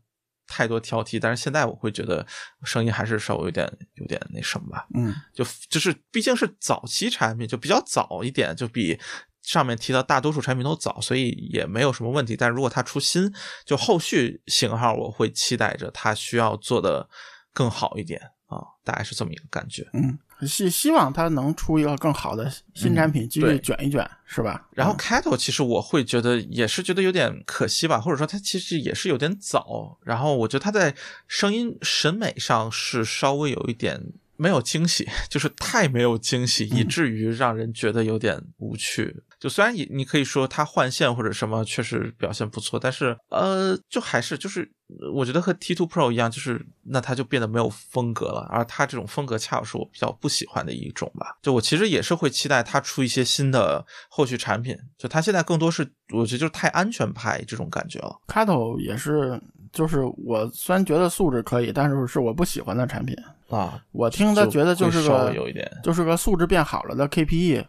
[0.47, 2.23] 太多挑剔，但是现在我会觉得
[2.63, 8.95] 声音还是稍微有点有点那什么吧，嗯，就就是毕竟是早期产品，就比较早一点，就比
[9.41, 12.37] 上面提到大多数产品都早，所以也没有什么问题。
[12.37, 13.33] 但如果它出新，
[13.65, 17.09] 就后续型号，我会期待着它需要做的
[17.51, 20.17] 更好一点啊，大概是这么一个感觉，嗯。
[20.45, 24.67] 希希望它能出一个更好的新产品，继续卷一卷，是吧？
[24.71, 29.97] 然后 Cattle 其实我会觉得也是觉得有点可惜吧，或者说它其实也是有点早。
[30.03, 30.93] 然后我觉得它在
[31.25, 39.23] 声音审美上是稍微有一点没有惊喜， 就是太没有惊喜，以至于让人觉得有点无趣。
[39.45, 44.67] 就虽然你你可以说它换线或者什么确实表现不错，但是呃，就还是就是
[45.13, 48.47] 我觉得和 T2 Pro 一样，就是那它就变得没有风格了。
[48.49, 51.37] 而它这种风格恰好是我比较不喜欢的一种吧。
[51.43, 54.75] 就我其实也是会期待它出一些新的后续产品。
[54.97, 58.19] 就它现在更多是我觉得就是太安全派这种感觉了。
[58.25, 59.39] Cattle 也是，
[59.71, 63.15] 就是我虽然觉得素质可以，但是是我不喜欢的产品
[63.49, 63.79] 啊。
[63.91, 67.63] 我听他觉得就是个有一点，就是个素质变好了的 KPE。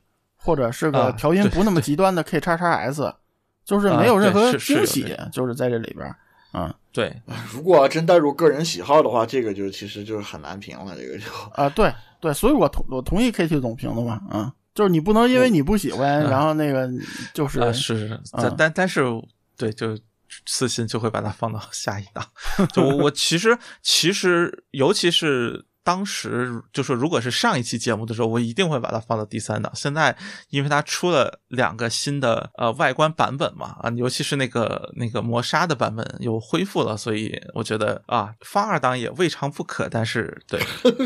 [0.46, 3.12] 或者是个调音不那么极端的 K 叉叉 S，
[3.66, 6.14] 就是没有任何惊喜，就是在这里边
[6.52, 7.20] 嗯，对。
[7.52, 10.94] 如果真带入个人喜好的话，这个就其实就是很难评了。
[10.96, 11.24] 这个就
[11.54, 16.88] 啊，对对，所以我同我同意 KT 总评的嘛，嗯，就是你不能因为你不喜欢，然后那个
[17.34, 19.02] 就是是是，但但但是
[19.56, 19.98] 对，就
[20.46, 22.24] 私心就会把它放到下一档。
[22.72, 25.66] 就我我其实其实尤其是。
[25.86, 29.70] 当时就是，如果是上一期节目的时候，我一定会把它放到第三档。
[29.72, 30.16] 现在，
[30.50, 39.88] 因为它出了两个新的呃外观版本嘛，啊，尤其是那个那个磨砂的版本又恢复了，所以我觉得啊，放二档也未尝不可。
[39.88, 40.60] 但是，对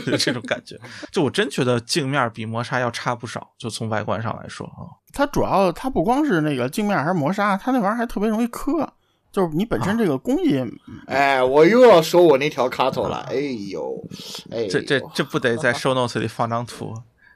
[0.07, 0.81] 就 这种感觉，
[1.13, 3.51] 就我真觉得镜面比磨砂要差不少。
[3.59, 8.91] 就从外观上来说啊，它主要它不光是那个镜面还是磨砂，它那玩意儿还特别容易磕。
[9.33, 10.61] 就是你本身这个工艺，
[11.07, 13.37] 哎，我又要说我那条卡头了，哎
[13.71, 14.05] 呦，
[14.51, 16.93] 哎，这这这不得在 show notes 里放张图？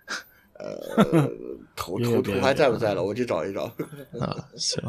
[0.58, 1.30] 呃，
[1.76, 3.02] 图图图还在不在了？
[3.02, 3.64] 我去找一找。
[4.20, 4.82] 啊，行。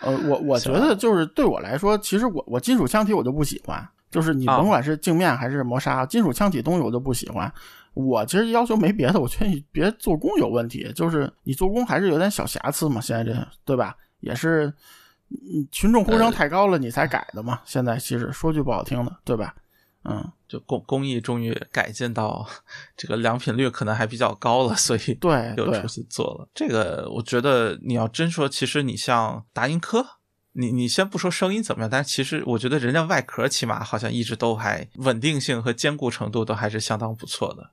[0.00, 7.50] 呃，我我觉得就是对我来说，其实我我金属腔体我就不喜欢，就是你甭管是镜面还是磨砂，金属腔体东西我都不喜欢。
[7.94, 13.00] 我其实要求没别的，我觉得你别做工有问题，就是你做工还是有点小瑕疵嘛。
[13.00, 13.96] 现在这对吧？
[14.20, 14.72] 也是。
[15.30, 17.60] 嗯，群众呼声太高了，你才改的嘛。
[17.64, 19.54] 现在其实说句不好听的，对吧？
[20.02, 22.48] 嗯，就工工艺终于改进到
[22.96, 27.06] 这个良品率可能还比较高了，所以对又出去做了这个。
[27.14, 30.04] 我觉得你要真说，其实你像达音科，
[30.52, 37.70] 你你先不说声音怎么样，但是其实我觉得人家外壳起码好像一直都还稳定性和坚固程度都还是相当不错的。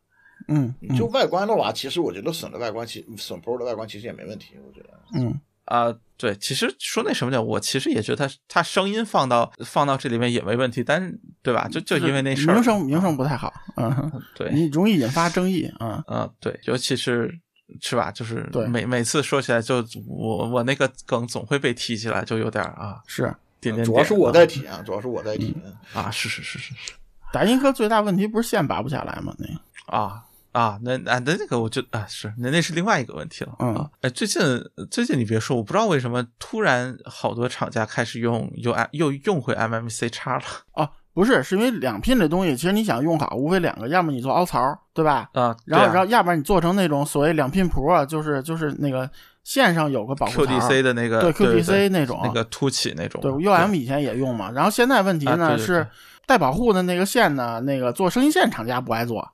[0.50, 4.90] 嗯，就外观的话，其实我觉得损的外观，其损 Pro 的外观其实也没问题，我觉得。
[5.14, 5.40] 嗯。
[5.68, 11.68] 啊，对，其实说那什么叫，我其实也觉得他他声音放到放到这里面也没问题，但是对吧？
[11.70, 17.34] 就就因为那事儿，名声名声不太好，嗯， 对，你容易引发争议，嗯嗯，对，尤其是
[17.82, 18.10] 是吧？
[18.12, 23.24] 就是对每每次说起来，就我我那个梗总会被提起来，就有点啊，是
[23.60, 25.56] 点点，主要是我在提啊，主要是我在提
[25.94, 26.94] 啊，是是是是是，
[27.34, 29.36] 打音科最大问题不是线拔不下来吗？
[29.38, 30.24] 那个啊。
[30.52, 33.90] 啊，那啊，那那个，我就啊，是那那是另外一个问题了嗯。
[34.02, 34.42] 哎，最近
[34.90, 40.44] 最近你别说，我不知道为什么突然好多厂家开始用又又用回 MMC 叉了。
[40.74, 44.60] 哦，不是，是因为两拼这东西，其实你想用好，无非两个，要么你做凹槽，
[44.94, 45.30] 对吧？
[45.34, 49.10] 啊，然后然后要不然你做成那种所谓两拼谱啊，就是就是那个
[49.44, 53.22] 线上有个保护槽，QDC 的那个，对 QDC 那种那个凸起那种。
[53.22, 54.52] 对，UM 以前也用嘛。
[54.52, 55.88] 然后现在问题呢是
[56.26, 59.28] 带保护的那个线呢，那个做声音线厂家不爱做。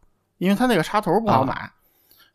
[0.44, 1.70] 因为它那个插头不好买，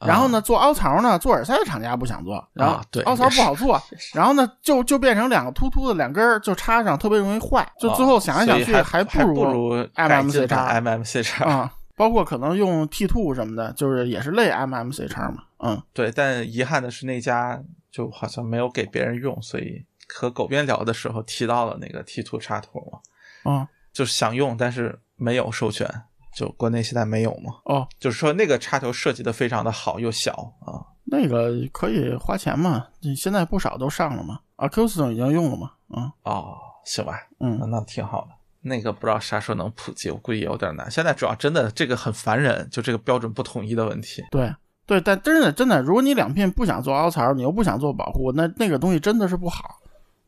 [0.00, 3.80] 然后呢，做凹槽呢，做耳塞的厂家不想做，然后凹槽不好做，
[4.14, 17.60] 然后呢，就就变成两个突突的两根就插上，特别容易坏，就最后想来想去还不如 MMC 叉，MMC 叉啊，包括可能用 T two 什么的，就是也是类 MMC 叉嘛，嗯，对，但遗憾的是那家
[17.90, 22.98] 就好像没有给别人用，所以和狗边聊的时候提到了那个 T two 插头嘛，
[23.44, 25.86] 嗯，就是想用，但是没有授权，
[26.34, 27.54] 就国内现在没有嘛。
[27.64, 30.84] 哦，就是说那个插头设计的非常的好，又小啊。
[31.10, 32.86] 那个可以花钱嘛？
[33.00, 35.72] 你现在不少都上了嘛，Acuston 已经用了嘛？
[35.96, 38.28] 嗯，哦，行吧，嗯，那挺好的。
[38.60, 40.90] 那个不知道啥时候能普及，我估计也有点难。
[40.90, 44.22] 现在主要真的这个很烦人，就这个标准不统一的问题。
[44.30, 49.76] 对对，但真的真的，如果你两片不想做凹槽，你又不想做保护，那那个东西真的是不好。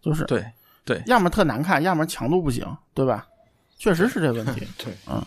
[0.00, 0.42] 就是对
[0.82, 2.64] 对，要么特难看，要么强度不行，
[2.94, 3.26] 对吧？
[3.76, 4.66] 确实是这问题。
[4.82, 5.22] 对，嗯。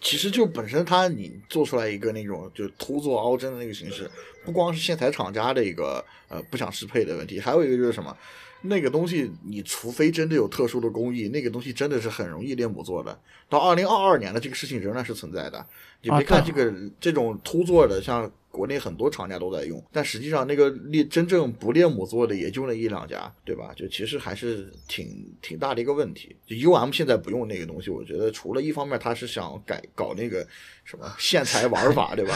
[0.00, 4.10] 其实就本身它你做出来一个那种就凸做凹针的那个形式，
[4.44, 8.16] 不光是线材厂家的一个呃不想适配的问题，还有一个就是什么，
[8.62, 13.18] 那个东西你除非真的有特殊的工艺，那个东西真的是很容易练母做的。
[13.48, 15.64] 到二零二二年的这个事情仍然是存在的。
[16.02, 18.30] 你别看这个这种凸做的，像。
[18.58, 23.72] 国内很多厂家都在用，但实际上那个列真正不列母做的也就那一两家，对吧？
[23.76, 26.34] 就其实还是挺挺大的一个问题。
[26.44, 30.44] 就 U M 现在不用那个东西，我觉得除了一方面他是想改搞那个
[30.82, 32.34] 什么线材玩法， 对吧？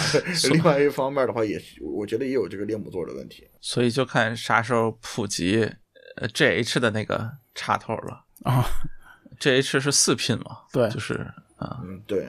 [0.52, 3.48] 另外一方面的话，也我觉得也有这个列母做的问题。
[3.60, 5.68] 所以就看啥时候普及
[6.18, 8.64] 呃 G H 的那个插头了啊
[9.40, 10.58] ？G H 是四拼嘛？
[10.72, 11.14] 对，就是
[11.56, 12.28] 啊，嗯，对。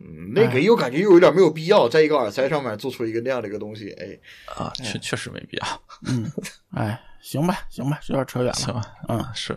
[0.00, 4.18] 嗯，那个又感觉又有点没有必要，在一个耳塞上面做出一个那样的一个东西，哎，
[4.56, 5.66] 啊，确确实没必要。
[6.06, 6.30] 嗯，
[6.74, 8.54] 哎，行吧，行吧，有点扯远了。
[8.54, 9.56] 行吧，嗯，是。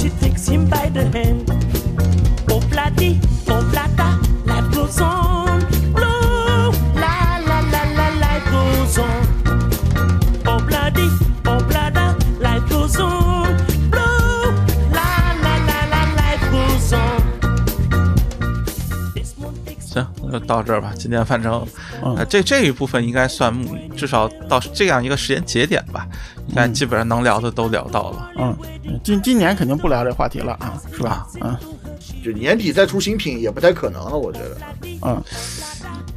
[0.00, 1.50] She takes him by the hand.
[2.50, 5.60] Oh, bloody, oh, blata, life goes on.
[5.92, 9.26] Blow, la, la, la, la, life goes on.
[10.46, 11.08] Oh, bloody,
[11.46, 13.56] oh, blada, life goes on.
[13.90, 14.52] Blow,
[14.92, 17.20] la, la, la, la, life goes on.
[19.80, 20.92] 行，那就到这儿吧。
[20.96, 21.66] 今天反正，
[22.16, 23.52] 呃，这这一部分应该算
[23.96, 26.06] 至少到这样一个时间节点吧。
[26.54, 28.56] 但基本上能聊的都聊到了，嗯，
[29.02, 31.26] 今今年肯定不聊这话题了啊，是吧？
[31.40, 31.56] 嗯，
[32.24, 34.56] 就年底再出新品也不太可能了，我觉得。
[35.02, 35.22] 嗯，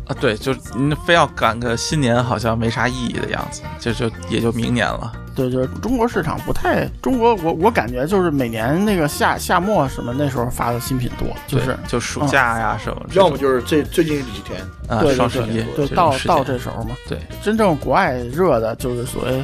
[0.07, 5.11] 啊，对，就你非要赶个新年，好像没啥意义的样子，就就也就明年了。
[5.35, 16.95] 对，就是中国市场不太，中国我我感觉就是每年那个夏夏末什么那时候发的新品多，就是就暑假呀什么，要么就是最最近几天啊，双十一，对，到到这时候嘛。
[17.07, 19.43] 对，真正国外热的就是所谓。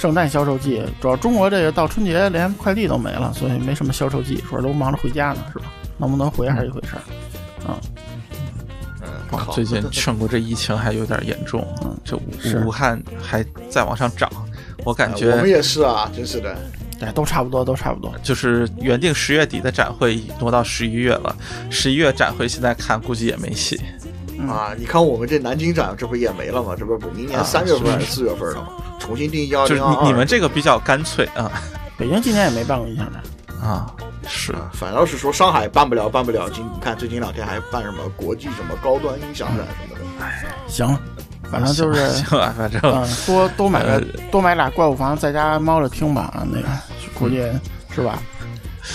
[0.00, 5.66] 圣诞销售季，主要中国这个到春节连快递都没了，所以没什么销售季，说都忙着回家呢，是吧？
[5.98, 7.02] 能不能回还是一回事儿。
[7.68, 7.78] 嗯，
[9.02, 12.18] 嗯，最近全国这疫情还有点严重，嗯，这
[12.64, 14.26] 武汉还在往上涨，
[14.84, 16.56] 我感觉我们也是啊，真是的，
[16.98, 18.10] 对，都差不多，都差不多。
[18.22, 21.36] 就是原定十月底的展会挪到十一月了，
[21.68, 23.78] 十一月展会现在看估计也没戏。
[24.48, 26.74] 啊，你看我们这南京展这不也没了吗？
[26.78, 28.68] 这不不明年三月份还是四月份了吗？
[28.98, 31.50] 重新定幺零二二，你们这个比较干脆啊。
[31.96, 33.22] 北京今年也没办过音响展
[33.62, 33.92] 啊，
[34.26, 36.48] 是，反倒是说上海办不了，办不了。
[36.50, 40.24] 今你看最近两天还办什么国际什么高端音响展什么的。
[40.24, 40.98] 哎，行，
[41.50, 42.80] 反正就是行吧，反正
[43.26, 44.00] 多多买个
[44.30, 46.46] 多买俩怪物房，在家猫着听吧。
[46.50, 46.68] 那个
[47.14, 47.42] 估计
[47.94, 48.18] 是吧？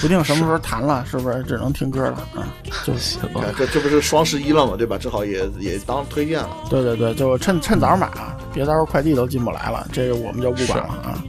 [0.02, 2.48] 不定什么时候谈了，是不是只能听歌了 啊？
[2.84, 3.53] 就行了。
[3.57, 4.98] 这这不是双十一了嘛，对吧？
[4.98, 6.49] 正好也也当推荐了。
[6.70, 11.24] 对对对，就趁趁早买啊，别到时候快递都进不来了，这个我们就不管了啊。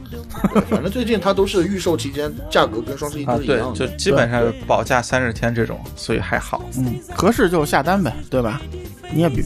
[0.69, 6.63] 反正最近它都是预售期间，价格跟双十一都是一样的，就基本上保价三十天这种，所以还好。
[6.77, 8.61] 嗯，合适就下单呗，对吧？
[9.11, 9.43] 你也别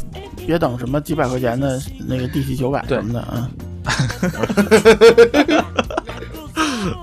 [0.47, 3.49] 别等什么几百块钱的那个 D T 九百什么的啊。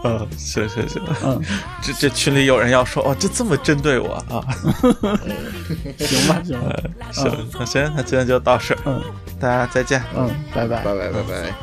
[0.04, 1.40] 嗯， 行行行，嗯，
[1.82, 4.40] 这这群里有人要说，哦，就这么针对我啊？
[5.98, 6.76] 行吧，行吧，
[7.12, 9.02] 行，那行，那今天就到这，嗯，
[9.40, 11.54] 大家再见，嗯，拜拜，拜拜，拜拜。